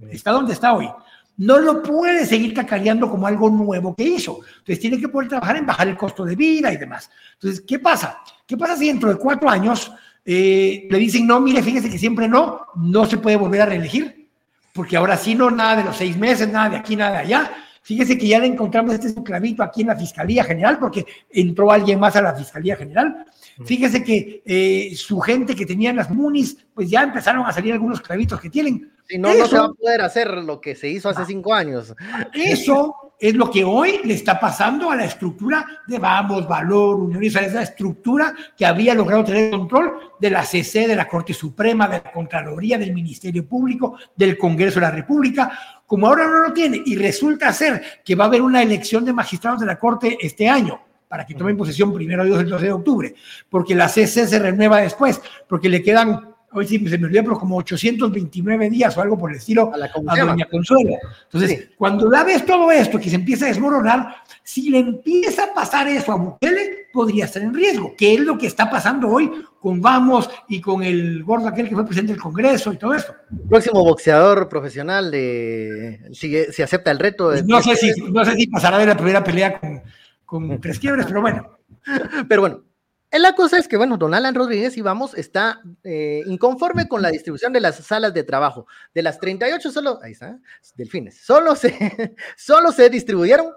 está 0.09 0.31
donde 0.31 0.53
está 0.53 0.71
hoy, 0.71 0.89
no 1.35 1.57
lo 1.59 1.83
puede 1.83 2.25
seguir 2.25 2.53
cacareando 2.53 3.11
como 3.11 3.27
algo 3.27 3.49
nuevo 3.49 3.93
que 3.93 4.05
hizo. 4.05 4.39
Entonces 4.59 4.79
tiene 4.79 5.01
que 5.01 5.09
poder 5.09 5.27
trabajar 5.27 5.57
en 5.57 5.65
bajar 5.65 5.89
el 5.89 5.97
costo 5.97 6.23
de 6.23 6.37
vida 6.37 6.71
y 6.71 6.77
demás. 6.77 7.11
Entonces, 7.33 7.61
¿qué 7.67 7.79
pasa? 7.79 8.19
¿Qué 8.45 8.55
pasa 8.55 8.77
si 8.77 8.87
dentro 8.87 9.09
de 9.09 9.17
cuatro 9.17 9.49
años 9.49 9.91
eh, 10.23 10.87
le 10.89 10.97
dicen, 10.97 11.27
no, 11.27 11.41
mire, 11.41 11.61
fíjese 11.61 11.89
que 11.89 11.99
siempre 11.99 12.29
no, 12.29 12.61
no 12.77 13.05
se 13.05 13.17
puede 13.17 13.35
volver 13.35 13.63
a 13.63 13.65
reelegir, 13.65 14.29
porque 14.71 14.95
ahora 14.95 15.17
sí 15.17 15.35
no, 15.35 15.51
nada 15.51 15.75
de 15.75 15.83
los 15.83 15.97
seis 15.97 16.15
meses, 16.15 16.47
nada 16.47 16.69
de 16.69 16.77
aquí, 16.77 16.95
nada 16.95 17.11
de 17.11 17.17
allá. 17.17 17.51
Fíjese 17.81 18.17
que 18.17 18.29
ya 18.29 18.39
le 18.39 18.47
encontramos 18.47 18.93
este 18.93 19.21
clavito 19.21 19.61
aquí 19.61 19.81
en 19.81 19.87
la 19.87 19.97
Fiscalía 19.97 20.45
General, 20.45 20.79
porque 20.79 21.05
entró 21.29 21.69
alguien 21.69 21.99
más 21.99 22.15
a 22.15 22.21
la 22.21 22.33
Fiscalía 22.33 22.77
General. 22.77 23.25
Fíjese 23.65 24.03
que 24.03 24.43
eh, 24.45 24.95
su 24.95 25.19
gente 25.19 25.55
que 25.55 25.65
tenía 25.65 25.91
las 25.93 26.09
MUNIS, 26.09 26.57
pues 26.73 26.89
ya 26.89 27.03
empezaron 27.03 27.45
a 27.45 27.51
salir 27.51 27.73
algunos 27.73 28.01
clavitos 28.01 28.39
que 28.39 28.49
tienen. 28.49 28.91
Si 29.07 29.17
no, 29.17 29.33
no 29.33 29.47
se 29.47 29.57
va 29.57 29.65
a 29.65 29.73
poder 29.73 30.01
hacer 30.01 30.29
lo 30.29 30.59
que 30.59 30.75
se 30.75 30.89
hizo 30.89 31.09
hace 31.09 31.25
cinco 31.25 31.53
años. 31.53 31.95
Eso 32.33 33.07
es 33.19 33.33
lo 33.33 33.49
que 33.49 33.63
hoy 33.63 33.99
le 34.03 34.13
está 34.13 34.39
pasando 34.39 34.91
a 34.91 34.95
la 34.95 35.05
estructura 35.05 35.65
de 35.87 35.97
Vamos, 35.97 36.47
Valor, 36.47 36.97
Unión 36.97 37.23
esa 37.23 37.61
estructura 37.61 38.35
que 38.55 38.65
había 38.65 38.93
logrado 38.93 39.23
tener 39.23 39.49
control 39.49 40.13
de 40.19 40.29
la 40.29 40.43
CC, 40.43 40.87
de 40.87 40.95
la 40.95 41.07
Corte 41.07 41.33
Suprema, 41.33 41.87
de 41.87 42.01
la 42.03 42.11
Contraloría, 42.11 42.77
del 42.77 42.93
Ministerio 42.93 43.47
Público, 43.47 43.97
del 44.15 44.37
Congreso 44.37 44.75
de 44.75 44.85
la 44.85 44.91
República. 44.91 45.51
Como 45.85 46.07
ahora 46.07 46.27
no 46.27 46.39
lo 46.47 46.53
tiene 46.53 46.81
y 46.85 46.95
resulta 46.95 47.51
ser 47.53 47.81
que 48.03 48.15
va 48.15 48.25
a 48.25 48.27
haber 48.27 48.41
una 48.41 48.61
elección 48.61 49.03
de 49.03 49.13
magistrados 49.13 49.61
de 49.61 49.65
la 49.65 49.79
Corte 49.79 50.17
este 50.21 50.47
año, 50.47 50.81
para 51.07 51.25
que 51.25 51.35
tomen 51.35 51.57
posesión 51.57 51.93
primero 51.93 52.25
Dios 52.25 52.39
el 52.39 52.49
12 52.49 52.65
de 52.65 52.71
octubre, 52.71 53.15
porque 53.49 53.75
la 53.75 53.87
CC 53.87 54.27
se 54.27 54.39
renueva 54.39 54.81
después, 54.81 55.21
porque 55.47 55.69
le 55.69 55.81
quedan 55.81 56.37
hoy 56.53 56.67
sí 56.67 56.87
se 56.87 56.97
me 56.97 57.05
olvidó, 57.05 57.23
pero 57.23 57.39
como 57.39 57.57
829 57.57 58.69
días 58.69 58.97
o 58.97 59.01
algo 59.01 59.17
por 59.17 59.31
el 59.31 59.37
estilo 59.37 59.71
a, 59.73 59.77
la 59.77 59.91
Doña 60.25 60.45
Consuelo. 60.45 60.95
Entonces, 61.23 61.69
cuando 61.77 62.09
la 62.09 62.23
ves 62.23 62.45
todo 62.45 62.71
esto 62.71 62.99
que 62.99 63.09
se 63.09 63.15
empieza 63.15 63.45
a 63.45 63.49
desmoronar, 63.49 64.15
si 64.43 64.69
le 64.69 64.79
empieza 64.79 65.45
a 65.45 65.53
pasar 65.53 65.87
eso 65.87 66.11
a 66.11 66.15
Bukele, 66.15 66.87
podría 66.91 67.25
estar 67.25 67.41
en 67.41 67.53
riesgo, 67.53 67.93
que 67.95 68.15
es 68.15 68.19
lo 68.21 68.37
que 68.37 68.47
está 68.47 68.69
pasando 68.69 69.09
hoy 69.09 69.29
con 69.59 69.81
Vamos 69.81 70.29
y 70.47 70.61
con 70.61 70.83
el 70.83 71.23
gordo 71.23 71.47
aquel 71.47 71.67
que 71.67 71.75
fue 71.75 71.85
presidente 71.85 72.13
del 72.13 72.21
Congreso 72.21 72.71
y 72.71 72.77
todo 72.77 72.93
esto. 72.93 73.13
Próximo 73.49 73.83
boxeador 73.83 74.47
profesional 74.47 75.11
de 75.11 76.09
si, 76.13 76.61
acepta 76.61 76.91
el 76.91 76.99
reto. 76.99 77.29
De, 77.29 77.43
no, 77.43 77.61
sé 77.61 77.75
si, 77.75 77.91
no 78.01 78.23
sé 78.23 78.35
si 78.35 78.47
pasará 78.47 78.77
de 78.77 78.85
la 78.85 78.95
primera 78.95 79.23
pelea 79.23 79.59
con, 79.59 79.81
con 80.27 80.61
tres 80.61 80.77
quiebres, 80.77 81.07
pero 81.07 81.21
bueno. 81.21 81.57
Pero 82.27 82.41
bueno, 82.41 82.63
la 83.11 83.33
cosa 83.33 83.57
es 83.57 83.67
que, 83.67 83.77
bueno, 83.77 83.97
don 83.97 84.13
Alan 84.13 84.35
Rodríguez, 84.35 84.77
y 84.77 84.81
vamos, 84.81 85.13
está 85.13 85.61
eh, 85.83 86.21
inconforme 86.25 86.87
con 86.87 87.01
la 87.01 87.09
distribución 87.09 87.53
de 87.53 87.61
las 87.61 87.77
salas 87.77 88.13
de 88.13 88.23
trabajo. 88.23 88.67
De 88.93 89.01
las 89.01 89.19
38, 89.19 89.71
solo, 89.71 89.99
ahí 90.03 90.11
está, 90.11 90.37
delfines, 90.75 91.17
solo 91.21 91.55
se, 91.55 92.15
solo 92.37 92.71
se 92.71 92.89
distribuyeron 92.89 93.53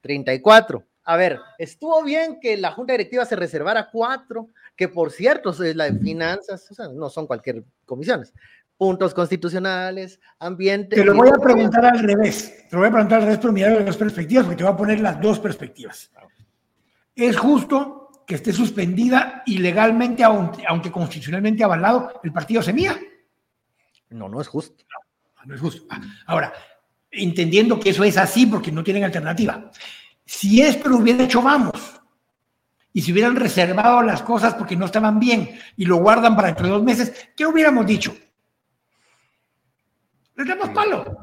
34. 0.00 0.84
A 1.04 1.16
ver, 1.16 1.38
estuvo 1.58 2.02
bien 2.02 2.40
que 2.40 2.56
la 2.56 2.72
junta 2.72 2.94
directiva 2.94 3.26
se 3.26 3.36
reservara 3.36 3.90
cuatro, 3.92 4.48
que 4.74 4.88
por 4.88 5.12
cierto 5.12 5.50
es 5.50 5.76
la 5.76 5.90
de 5.90 5.98
finanzas, 5.98 6.70
o 6.70 6.74
sea, 6.74 6.88
no 6.88 7.10
son 7.10 7.26
cualquier 7.26 7.62
comisiones. 7.84 8.32
Puntos 8.76 9.14
constitucionales, 9.14 10.20
ambiente. 10.38 10.96
Te 10.96 11.04
lo 11.04 11.14
voy 11.14 11.28
a 11.28 11.40
preguntar 11.40 11.86
al 11.86 12.00
revés. 12.00 12.66
Te 12.68 12.76
lo 12.76 12.80
voy 12.80 12.88
a 12.88 12.92
preguntar 12.92 13.18
al 13.18 13.24
revés, 13.24 13.38
pero 13.40 13.52
mirar 13.52 13.72
las 13.72 13.86
dos 13.86 13.96
perspectivas, 13.96 14.44
porque 14.44 14.56
te 14.56 14.64
voy 14.64 14.72
a 14.72 14.76
poner 14.76 15.00
las 15.00 15.20
dos 15.20 15.38
perspectivas. 15.38 16.10
¿Es 17.14 17.36
justo 17.36 18.04
que 18.26 18.36
esté 18.36 18.52
suspendida 18.52 19.42
ilegalmente, 19.46 20.24
aunque, 20.24 20.90
constitucionalmente 20.90 21.62
avalado, 21.62 22.20
el 22.22 22.32
partido 22.32 22.62
Semilla. 22.62 22.98
No, 24.10 24.28
no 24.28 24.40
es 24.40 24.48
justo. 24.48 24.84
No, 24.90 25.46
no 25.46 25.54
es 25.54 25.60
justo. 25.60 25.84
Ah, 25.90 26.00
ahora, 26.26 26.52
entendiendo 27.10 27.78
que 27.78 27.90
eso 27.90 28.04
es 28.04 28.16
así 28.16 28.46
porque 28.46 28.72
no 28.72 28.82
tienen 28.82 29.04
alternativa. 29.04 29.70
Si 30.24 30.62
esto 30.62 30.88
lo 30.88 30.98
hubiera 30.98 31.24
hecho 31.24 31.42
vamos, 31.42 32.00
y 32.92 33.02
si 33.02 33.12
hubieran 33.12 33.36
reservado 33.36 34.02
las 34.02 34.22
cosas 34.22 34.54
porque 34.54 34.76
no 34.76 34.86
estaban 34.86 35.18
bien 35.18 35.58
y 35.76 35.84
lo 35.84 35.96
guardan 35.96 36.36
para 36.36 36.48
dentro 36.48 36.66
de 36.66 36.72
dos 36.72 36.82
meses, 36.82 37.30
¿qué 37.36 37.44
hubiéramos 37.44 37.84
dicho? 37.84 38.16
Le 40.36 40.44
damos 40.44 40.70
palo. 40.70 41.16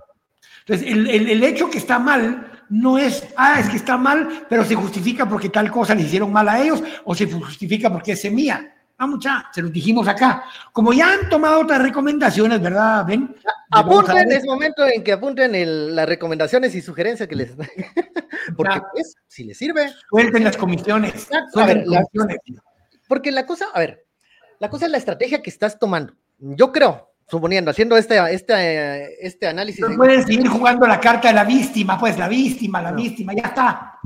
Entonces, 0.65 0.87
el, 0.87 1.43
hecho 1.43 1.69
que 1.69 1.79
está 1.79 1.99
mal 1.99 2.63
no 2.69 2.97
es, 2.97 3.27
ah, 3.35 3.59
es 3.59 3.69
que 3.69 3.77
está 3.77 3.97
mal, 3.97 4.45
pero 4.47 4.63
se 4.63 4.75
justifica 4.75 5.27
porque 5.27 5.49
tal 5.49 5.71
cosa 5.71 5.95
le 5.95 6.03
hicieron 6.03 6.31
mal 6.31 6.47
a 6.47 6.61
ellos 6.61 6.83
o 7.03 7.15
se 7.15 7.29
justifica 7.29 7.91
porque 7.91 8.13
es 8.13 8.21
semilla. 8.21 8.73
Ah, 8.97 9.07
mucha, 9.07 9.49
se 9.51 9.63
los 9.63 9.73
dijimos 9.73 10.07
acá. 10.07 10.43
Como 10.71 10.93
ya 10.93 11.11
han 11.11 11.27
tomado 11.27 11.61
otras 11.61 11.81
recomendaciones, 11.81 12.61
¿verdad? 12.61 13.03
Ven. 13.03 13.35
Apunten, 13.71 14.31
es 14.31 14.45
momento 14.45 14.85
en 14.85 15.03
que 15.03 15.13
apunten 15.13 15.95
las 15.95 16.07
recomendaciones 16.07 16.75
y 16.75 16.83
sugerencias 16.83 17.27
que 17.27 17.35
les. 17.35 17.51
Porque, 18.55 18.79
pues, 18.93 19.15
si 19.27 19.43
les 19.43 19.57
sirve. 19.57 19.91
Suelten 20.09 20.43
las 20.43 20.55
comisiones. 20.55 21.27
porque 23.07 23.31
la 23.31 23.45
cosa, 23.45 23.65
a 23.73 23.79
ver, 23.79 24.05
la 24.59 24.69
cosa 24.69 24.85
es 24.85 24.91
la 24.91 24.99
estrategia 24.99 25.41
que 25.41 25.49
estás 25.49 25.79
tomando. 25.79 26.13
Yo 26.37 26.71
creo, 26.71 27.10
suponiendo, 27.31 27.71
haciendo 27.71 27.95
este, 27.95 28.19
este, 28.33 29.25
este 29.25 29.47
análisis. 29.47 29.79
No 29.87 29.95
puedes 29.95 30.25
seguir 30.25 30.47
jugando 30.49 30.85
la 30.85 30.99
carta 30.99 31.29
de 31.29 31.33
la 31.33 31.45
víctima, 31.45 31.97
pues 31.97 32.19
la 32.19 32.27
víctima, 32.27 32.81
la 32.81 32.91
víctima, 32.91 33.33
ya 33.33 33.43
está. 33.43 33.99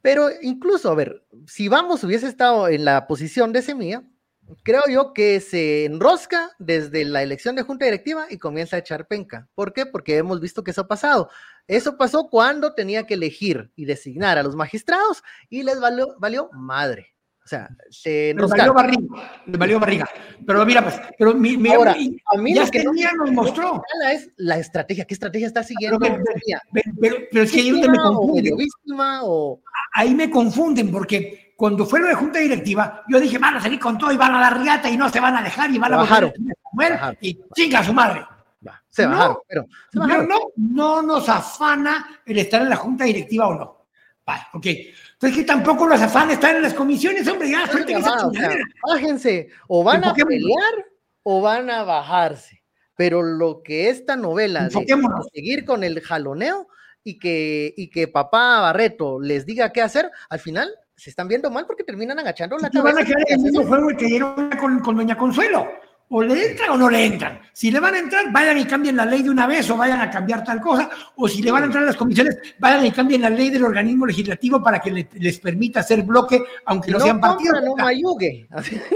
Pero 0.00 0.28
incluso, 0.40 0.90
a 0.90 0.94
ver, 0.94 1.24
si 1.46 1.68
vamos 1.68 2.04
hubiese 2.04 2.28
estado 2.28 2.68
en 2.68 2.84
la 2.84 3.08
posición 3.08 3.52
de 3.52 3.62
Semilla, 3.62 4.04
creo 4.62 4.82
yo 4.88 5.12
que 5.12 5.40
se 5.40 5.84
enrosca 5.84 6.52
desde 6.60 7.04
la 7.04 7.22
elección 7.22 7.56
de 7.56 7.62
junta 7.62 7.86
directiva 7.86 8.26
y 8.30 8.38
comienza 8.38 8.76
a 8.76 8.78
echar 8.78 9.08
penca. 9.08 9.48
¿Por 9.56 9.72
qué? 9.72 9.84
Porque 9.84 10.16
hemos 10.16 10.40
visto 10.40 10.62
que 10.62 10.70
eso 10.70 10.82
ha 10.82 10.88
pasado. 10.88 11.28
Eso 11.66 11.98
pasó 11.98 12.28
cuando 12.30 12.72
tenía 12.74 13.04
que 13.04 13.14
elegir 13.14 13.72
y 13.74 13.84
designar 13.84 14.38
a 14.38 14.44
los 14.44 14.54
magistrados 14.54 15.24
y 15.48 15.64
les 15.64 15.80
valió, 15.80 16.14
valió 16.18 16.50
madre. 16.52 17.14
O 17.44 17.48
sea, 17.50 17.68
se 17.90 18.34
les 18.34 18.48
valió 18.48 18.74
barriga, 18.74 19.02
les 19.46 19.58
valió 19.58 19.80
barriga. 19.80 20.08
Pero 20.46 20.64
mira, 20.64 20.82
pues, 20.82 21.00
pero 21.18 21.34
mi, 21.34 21.56
Ahora, 21.72 21.92
a 21.92 22.38
mí 22.38 22.54
ya 22.54 22.70
que 22.70 22.84
no, 22.84 22.92
nos 22.92 23.32
mostró. 23.32 23.82
Es 24.12 24.30
la 24.36 24.58
estrategia, 24.58 25.04
¿qué 25.04 25.14
estrategia 25.14 25.46
está 25.46 25.62
siguiendo? 25.62 25.98
Pero, 25.98 26.22
pero, 27.00 27.16
pero 27.30 27.44
es 27.44 27.50
que 27.50 27.60
ahí 27.60 27.72
me 27.72 27.96
confunden. 27.96 28.54
Ahí 29.92 30.14
me 30.14 30.30
confunden 30.30 30.92
porque 30.92 31.54
cuando 31.56 31.84
fue 31.84 32.00
lo 32.00 32.06
de 32.06 32.14
junta 32.14 32.38
directiva, 32.38 33.04
yo 33.08 33.18
dije, 33.18 33.38
van 33.38 33.56
a 33.56 33.60
salir 33.60 33.78
con 33.78 33.98
todo 33.98 34.12
y 34.12 34.16
van 34.16 34.34
a 34.34 34.40
dar 34.40 34.60
riata 34.60 34.88
y 34.88 34.96
no 34.96 35.08
se 35.08 35.20
van 35.20 35.36
a 35.36 35.42
dejar 35.42 35.70
y 35.70 35.78
van 35.78 35.92
a 35.92 35.96
bajar 35.98 36.32
y 37.20 37.38
chinga 37.54 37.80
a 37.80 37.84
su 37.84 37.92
madre. 37.92 38.24
se 38.88 39.06
bajaron, 39.06 39.36
pero 39.46 39.66
No, 39.92 40.38
no 40.56 41.02
nos 41.02 41.28
afana 41.28 42.22
el 42.24 42.38
estar 42.38 42.62
en 42.62 42.70
la 42.70 42.76
junta 42.76 43.04
directiva 43.04 43.48
o 43.48 43.54
no. 43.54 43.79
Vale, 44.30 44.42
ok. 44.52 44.66
Entonces 45.14 45.38
que 45.38 45.44
tampoco 45.44 45.88
nos 45.88 46.00
afana 46.00 46.34
estar 46.34 46.54
en 46.54 46.62
las 46.62 46.72
comisiones, 46.72 47.26
hombre, 47.26 47.50
ya, 47.50 47.66
suelten 47.66 47.98
esa 47.98 48.26
o 48.26 48.32
Bájense, 48.86 49.48
o 49.66 49.82
van 49.82 50.04
a 50.04 50.14
pelear 50.14 50.86
o 51.24 51.40
van 51.40 51.68
a 51.68 51.82
bajarse. 51.82 52.62
Pero 52.94 53.22
lo 53.22 53.62
que 53.62 53.88
esta 53.88 54.14
novela 54.16 54.68
de 54.68 54.86
seguir 55.34 55.64
con 55.64 55.82
el 55.82 56.00
jaloneo 56.00 56.68
y 57.02 57.18
que, 57.18 57.74
y 57.76 57.90
que 57.90 58.08
papá 58.08 58.60
Barreto 58.60 59.18
les 59.20 59.46
diga 59.46 59.72
qué 59.72 59.82
hacer, 59.82 60.10
al 60.28 60.38
final 60.38 60.70
se 60.94 61.10
están 61.10 61.26
viendo 61.26 61.50
mal 61.50 61.66
porque 61.66 61.82
terminan 61.82 62.18
agachando 62.18 62.56
la 62.58 62.70
cabeza. 62.70 62.94
van 62.94 63.02
a 63.02 63.06
quedar 63.06 63.24
en 63.26 63.40
el 63.40 63.44
mismo 63.46 63.66
juego 63.66 63.88
que 63.98 64.06
dieron 64.06 64.50
con, 64.60 64.80
con 64.80 64.96
Doña 64.96 65.16
Consuelo. 65.16 65.66
O 66.12 66.24
le 66.24 66.50
entran 66.50 66.70
o 66.70 66.76
no 66.76 66.90
le 66.90 67.06
entran. 67.06 67.40
Si 67.52 67.70
le 67.70 67.78
van 67.78 67.94
a 67.94 68.00
entrar, 68.00 68.32
vayan 68.32 68.58
y 68.58 68.64
cambien 68.64 68.96
la 68.96 69.06
ley 69.06 69.22
de 69.22 69.30
una 69.30 69.46
vez 69.46 69.70
o 69.70 69.76
vayan 69.76 70.00
a 70.00 70.10
cambiar 70.10 70.42
tal 70.42 70.60
cosa. 70.60 70.90
O 71.14 71.28
si 71.28 71.40
le 71.40 71.52
van 71.52 71.62
a 71.62 71.66
entrar 71.66 71.84
a 71.84 71.86
las 71.86 71.96
comisiones, 71.96 72.36
vayan 72.58 72.84
y 72.84 72.90
cambien 72.90 73.22
la 73.22 73.30
ley 73.30 73.48
del 73.48 73.64
organismo 73.64 74.06
legislativo 74.06 74.60
para 74.60 74.80
que 74.80 75.06
les 75.12 75.38
permita 75.38 75.80
hacer 75.80 76.02
bloque, 76.02 76.42
aunque 76.66 76.90
no, 76.90 76.98
sean 76.98 77.20
partidos. 77.20 77.62
No 77.64 77.76
mayugue. 77.76 78.48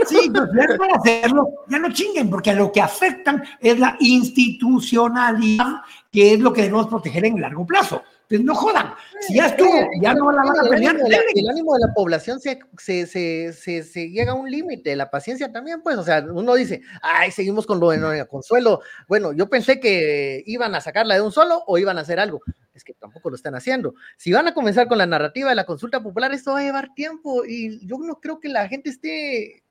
Sí, 0.09 0.29
pues 0.29 0.49
ya 0.57 0.77
no 0.77 0.95
hacerlo, 0.97 1.49
ya 1.69 1.79
no 1.79 1.93
chinguen, 1.93 2.29
porque 2.29 2.51
a 2.51 2.55
lo 2.55 2.73
que 2.73 2.81
afectan 2.81 3.45
es 3.61 3.79
la 3.79 3.97
institucionalidad, 4.01 5.83
que 6.11 6.35
es 6.35 6.41
lo 6.41 6.53
que 6.53 6.63
debemos 6.63 6.89
proteger 6.89 7.27
en 7.27 7.41
largo 7.41 7.65
plazo. 7.65 8.03
Pues 8.29 8.41
no 8.43 8.55
jodan. 8.55 8.95
Si 9.21 9.35
ya 9.35 9.47
estuvo, 9.47 9.71
ya 10.01 10.15
no 10.15 10.33
la 10.33 10.43
van 10.43 10.59
a 10.59 10.69
pelear. 10.69 10.97
El 10.97 11.49
ánimo, 11.49 11.75
de 11.75 11.81
la, 11.81 11.95
población 11.95 12.41
se, 12.41 12.59
se, 12.79 13.07
se, 13.07 13.83
se 13.83 14.11
llega 14.11 14.33
a 14.33 14.35
un 14.35 14.51
límite, 14.51 14.97
la 14.97 15.11
paciencia 15.11 15.53
también, 15.53 15.83
pues, 15.83 15.99
o 15.99 16.05
sea, 16.05 16.25
uno 16.27 16.55
dice, 16.55 16.83
ay, 17.03 17.31
seguimos 17.31 17.67
con 17.67 17.81
lo 17.81 17.91
de 17.91 18.27
Consuelo. 18.27 18.81
Bueno, 19.09 19.33
yo 19.33 19.49
pensé 19.49 19.79
que 19.79 20.43
iban 20.47 20.75
a 20.75 20.81
sacarla 20.81 21.15
de 21.15 21.21
un 21.21 21.33
solo 21.33 21.63
o 21.67 21.77
iban 21.77 21.99
a 21.99 22.01
hacer 22.01 22.19
algo. 22.19 22.41
Es 22.73 22.83
que 22.83 22.95
tampoco 22.95 23.31
lo 23.31 23.37
están 23.37 23.55
haciendo. 23.55 23.95
Si 24.17 24.33
van 24.33 24.49
a 24.49 24.55
comenzar 24.55 24.89
con 24.89 24.99
la 24.99 25.07
narrativa 25.07 25.51
de 25.51 25.57
la 25.57 25.67
consulta 25.67 26.03
popular, 26.03 26.33
esto 26.33 26.53
va 26.53 26.61
a 26.61 26.65
llevar 26.65 26.95
tiempo 26.95 27.45
y 27.45 27.87
yo 27.87 27.99
no 27.99 28.21
creo 28.21 28.41
que 28.41 28.49
la 28.49 28.69
gente 28.69 28.89
esté, 28.91 29.63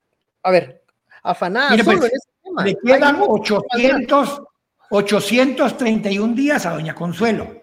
a 0.44 0.52
ver, 0.52 0.84
afanada 1.24 1.70
solo 1.84 2.00
pues, 2.00 2.12
en 2.12 2.18
ese 2.18 2.30
tema. 2.44 2.66
Le 2.66 2.78
quedan 2.78 3.18
800, 3.20 4.44
831 4.92 6.36
días 6.36 6.66
a 6.66 6.72
Doña 6.72 6.94
Consuelo 6.94 7.63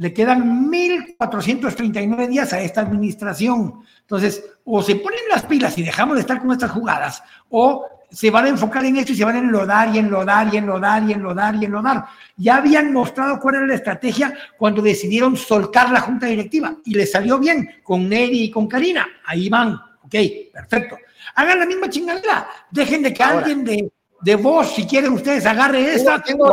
le 0.00 0.14
quedan 0.14 0.70
1.439 0.70 2.28
días 2.28 2.50
a 2.54 2.60
esta 2.62 2.80
administración. 2.80 3.82
Entonces, 4.00 4.42
o 4.64 4.82
se 4.82 4.96
ponen 4.96 5.20
las 5.30 5.44
pilas 5.44 5.76
y 5.76 5.82
dejamos 5.82 6.14
de 6.14 6.22
estar 6.22 6.40
con 6.40 6.50
estas 6.52 6.70
jugadas, 6.70 7.22
o 7.50 7.86
se 8.10 8.30
van 8.30 8.46
a 8.46 8.48
enfocar 8.48 8.82
en 8.86 8.96
esto 8.96 9.12
y 9.12 9.16
se 9.16 9.26
van 9.26 9.36
a 9.36 9.40
enlodar 9.40 9.94
y 9.94 9.98
enlodar 9.98 10.54
y 10.54 10.56
enlodar 10.56 11.02
y 11.02 11.12
enlodar 11.12 11.54
y 11.56 11.66
enlodar. 11.66 12.06
Ya 12.38 12.56
habían 12.56 12.94
mostrado 12.94 13.38
cuál 13.38 13.56
era 13.56 13.66
la 13.66 13.74
estrategia 13.74 14.32
cuando 14.56 14.80
decidieron 14.80 15.36
soltar 15.36 15.90
la 15.90 16.00
junta 16.00 16.26
directiva 16.26 16.74
y 16.86 16.94
les 16.94 17.12
salió 17.12 17.38
bien 17.38 17.68
con 17.82 18.08
Neri 18.08 18.44
y 18.44 18.50
con 18.50 18.66
Karina. 18.66 19.06
Ahí 19.26 19.50
van. 19.50 19.74
Ok, 20.02 20.14
perfecto. 20.50 20.96
Hagan 21.34 21.58
la 21.58 21.66
misma 21.66 21.90
chingadera. 21.90 22.48
Dejen 22.70 23.02
de 23.02 23.12
que 23.12 23.22
alguien 23.22 23.62
de, 23.64 23.92
de 24.22 24.36
vos, 24.36 24.74
si 24.74 24.86
quieren 24.86 25.12
ustedes, 25.12 25.44
agarre 25.44 25.92
esta. 25.92 26.22
Tengo, 26.22 26.50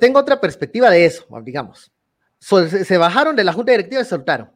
tengo, 0.00 0.18
otra 0.18 0.40
perspectiva 0.40 0.90
de 0.90 1.06
eso, 1.06 1.24
digamos. 1.42 1.91
Se 2.42 2.98
bajaron 2.98 3.36
de 3.36 3.44
la 3.44 3.52
junta 3.52 3.72
directiva 3.72 4.02
y 4.02 4.04
soltaron. 4.04 4.50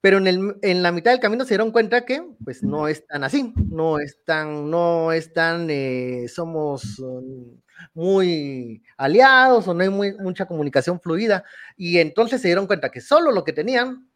Pero 0.00 0.18
en, 0.18 0.26
el, 0.26 0.56
en, 0.62 0.82
la 0.82 0.90
mitad 0.90 1.12
del 1.12 1.20
camino 1.20 1.44
se 1.44 1.50
dieron 1.50 1.70
cuenta 1.70 2.04
que 2.04 2.24
pues 2.44 2.64
no 2.64 2.88
es 2.88 3.06
tan 3.06 3.22
así, 3.22 3.54
no 3.70 4.00
es 4.00 4.18
tan, 4.24 4.68
no 4.68 5.12
es 5.12 5.32
tan, 5.32 5.68
eh, 5.70 6.26
somos 6.26 6.98
um, 6.98 7.60
muy 7.94 8.82
aliados 8.96 9.68
o 9.68 9.74
no 9.74 9.82
hay 9.84 9.90
muy, 9.90 10.12
mucha 10.14 10.46
comunicación 10.46 11.00
fluida. 11.00 11.44
Y 11.76 11.98
entonces 11.98 12.42
se 12.42 12.48
dieron 12.48 12.66
cuenta 12.66 12.90
que 12.90 13.00
solo 13.00 13.30
lo 13.30 13.44
que 13.44 13.52
tenían 13.52 14.08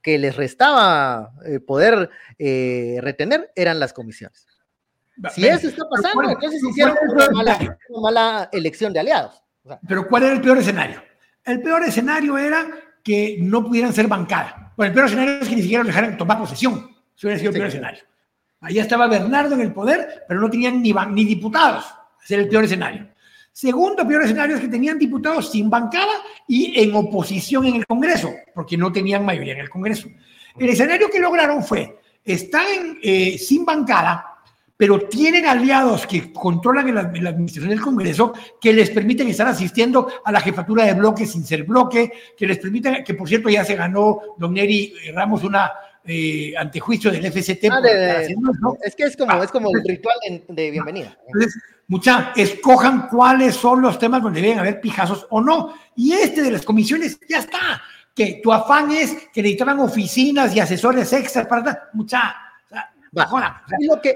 que 0.00 0.16
les 0.16 0.36
restaba 0.36 1.32
eh, 1.44 1.58
poder 1.58 2.10
eh, 2.38 2.98
retener 3.00 3.50
eran 3.56 3.80
las 3.80 3.92
comisiones. 3.92 4.46
Si 5.34 5.44
eso 5.44 5.68
está 5.68 5.88
pasando, 5.88 6.30
entonces 6.30 6.62
hicieron 6.62 6.96
una 7.08 7.28
mala, 8.00 8.48
elección 8.52 8.92
de 8.92 9.00
aliados. 9.00 9.42
Pero 9.88 10.06
¿cuál 10.06 10.22
era 10.22 10.32
el 10.34 10.40
peor 10.40 10.58
escenario? 10.58 11.09
El 11.44 11.62
peor 11.62 11.84
escenario 11.84 12.36
era 12.38 12.66
que 13.02 13.38
no 13.40 13.64
pudieran 13.64 13.92
ser 13.92 14.06
bancada. 14.06 14.72
Bueno, 14.76 14.90
el 14.90 14.94
peor 14.94 15.06
escenario 15.06 15.40
es 15.40 15.48
que 15.48 15.56
ni 15.56 15.62
siquiera 15.62 15.84
dejaran 15.84 16.16
tomar 16.16 16.38
posesión. 16.38 16.90
Eso 17.16 17.26
hubiera 17.26 17.38
sido 17.38 17.50
el 17.50 17.56
peor 17.56 17.68
escenario. 17.68 18.00
Ahí 18.60 18.78
estaba 18.78 19.06
Bernardo 19.06 19.54
en 19.54 19.62
el 19.62 19.72
poder, 19.72 20.24
pero 20.28 20.40
no 20.40 20.50
tenían 20.50 20.82
ni, 20.82 20.92
ni 20.92 21.24
diputados. 21.24 21.86
Ese 22.22 22.34
era 22.34 22.42
el 22.42 22.48
peor 22.48 22.64
escenario. 22.64 23.08
Segundo 23.52 24.06
peor 24.06 24.22
escenario 24.22 24.56
es 24.56 24.62
que 24.62 24.68
tenían 24.68 24.98
diputados 24.98 25.50
sin 25.50 25.68
bancada 25.68 26.12
y 26.46 26.80
en 26.80 26.94
oposición 26.94 27.66
en 27.66 27.76
el 27.76 27.86
Congreso, 27.86 28.32
porque 28.54 28.76
no 28.76 28.92
tenían 28.92 29.24
mayoría 29.24 29.54
en 29.54 29.60
el 29.60 29.70
Congreso. 29.70 30.08
El 30.58 30.68
escenario 30.68 31.08
que 31.10 31.18
lograron 31.18 31.62
fue, 31.62 31.98
están 32.24 32.98
eh, 33.02 33.38
sin 33.38 33.64
bancada, 33.64 34.29
pero 34.80 34.98
tienen 34.98 35.44
aliados 35.44 36.06
que 36.06 36.32
controlan 36.32 36.94
la, 36.94 37.02
administración 37.02 37.68
del 37.68 37.82
Congreso 37.82 38.32
que 38.58 38.72
les 38.72 38.88
permiten 38.88 39.28
estar 39.28 39.46
asistiendo 39.46 40.08
a 40.24 40.32
la 40.32 40.40
jefatura 40.40 40.86
de 40.86 40.94
bloque 40.94 41.26
sin 41.26 41.44
ser 41.44 41.64
bloque, 41.64 42.10
que 42.34 42.46
les 42.46 42.56
permiten, 42.56 43.04
que 43.04 43.12
por 43.12 43.28
cierto 43.28 43.50
ya 43.50 43.62
se 43.62 43.76
ganó 43.76 44.20
don 44.38 44.54
Neri 44.54 44.94
Ramos 45.12 45.44
una 45.44 45.70
eh, 46.02 46.54
antejuicio 46.56 47.10
del 47.10 47.26
FCT. 47.30 47.66
Ah, 47.70 47.82
es 48.82 48.96
que 48.96 49.02
es 49.02 49.18
como, 49.18 49.32
ah, 49.32 49.44
es 49.44 49.50
como 49.50 49.68
el 49.68 49.84
ritual 49.84 50.16
de, 50.48 50.70
bienvenida. 50.70 51.14
Entonces, 51.26 51.62
mucha, 51.86 52.32
escojan 52.34 53.08
cuáles 53.08 53.56
son 53.56 53.82
los 53.82 53.98
temas 53.98 54.22
donde 54.22 54.40
deben 54.40 54.60
haber 54.60 54.80
pijazos 54.80 55.26
o 55.28 55.42
no. 55.42 55.74
Y 55.94 56.14
este 56.14 56.40
de 56.40 56.52
las 56.52 56.64
comisiones 56.64 57.20
ya 57.28 57.40
está. 57.40 57.82
Que 58.14 58.40
tu 58.42 58.50
afán 58.50 58.90
es 58.92 59.28
que 59.30 59.42
necesitaban 59.42 59.78
oficinas 59.80 60.56
y 60.56 60.60
asesores 60.60 61.12
extras 61.12 61.46
para... 61.46 61.90
Mucha, 61.92 62.34
lo, 63.12 64.00
que, 64.00 64.14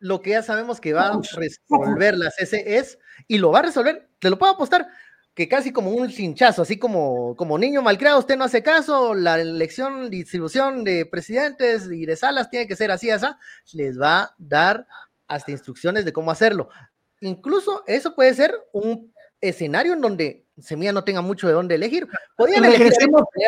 lo, 0.00 0.20
que, 0.20 0.30
ya 0.30 0.42
sabemos 0.42 0.80
que 0.80 0.92
va 0.92 1.08
a 1.08 1.20
resolver 1.34 2.16
la 2.16 2.30
CC 2.30 2.78
es, 2.78 2.98
y 3.26 3.38
lo 3.38 3.50
va 3.50 3.60
a 3.60 3.62
resolver, 3.62 4.08
te 4.18 4.30
lo 4.30 4.38
puedo 4.38 4.52
apostar, 4.52 4.86
que 5.34 5.48
casi 5.48 5.72
como 5.72 5.90
un 5.90 6.10
cinchazo, 6.10 6.62
así 6.62 6.78
como, 6.78 7.36
como 7.36 7.58
niño 7.58 7.80
malcriado, 7.80 8.18
usted 8.18 8.36
no 8.36 8.44
hace 8.44 8.62
caso, 8.62 9.14
la 9.14 9.40
elección, 9.40 10.10
distribución 10.10 10.82
de 10.82 11.06
presidentes 11.06 11.88
y 11.90 12.06
de 12.06 12.16
salas 12.16 12.50
tiene 12.50 12.66
que 12.66 12.74
ser 12.74 12.90
así, 12.90 13.10
así, 13.10 13.26
les 13.74 14.00
va 14.00 14.22
a 14.22 14.34
dar 14.38 14.86
hasta 15.28 15.52
instrucciones 15.52 16.04
de 16.04 16.12
cómo 16.12 16.30
hacerlo. 16.30 16.70
Incluso 17.20 17.84
eso 17.86 18.14
puede 18.14 18.34
ser 18.34 18.52
un 18.72 19.12
escenario 19.40 19.92
en 19.92 20.00
donde 20.00 20.48
Semilla 20.60 20.92
no 20.92 21.04
tenga 21.04 21.20
mucho 21.20 21.46
de 21.46 21.52
dónde 21.52 21.76
elegir. 21.76 22.08
Podrían 22.36 22.64
elegir 22.64 22.92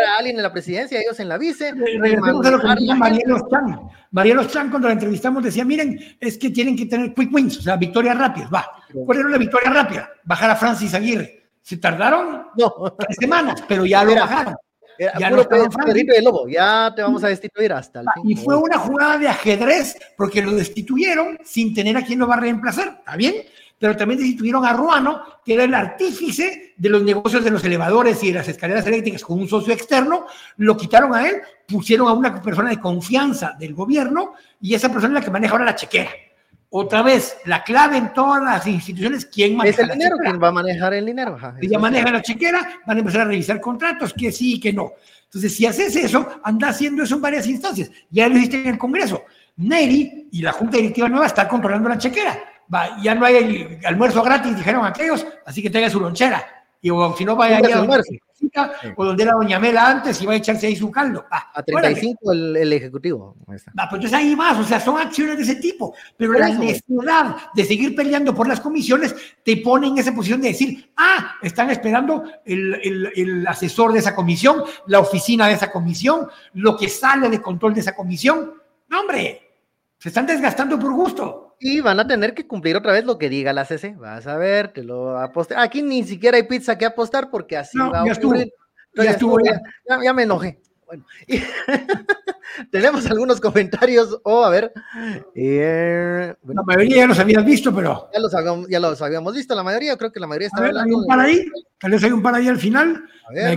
a 0.07 0.18
alguien 0.18 0.36
en 0.36 0.43
la 0.43 0.53
presidencia, 0.53 1.01
ellos 1.01 1.18
en 1.18 1.28
la 1.28 1.38
vice. 1.38 1.72
Regresemos 1.72 2.47
a 2.47 2.51
lo 2.51 2.61
que 2.61 2.74
dijo 2.78 2.95
Mariano 2.95 3.49
Chan. 3.51 3.80
Mariano 4.12 4.45
Chan, 4.45 4.70
cuando 4.70 4.88
la 4.88 4.95
entrevistamos, 4.95 5.43
decía: 5.43 5.64
Miren, 5.64 5.99
es 6.20 6.38
que 6.38 6.51
tienen 6.51 6.76
que 6.76 6.86
tener 6.86 7.12
quick 7.12 7.32
wins, 7.32 7.59
o 7.59 7.62
sea, 7.62 7.76
victorias 7.76 8.16
rápidas. 8.16 8.51
Va. 8.53 8.66
¿Cuál 8.93 9.18
era 9.18 9.28
la 9.28 9.38
victoria 9.38 9.70
rápida? 9.70 10.11
Bajar 10.24 10.51
a 10.51 10.57
Francis 10.57 10.95
Aguirre. 10.95 11.49
Se 11.62 11.76
tardaron 11.76 12.47
no. 12.57 12.95
tres 12.99 13.16
semanas, 13.18 13.62
pero 13.66 13.84
ya 13.84 14.05
lo 14.05 14.14
bajaron. 14.14 14.55
ya 14.99 15.30
puro 15.30 15.45
de 15.45 16.22
lobo, 16.22 16.49
ya 16.49 16.93
te 16.95 17.03
vamos 17.03 17.24
a 17.24 17.28
destituir 17.28 17.72
hasta 17.72 18.01
el 18.01 18.07
fin. 18.14 18.30
Y 18.30 18.36
fue 18.36 18.57
una 18.57 18.78
jugada 18.78 19.18
de 19.18 19.28
ajedrez 19.28 19.97
porque 20.16 20.43
lo 20.43 20.53
destituyeron 20.53 21.38
sin 21.45 21.74
tener 21.74 21.97
a 21.97 22.03
quien 22.03 22.18
lo 22.18 22.28
va 22.28 22.36
a 22.36 22.41
reemplazar. 22.41 22.97
¿Está 22.99 23.16
bien? 23.16 23.34
Pero 23.81 23.97
también 23.97 24.20
destituyeron 24.20 24.66
a 24.66 24.74
Ruano, 24.74 25.22
que 25.43 25.55
era 25.55 25.64
el 25.64 25.72
artífice 25.72 26.74
de 26.76 26.89
los 26.91 27.03
negocios 27.03 27.43
de 27.43 27.51
los 27.51 27.64
elevadores 27.64 28.22
y 28.22 28.26
de 28.26 28.35
las 28.35 28.47
escaleras 28.47 28.87
eléctricas 28.87 29.24
con 29.24 29.41
un 29.41 29.49
socio 29.49 29.72
externo, 29.72 30.26
lo 30.59 30.76
quitaron 30.76 31.14
a 31.14 31.26
él, 31.26 31.37
pusieron 31.66 32.07
a 32.09 32.12
una 32.12 32.43
persona 32.43 32.68
de 32.68 32.78
confianza 32.78 33.57
del 33.59 33.72
gobierno 33.72 34.35
y 34.61 34.74
esa 34.74 34.91
persona 34.91 35.14
es 35.14 35.20
la 35.20 35.24
que 35.24 35.31
maneja 35.31 35.53
ahora 35.53 35.64
la 35.64 35.74
chequera. 35.74 36.11
Otra 36.68 37.01
vez, 37.01 37.39
la 37.47 37.64
clave 37.64 37.97
en 37.97 38.12
todas 38.12 38.45
las 38.45 38.66
instituciones, 38.66 39.24
¿quién 39.24 39.57
maneja 39.57 39.83
es 39.83 39.89
el 39.89 39.95
dinero? 39.95 40.16
¿Quién 40.18 40.41
va 40.41 40.49
a 40.49 40.53
manejar 40.53 40.93
el 40.93 41.07
dinero? 41.07 41.39
Si 41.59 41.66
ya 41.66 41.78
maneja 41.78 42.11
la 42.11 42.20
chequera, 42.20 42.81
van 42.87 42.99
a 42.99 43.01
empezar 43.01 43.22
a 43.22 43.24
revisar 43.24 43.62
contratos, 43.62 44.12
que 44.12 44.31
sí 44.31 44.57
y 44.57 44.61
que 44.61 44.74
no. 44.74 44.93
Entonces, 45.24 45.57
si 45.57 45.64
haces 45.64 45.97
eso, 45.97 46.28
anda 46.45 46.68
haciendo 46.68 47.03
eso 47.03 47.14
en 47.14 47.22
varias 47.22 47.47
instancias. 47.47 47.91
Ya 48.11 48.28
lo 48.28 48.37
hiciste 48.37 48.61
en 48.61 48.68
el 48.68 48.78
Congreso. 48.78 49.22
Neri 49.57 50.28
y 50.31 50.43
la 50.43 50.53
Junta 50.53 50.76
Directiva 50.76 51.09
Nueva 51.09 51.26
están 51.26 51.49
controlando 51.49 51.89
la 51.89 51.99
chequera 51.99 52.39
ya 53.02 53.14
no 53.14 53.24
hay 53.24 53.78
almuerzo 53.84 54.22
gratis, 54.22 54.56
dijeron 54.56 54.84
aquellos, 54.84 55.26
así 55.44 55.62
que 55.62 55.70
tenga 55.70 55.90
su 55.90 56.00
lonchera. 56.00 56.44
Y 56.82 56.90
o, 56.90 57.14
si 57.16 57.24
no, 57.24 57.36
vaya 57.36 57.58
a 57.58 57.60
donde, 57.60 58.02
o 58.96 59.04
donde 59.04 59.22
era 59.22 59.34
Doña 59.34 59.58
Mela 59.58 59.86
antes 59.86 60.20
y 60.22 60.26
va 60.26 60.32
a 60.32 60.36
echarse 60.36 60.66
ahí 60.66 60.76
su 60.76 60.90
caldo. 60.90 61.26
a 61.30 61.62
35 61.62 62.32
el, 62.32 62.56
el, 62.56 62.72
Ejecutivo. 62.72 63.36
pues 63.44 63.66
entonces 63.66 64.12
ahí 64.14 64.34
más, 64.34 64.58
o 64.58 64.64
sea, 64.64 64.80
son 64.80 64.98
acciones 64.98 65.36
de 65.36 65.42
ese 65.42 65.56
tipo. 65.56 65.94
Pero 66.16 66.32
la 66.32 66.48
necesidad 66.48 67.36
de 67.52 67.64
seguir 67.64 67.94
peleando 67.94 68.34
por 68.34 68.48
las 68.48 68.60
comisiones 68.60 69.14
te 69.44 69.58
pone 69.58 69.88
en 69.88 69.98
esa 69.98 70.14
posición 70.14 70.40
de 70.40 70.48
decir, 70.48 70.90
ah, 70.96 71.36
están 71.42 71.68
esperando 71.68 72.24
el, 72.46 73.12
el 73.14 73.46
asesor 73.46 73.92
de 73.92 73.98
esa 73.98 74.14
comisión, 74.14 74.62
la 74.86 75.00
oficina 75.00 75.48
de 75.48 75.54
esa 75.54 75.70
comisión, 75.70 76.28
lo 76.54 76.78
que 76.78 76.88
sale 76.88 77.28
de 77.28 77.42
control 77.42 77.74
de 77.74 77.80
esa 77.80 77.94
comisión. 77.94 78.54
No, 78.88 79.00
hombre, 79.00 79.50
se 79.98 80.08
están 80.08 80.26
desgastando 80.26 80.78
por 80.78 80.92
gusto. 80.92 81.39
Y 81.62 81.82
van 81.82 82.00
a 82.00 82.06
tener 82.06 82.32
que 82.32 82.46
cumplir 82.46 82.74
otra 82.74 82.94
vez 82.94 83.04
lo 83.04 83.18
que 83.18 83.28
diga 83.28 83.52
la 83.52 83.66
CC. 83.66 83.94
Vas 83.94 84.26
a 84.26 84.38
ver, 84.38 84.72
te 84.72 84.82
lo 84.82 85.18
aposté. 85.18 85.54
Aquí 85.56 85.82
ni 85.82 86.02
siquiera 86.04 86.38
hay 86.38 86.44
pizza 86.44 86.78
que 86.78 86.86
apostar 86.86 87.30
porque 87.30 87.58
así 87.58 87.78
va 87.78 88.00
a 88.00 88.04
ocurrir. 88.04 88.50
Ya, 88.94 89.11
estuvo, 89.11 89.38
ya, 89.44 89.61
ya, 90.02 90.12
me 90.14 90.22
enojé. 90.22 90.58
Bueno, 90.86 91.04
tenemos 92.72 93.06
algunos 93.11 93.42
comentarios. 93.42 94.18
O, 94.24 94.42
a 94.42 94.48
ver. 94.48 94.72
Eh, 95.34 96.34
la 96.42 96.62
mayoría 96.62 96.96
ya 96.96 97.06
los 97.06 97.18
habías 97.18 97.44
visto, 97.44 97.74
pero. 97.74 98.08
Ya 98.12 98.20
los, 98.20 98.34
habíamos, 98.34 98.68
ya 98.68 98.80
los 98.80 99.02
habíamos 99.02 99.34
visto, 99.34 99.54
la 99.54 99.62
mayoría. 99.62 99.98
Creo 99.98 100.11
que 100.11 100.18
la 100.18 100.26
mayoría 100.26 100.48
está 100.48 100.64
hablando. 100.64 100.82
¿Hay 100.82 100.92
un 100.92 101.06
par 101.06 101.20
ahí? 101.20 101.46
Tal 101.78 101.90
vez 101.90 102.02
hay 102.02 102.12
un 102.12 102.22
par 102.22 102.34
ahí 102.36 102.48
al 102.48 102.58
final. 102.58 103.04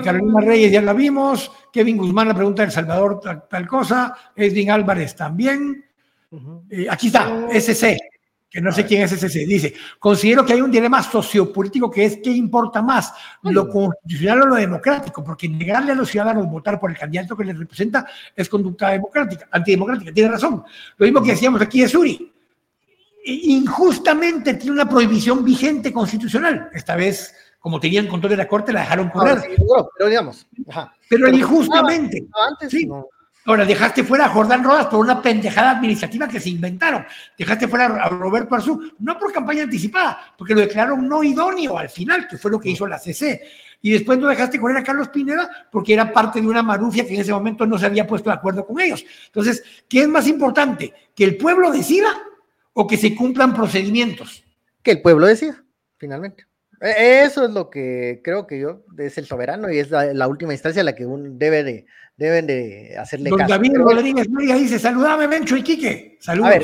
Carolina 0.03 0.41
Reyes 0.41 0.73
ya 0.73 0.81
la 0.81 0.93
vimos. 0.93 1.49
Kevin 1.71 1.97
Guzmán 1.97 2.27
la 2.27 2.35
pregunta 2.35 2.63
del 2.63 2.71
Salvador, 2.71 3.21
tal, 3.21 3.47
tal 3.49 3.65
cosa. 3.65 4.13
Edwin 4.35 4.71
Álvarez 4.71 5.15
también. 5.15 5.82
Eh, 6.69 6.87
aquí 6.89 7.07
está, 7.07 7.47
SC, 7.51 7.97
que 8.49 8.61
no 8.61 8.71
sé 8.71 8.85
quién 8.85 9.01
es 9.01 9.11
SC, 9.11 9.45
dice, 9.47 9.73
considero 9.99 10.45
que 10.45 10.53
hay 10.53 10.61
un 10.61 10.71
dilema 10.71 11.01
sociopolítico 11.01 11.89
que 11.89 12.05
es 12.05 12.19
qué 12.23 12.29
importa 12.29 12.81
más, 12.81 13.13
lo 13.43 13.67
constitucional 13.67 14.43
o 14.43 14.45
lo 14.47 14.55
democrático, 14.55 15.23
porque 15.23 15.49
negarle 15.49 15.91
a 15.91 15.95
los 15.95 16.09
ciudadanos 16.09 16.47
votar 16.47 16.79
por 16.79 16.91
el 16.91 16.97
candidato 16.97 17.35
que 17.35 17.45
les 17.45 17.57
representa 17.57 18.05
es 18.35 18.47
conducta 18.47 18.89
democrática, 18.89 19.47
antidemocrática, 19.51 20.13
tiene 20.13 20.29
razón. 20.29 20.63
Lo 20.97 21.05
mismo 21.05 21.23
que 21.23 21.31
decíamos 21.31 21.61
aquí 21.61 21.81
de 21.81 21.89
Suri. 21.89 22.31
Injustamente 23.25 24.55
tiene 24.55 24.73
una 24.73 24.89
prohibición 24.89 25.45
vigente 25.45 25.93
constitucional. 25.93 26.69
Esta 26.73 26.95
vez, 26.95 27.33
como 27.57 27.79
tenían 27.79 28.07
control 28.07 28.31
de 28.31 28.37
la 28.37 28.47
Corte, 28.47 28.73
la 28.73 28.81
dejaron 28.81 29.09
correr. 29.09 29.41
pero 29.97 30.09
digamos. 30.09 30.45
Pero, 31.07 31.29
injustamente. 31.29 32.27
antes, 32.49 32.69
sí. 32.69 32.87
Ahora, 33.45 33.65
dejaste 33.65 34.03
fuera 34.03 34.25
a 34.25 34.29
Jordán 34.29 34.63
Rodas 34.63 34.87
por 34.87 34.99
una 34.99 35.21
pendejada 35.21 35.71
administrativa 35.71 36.27
que 36.27 36.39
se 36.39 36.49
inventaron. 36.49 37.05
Dejaste 37.37 37.67
fuera 37.67 37.85
a 37.85 38.09
Roberto 38.09 38.55
Arzú, 38.55 38.93
no 38.99 39.19
por 39.19 39.33
campaña 39.33 39.63
anticipada, 39.63 40.33
porque 40.37 40.53
lo 40.53 40.61
declararon 40.61 41.07
no 41.07 41.23
idóneo 41.23 41.77
al 41.77 41.89
final, 41.89 42.27
que 42.27 42.37
fue 42.37 42.51
lo 42.51 42.59
que 42.59 42.69
hizo 42.69 42.87
la 42.87 42.97
CC. 42.97 43.41
Y 43.81 43.91
después 43.91 44.17
no 44.17 44.29
dejaste 44.29 44.59
correr 44.61 44.77
a 44.77 44.83
Carlos 44.83 45.09
Pineda 45.09 45.67
porque 45.69 45.93
era 45.93 46.13
parte 46.13 46.39
de 46.39 46.47
una 46.47 46.63
marufia 46.63 47.05
que 47.05 47.15
en 47.15 47.21
ese 47.21 47.33
momento 47.33 47.65
no 47.65 47.77
se 47.77 47.85
había 47.85 48.07
puesto 48.07 48.29
de 48.29 48.37
acuerdo 48.37 48.65
con 48.65 48.79
ellos. 48.79 49.03
Entonces, 49.25 49.61
¿qué 49.89 50.03
es 50.03 50.07
más 50.07 50.25
importante? 50.27 50.93
¿Que 51.13 51.25
el 51.25 51.35
pueblo 51.35 51.69
decida 51.69 52.07
o 52.71 52.87
que 52.87 52.95
se 52.95 53.13
cumplan 53.13 53.53
procedimientos? 53.53 54.45
Que 54.81 54.91
el 54.91 55.01
pueblo 55.01 55.27
decida, 55.27 55.61
finalmente. 55.97 56.45
E, 56.79 57.23
eso 57.23 57.45
es 57.45 57.51
lo 57.51 57.69
que 57.69 58.21
creo 58.23 58.47
que 58.47 58.59
yo 58.59 58.85
es 58.97 59.17
el 59.17 59.25
soberano 59.25 59.69
y 59.69 59.79
es 59.79 59.89
la, 59.89 60.27
última 60.29 60.53
instancia 60.53 60.81
a 60.81 60.85
la 60.85 60.95
que 60.95 61.05
uno 61.05 61.29
debe 61.31 61.63
de, 61.63 61.85
deben 62.17 62.47
de 62.47 62.95
hacerle 62.97 63.29
Don 63.29 63.45
David 63.47 63.75
Rodríguez 63.75 64.29
María 64.29 64.55
dice, 64.55 64.79
saludame 64.79 65.27
Bencho 65.27 65.57
y 65.57 65.63
Quique. 65.63 66.17
Saludos. 66.19 66.47
A 66.47 66.59
ver, 66.59 66.63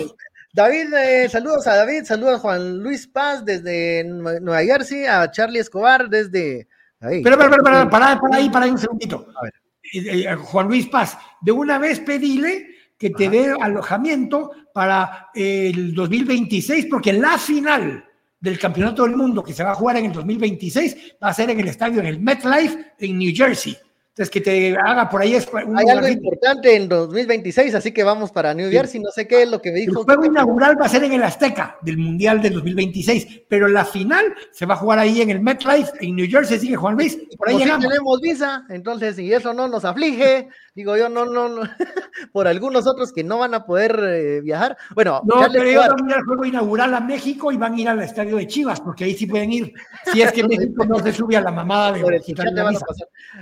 David, 0.53 0.93
eh, 0.93 1.29
saludos 1.29 1.67
a 1.67 1.75
David, 1.75 2.03
saludos 2.05 2.35
a 2.35 2.39
Juan 2.39 2.79
Luis 2.79 3.07
Paz 3.07 3.45
desde 3.45 4.03
Nueva 4.03 4.63
Jersey, 4.63 5.05
a 5.05 5.29
Charlie 5.31 5.59
Escobar 5.59 6.09
desde... 6.09 6.67
Ahí. 7.01 7.21
Pero, 7.23 7.37
pero, 7.37 7.49
pero, 7.51 7.63
para, 7.63 7.89
para, 7.89 8.19
para 8.19 8.35
ahí, 8.35 8.49
para 8.49 8.65
ahí 8.65 8.71
un 8.71 8.77
segundito. 8.77 9.27
A 9.37 9.43
ver. 9.43 9.53
Eh, 9.93 10.25
eh, 10.27 10.35
Juan 10.35 10.67
Luis 10.67 10.87
Paz, 10.87 11.17
de 11.41 11.51
una 11.51 11.77
vez 11.77 11.99
pedile 11.99 12.67
que 12.97 13.11
te 13.11 13.29
dé 13.29 13.55
alojamiento 13.59 14.51
para 14.73 15.29
el 15.33 15.93
2026, 15.93 16.87
porque 16.87 17.13
la 17.13 17.37
final 17.37 18.03
del 18.39 18.59
Campeonato 18.59 19.03
del 19.03 19.15
Mundo 19.15 19.43
que 19.43 19.53
se 19.53 19.63
va 19.63 19.71
a 19.71 19.75
jugar 19.75 19.97
en 19.97 20.05
el 20.05 20.11
2026 20.11 21.15
va 21.23 21.29
a 21.29 21.33
ser 21.33 21.49
en 21.49 21.59
el 21.59 21.67
estadio 21.67 21.99
en 22.01 22.07
el 22.07 22.19
MetLife 22.19 22.93
en 22.99 23.17
New 23.17 23.31
Jersey. 23.33 23.77
Entonces, 24.09 24.29
que 24.31 24.41
te 24.41 24.75
haga 24.77 25.07
por 25.09 25.21
ahí. 25.21 25.33
Hay 25.33 25.89
algo 25.89 26.07
importante 26.07 26.75
en 26.75 26.89
2026, 26.89 27.73
así 27.75 27.93
que 27.93 28.03
vamos 28.03 28.31
para 28.31 28.53
New 28.53 28.69
Jersey. 28.69 28.99
No 28.99 29.11
sé 29.11 29.27
qué 29.27 29.43
es 29.43 29.49
lo 29.49 29.61
que 29.61 29.71
me 29.71 29.79
dijo. 29.79 29.99
El 29.99 30.05
juego 30.05 30.25
inaugural 30.25 30.79
va 30.81 30.87
a 30.87 30.89
ser 30.89 31.03
en 31.05 31.13
el 31.13 31.23
Azteca 31.23 31.77
del 31.81 31.97
Mundial 31.97 32.41
del 32.41 32.53
2026, 32.55 33.43
pero 33.47 33.69
la 33.69 33.85
final 33.85 34.25
se 34.51 34.65
va 34.65 34.73
a 34.73 34.77
jugar 34.77 34.99
ahí 34.99 35.21
en 35.21 35.29
el 35.29 35.39
MetLife, 35.39 35.91
en 36.01 36.17
New 36.17 36.27
Jersey, 36.29 36.59
sigue 36.59 36.75
Juan 36.75 36.95
Luis. 36.95 37.17
Por 37.37 37.49
ahí 37.49 37.57
tenemos 37.59 38.19
visa, 38.19 38.65
entonces, 38.69 39.15
si 39.15 39.31
eso 39.31 39.53
no 39.53 39.69
nos 39.69 39.85
aflige, 39.85 40.49
Digo 40.79 40.95
yo, 40.95 41.09
no, 41.09 41.25
no, 41.25 41.49
no, 41.49 41.61
por 42.31 42.47
algunos 42.47 42.87
otros 42.87 43.11
que 43.11 43.21
no 43.21 43.37
van 43.39 43.53
a 43.53 43.65
poder 43.65 43.99
eh, 44.01 44.39
viajar. 44.39 44.77
Bueno, 44.95 45.21
no, 45.25 45.45
pero 45.51 45.65
ellos 45.65 45.89
van 45.89 46.05
a 46.05 46.09
ir 46.09 46.15
al 46.15 46.23
juego 46.23 46.45
inaugural 46.45 46.93
a 46.93 47.01
México 47.01 47.51
y 47.51 47.57
van 47.57 47.73
a 47.73 47.81
ir 47.81 47.89
al 47.89 48.01
estadio 48.01 48.37
de 48.37 48.47
Chivas, 48.47 48.79
porque 48.79 49.03
ahí 49.03 49.13
sí 49.13 49.25
pueden 49.27 49.51
ir. 49.51 49.73
Si 50.05 50.21
es 50.21 50.31
que 50.31 50.41
México 50.47 50.85
no 50.85 50.99
se 50.99 51.11
sube 51.11 51.35
a 51.35 51.41
la 51.41 51.51
mamada 51.51 51.91
de. 51.91 52.21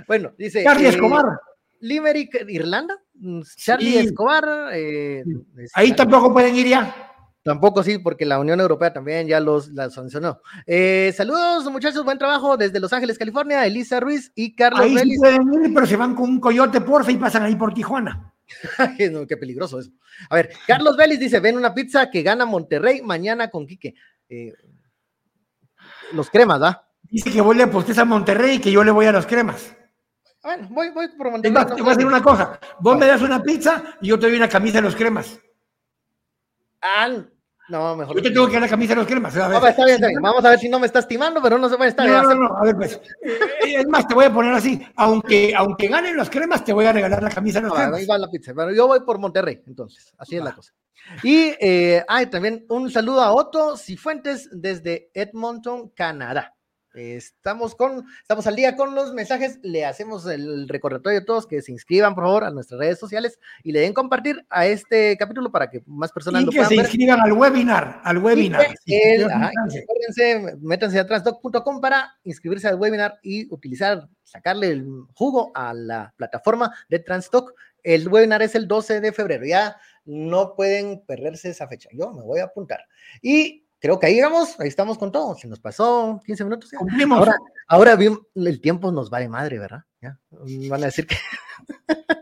Bueno, 0.08 0.32
dice. 0.36 0.64
Charlie 0.64 0.86
eh, 0.86 0.88
Escobar. 0.88 1.26
Limerick, 1.78 2.44
Irlanda. 2.48 2.98
Mm, 3.14 3.42
Charlie 3.54 3.98
Escobar. 3.98 4.70
Eh, 4.72 5.22
ahí 5.74 5.94
tampoco 5.94 6.32
pueden 6.32 6.56
ir 6.56 6.66
ya. 6.66 7.07
Tampoco 7.48 7.82
sí, 7.82 7.96
porque 7.98 8.26
la 8.26 8.38
Unión 8.38 8.60
Europea 8.60 8.92
también 8.92 9.26
ya 9.26 9.40
los 9.40 9.70
sancionó. 9.88 10.42
Eh, 10.66 11.14
saludos, 11.16 11.64
muchachos, 11.72 12.04
buen 12.04 12.18
trabajo 12.18 12.58
desde 12.58 12.78
Los 12.78 12.92
Ángeles, 12.92 13.16
California, 13.16 13.64
Elisa 13.64 14.00
Ruiz 14.00 14.30
y 14.34 14.54
Carlos 14.54 14.82
ahí 14.82 14.98
Sí 14.98 15.16
pueden 15.16 15.54
ir, 15.54 15.72
pero 15.72 15.86
se 15.86 15.96
van 15.96 16.14
con 16.14 16.28
un 16.28 16.40
coyote, 16.40 16.82
porfa, 16.82 17.10
y 17.10 17.16
pasan 17.16 17.44
ahí 17.44 17.56
por 17.56 17.72
Tijuana. 17.72 18.34
qué 18.98 19.36
peligroso 19.38 19.80
eso. 19.80 19.90
A 20.28 20.34
ver, 20.34 20.50
Carlos 20.66 20.94
Vélez 20.98 21.18
dice: 21.18 21.40
ven 21.40 21.56
una 21.56 21.72
pizza 21.72 22.10
que 22.10 22.22
gana 22.22 22.44
Monterrey 22.44 23.00
mañana 23.00 23.48
con 23.48 23.66
Quique. 23.66 23.94
Eh, 24.28 24.52
los 26.12 26.28
cremas, 26.28 26.60
¿ah? 26.60 26.86
Dice 27.04 27.32
que 27.32 27.40
voy 27.40 27.58
a 27.62 27.64
apostar 27.64 27.98
a 28.00 28.04
Monterrey 28.04 28.56
y 28.56 28.58
que 28.58 28.70
yo 28.70 28.84
le 28.84 28.90
voy 28.90 29.06
a 29.06 29.12
los 29.12 29.24
cremas. 29.24 29.74
Bueno, 30.42 30.68
voy, 30.70 30.90
voy 30.90 31.08
por 31.16 31.30
Monterrey. 31.30 31.64
te 31.64 31.80
voy 31.80 31.92
a 31.92 31.94
decir 31.94 32.06
una 32.06 32.22
cosa: 32.22 32.60
vos 32.78 32.98
me 32.98 33.06
das 33.06 33.22
una 33.22 33.42
pizza 33.42 33.96
y 34.02 34.08
yo 34.08 34.18
te 34.18 34.26
doy 34.26 34.36
una 34.36 34.50
camisa 34.50 34.76
de 34.76 34.82
los 34.82 34.94
cremas. 34.94 35.40
Ah, 36.82 37.08
no, 37.68 37.96
mejor. 37.96 38.16
Yo 38.16 38.22
te 38.22 38.30
tengo 38.30 38.46
que 38.46 38.54
dar 38.54 38.62
la 38.62 38.68
camisa 38.68 38.94
de 38.94 39.00
los 39.00 39.06
cremas. 39.06 39.36
A 39.36 39.48
ver. 39.48 39.70
está 39.70 39.84
bien, 39.84 39.96
está 39.96 40.08
bien. 40.08 40.20
Vamos 40.22 40.44
a 40.44 40.50
ver 40.50 40.58
si 40.58 40.68
no 40.68 40.78
me 40.78 40.86
estás 40.86 41.06
timando, 41.06 41.42
pero 41.42 41.58
no 41.58 41.68
se 41.68 41.76
puede 41.76 41.90
estar 41.90 42.08
no, 42.08 42.22
No, 42.22 42.34
no, 42.34 42.56
a 42.56 42.64
ver, 42.64 42.76
pues. 42.76 43.00
Eh, 43.22 43.76
es 43.78 43.88
más, 43.88 44.06
te 44.06 44.14
voy 44.14 44.24
a 44.24 44.32
poner 44.32 44.54
así. 44.54 44.80
Aunque, 44.96 45.54
aunque 45.54 45.88
ganen 45.88 46.16
los 46.16 46.30
cremas, 46.30 46.64
te 46.64 46.72
voy 46.72 46.86
a 46.86 46.92
regalar 46.92 47.22
la 47.22 47.30
camisa 47.30 47.60
de 47.60 47.68
los 47.68 47.76
cremas. 47.76 48.00
Ahí 48.00 48.06
va 48.06 48.18
la 48.18 48.30
pizza. 48.30 48.52
Pero 48.54 48.72
yo 48.72 48.86
voy 48.86 49.00
por 49.00 49.18
Monterrey, 49.18 49.62
entonces. 49.66 50.12
Así 50.18 50.36
es 50.36 50.42
la 50.42 50.52
cosa. 50.52 50.72
Y 51.22 51.54
eh, 51.60 52.04
hay 52.06 52.26
también 52.26 52.66
un 52.68 52.90
saludo 52.90 53.22
a 53.22 53.32
Otto 53.32 53.76
Cifuentes 53.76 54.48
desde 54.52 55.10
Edmonton, 55.14 55.90
Canadá. 55.90 56.54
Estamos 56.98 57.76
con, 57.76 58.04
estamos 58.20 58.46
al 58.48 58.56
día 58.56 58.74
con 58.76 58.94
los 58.94 59.14
mensajes. 59.14 59.60
Le 59.62 59.84
hacemos 59.84 60.26
el 60.26 60.68
recordatorio 60.68 61.20
a 61.20 61.24
todos 61.24 61.46
que 61.46 61.62
se 61.62 61.70
inscriban, 61.70 62.14
por 62.14 62.24
favor, 62.24 62.44
a 62.44 62.50
nuestras 62.50 62.80
redes 62.80 62.98
sociales 62.98 63.38
y 63.62 63.70
le 63.70 63.80
den 63.80 63.92
compartir 63.92 64.44
a 64.50 64.66
este 64.66 65.16
capítulo 65.16 65.52
para 65.52 65.70
que 65.70 65.82
más 65.86 66.10
personas 66.10 66.42
y 66.42 66.46
lo 66.46 66.52
que 66.52 66.64
se 66.64 66.74
inscriban 66.74 67.20
al 67.20 67.32
webinar, 67.32 68.00
al 68.02 68.18
webinar. 68.18 68.74
métanse 70.60 70.98
a 70.98 71.06
transdoc.com 71.06 71.80
para 71.80 72.16
inscribirse 72.24 72.66
al 72.66 72.74
webinar 72.74 73.18
y 73.22 73.52
utilizar, 73.54 74.08
sacarle 74.24 74.70
el 74.70 74.86
jugo 75.14 75.52
a 75.54 75.72
la 75.72 76.12
plataforma 76.16 76.74
de 76.88 76.98
Transdoc. 76.98 77.54
El 77.84 78.08
webinar 78.08 78.42
es 78.42 78.56
el 78.56 78.66
12 78.66 79.00
de 79.00 79.12
febrero. 79.12 79.46
Ya 79.46 79.76
no 80.04 80.54
pueden 80.56 81.04
perderse 81.06 81.50
esa 81.50 81.68
fecha. 81.68 81.88
Yo 81.92 82.12
me 82.12 82.22
voy 82.22 82.40
a 82.40 82.44
apuntar. 82.44 82.80
Y 83.22 83.67
creo 83.78 83.98
que 83.98 84.06
ahí 84.06 84.14
llegamos, 84.14 84.58
ahí 84.60 84.68
estamos 84.68 84.98
con 84.98 85.12
todo. 85.12 85.34
Se 85.36 85.48
nos 85.48 85.60
pasó 85.60 86.20
15 86.24 86.44
minutos. 86.44 86.70
Ahora, 87.10 87.36
ahora 87.66 87.96
bien, 87.96 88.18
el 88.34 88.60
tiempo 88.60 88.92
nos 88.92 89.12
va 89.12 89.20
de 89.20 89.28
madre, 89.28 89.58
¿verdad? 89.58 89.82
¿Ya? 90.00 90.18
Van 90.30 90.82
a 90.82 90.86
decir 90.86 91.06
que. 91.06 91.16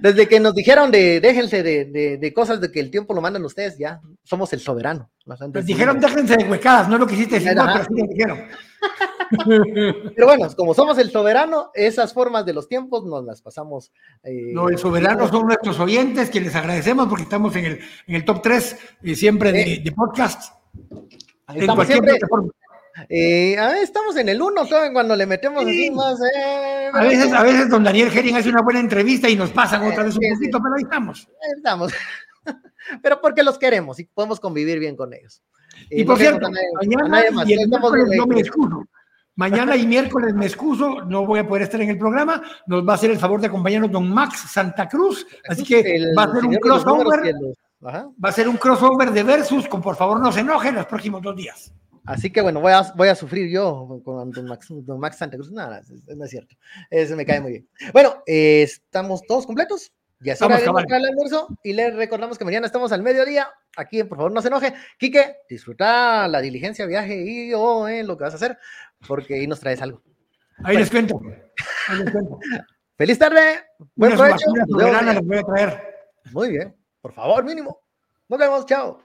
Desde 0.00 0.28
que 0.28 0.40
nos 0.40 0.54
dijeron 0.54 0.90
de 0.90 1.20
déjense 1.20 1.62
de, 1.62 2.18
de, 2.18 2.34
cosas 2.34 2.60
de 2.60 2.70
que 2.70 2.80
el 2.80 2.90
tiempo 2.90 3.14
lo 3.14 3.20
mandan 3.20 3.44
ustedes, 3.44 3.78
ya 3.78 4.00
somos 4.22 4.52
el 4.52 4.60
soberano. 4.60 5.10
Nos 5.24 5.66
dijeron 5.66 6.00
déjense 6.00 6.36
de 6.36 6.44
huecadas, 6.44 6.88
no 6.88 6.98
lo 6.98 7.06
que 7.06 7.14
hiciste, 7.14 7.40
pero 7.40 7.84
sí 7.84 8.06
dijeron. 8.08 8.44
Pero 10.16 10.26
bueno, 10.26 10.48
como 10.56 10.72
somos 10.72 10.96
el 10.98 11.10
soberano, 11.10 11.70
esas 11.74 12.14
formas 12.14 12.46
de 12.46 12.54
los 12.54 12.66
tiempos 12.66 13.04
nos 13.04 13.24
las 13.24 13.42
pasamos. 13.42 13.92
Eh, 14.22 14.52
no, 14.54 14.70
el 14.70 14.78
soberano 14.78 15.28
son 15.28 15.46
nuestros 15.46 15.78
oyentes, 15.80 16.30
que 16.30 16.40
les 16.40 16.54
agradecemos 16.54 17.08
porque 17.08 17.24
estamos 17.24 17.54
en 17.56 17.66
el, 17.66 17.80
en 18.06 18.14
el 18.14 18.24
top 18.24 18.40
3 18.40 18.76
eh, 19.02 19.14
siempre 19.14 19.52
de, 19.52 19.82
de 19.84 19.92
podcast. 19.92 20.54
Estamos 21.54 21.86
siempre, 21.86 22.18
eh, 23.08 23.56
estamos 23.82 24.16
en 24.16 24.28
el 24.28 24.42
1, 24.42 24.66
¿saben? 24.66 24.92
Cuando 24.92 25.14
le 25.14 25.26
metemos 25.26 25.62
así 25.64 25.90
más. 25.90 26.18
A, 26.92 27.02
veces, 27.02 27.32
a 27.32 27.42
veces 27.42 27.70
don 27.70 27.84
Daniel 27.84 28.10
Herring 28.12 28.36
hace 28.36 28.48
una 28.48 28.62
buena 28.62 28.80
entrevista 28.80 29.28
y 29.28 29.36
nos 29.36 29.50
pasan 29.50 29.82
otra 29.86 30.04
vez 30.04 30.16
un 30.16 30.22
poquito, 30.34 30.58
pero 30.62 30.74
ahí 30.76 30.82
estamos. 30.82 31.28
Ahí 31.28 31.52
estamos. 31.56 31.92
pero 33.02 33.20
porque 33.20 33.42
los 33.42 33.58
queremos 33.58 33.98
y 34.00 34.04
podemos 34.04 34.40
convivir 34.40 34.78
bien 34.78 34.96
con 34.96 35.12
ellos. 35.12 35.42
Y, 35.90 36.04
por 36.04 36.18
cierto, 36.18 36.48
mañana 36.74 37.24
y 37.46 37.52
el 37.52 37.68
no 37.70 38.26
me 38.26 38.40
excuso. 38.40 38.84
Mañana 39.36 39.76
y 39.76 39.86
miércoles 39.86 40.34
me 40.34 40.46
excuso, 40.46 41.04
no 41.04 41.24
voy 41.24 41.38
a 41.38 41.46
poder 41.46 41.62
estar 41.62 41.80
en 41.80 41.90
el 41.90 41.98
programa. 41.98 42.42
Nos 42.66 42.86
va 42.86 42.92
a 42.92 42.94
hacer 42.96 43.12
el 43.12 43.18
favor 43.18 43.40
de 43.40 43.46
acompañarnos 43.46 43.92
don 43.92 44.10
Max 44.10 44.50
Santa 44.50 44.88
Cruz. 44.88 45.24
Así 45.48 45.62
que 45.62 46.12
va 46.18 46.24
a 46.24 46.32
ser 46.32 46.44
un 46.44 46.56
crossover. 46.56 47.34
Va 47.84 48.28
a 48.28 48.32
ser 48.32 48.48
un 48.48 48.56
crossover 48.56 49.12
de 49.12 49.22
versus 49.22 49.68
con 49.68 49.80
por 49.80 49.94
favor 49.94 50.18
no 50.18 50.32
se 50.32 50.40
enojen 50.40 50.74
los 50.74 50.86
próximos 50.86 51.22
dos 51.22 51.36
días. 51.36 51.72
Así 52.08 52.30
que 52.30 52.40
bueno, 52.40 52.60
voy 52.60 52.72
a, 52.72 52.82
voy 52.96 53.08
a 53.08 53.14
sufrir 53.14 53.50
yo 53.50 54.00
con 54.04 54.30
don 54.30 54.46
Max, 54.46 54.66
don 54.70 54.98
Max 54.98 55.18
Santa 55.18 55.36
Cruz. 55.36 55.50
No, 55.50 55.68
no, 55.68 56.24
es 56.24 56.30
cierto. 56.30 56.56
Eso 56.90 57.14
me 57.16 57.26
cae 57.26 57.40
muy 57.40 57.50
bien. 57.52 57.68
Bueno, 57.92 58.22
eh, 58.26 58.62
estamos 58.62 59.22
todos 59.26 59.46
completos. 59.46 59.92
Ya 60.20 60.32
es 60.32 60.42
hora 60.42 60.56
de 60.56 60.64
el 60.64 61.04
almuerzo 61.04 61.46
y 61.62 61.74
les 61.74 61.94
recordamos 61.94 62.38
que 62.38 62.44
mañana 62.44 62.66
estamos 62.66 62.90
al 62.92 63.02
mediodía. 63.02 63.48
Aquí, 63.76 64.02
por 64.02 64.18
favor, 64.18 64.32
no 64.32 64.42
se 64.42 64.48
enoje. 64.48 64.74
Quique, 64.98 65.36
disfruta 65.48 66.26
la 66.26 66.40
diligencia, 66.40 66.86
viaje 66.86 67.22
y 67.24 67.52
o 67.52 67.60
oh, 67.60 67.88
lo 67.88 68.16
que 68.16 68.24
vas 68.24 68.32
a 68.32 68.36
hacer 68.36 68.58
porque 69.06 69.34
ahí 69.34 69.46
nos 69.46 69.60
traes 69.60 69.82
algo. 69.82 70.02
Ahí 70.64 70.76
les 70.76 70.90
cuento. 70.90 71.20
Feliz 72.96 73.18
tarde. 73.18 73.60
Buen 73.94 74.16
provecho. 74.16 74.46
les 74.56 75.24
voy 75.24 75.38
a 75.38 75.42
traer. 75.42 75.82
Muy 76.32 76.50
bien. 76.50 76.74
Por 77.00 77.12
favor, 77.12 77.44
mínimo. 77.44 77.80
Nos 78.28 78.38
vemos. 78.38 78.66
Chao. 78.66 79.02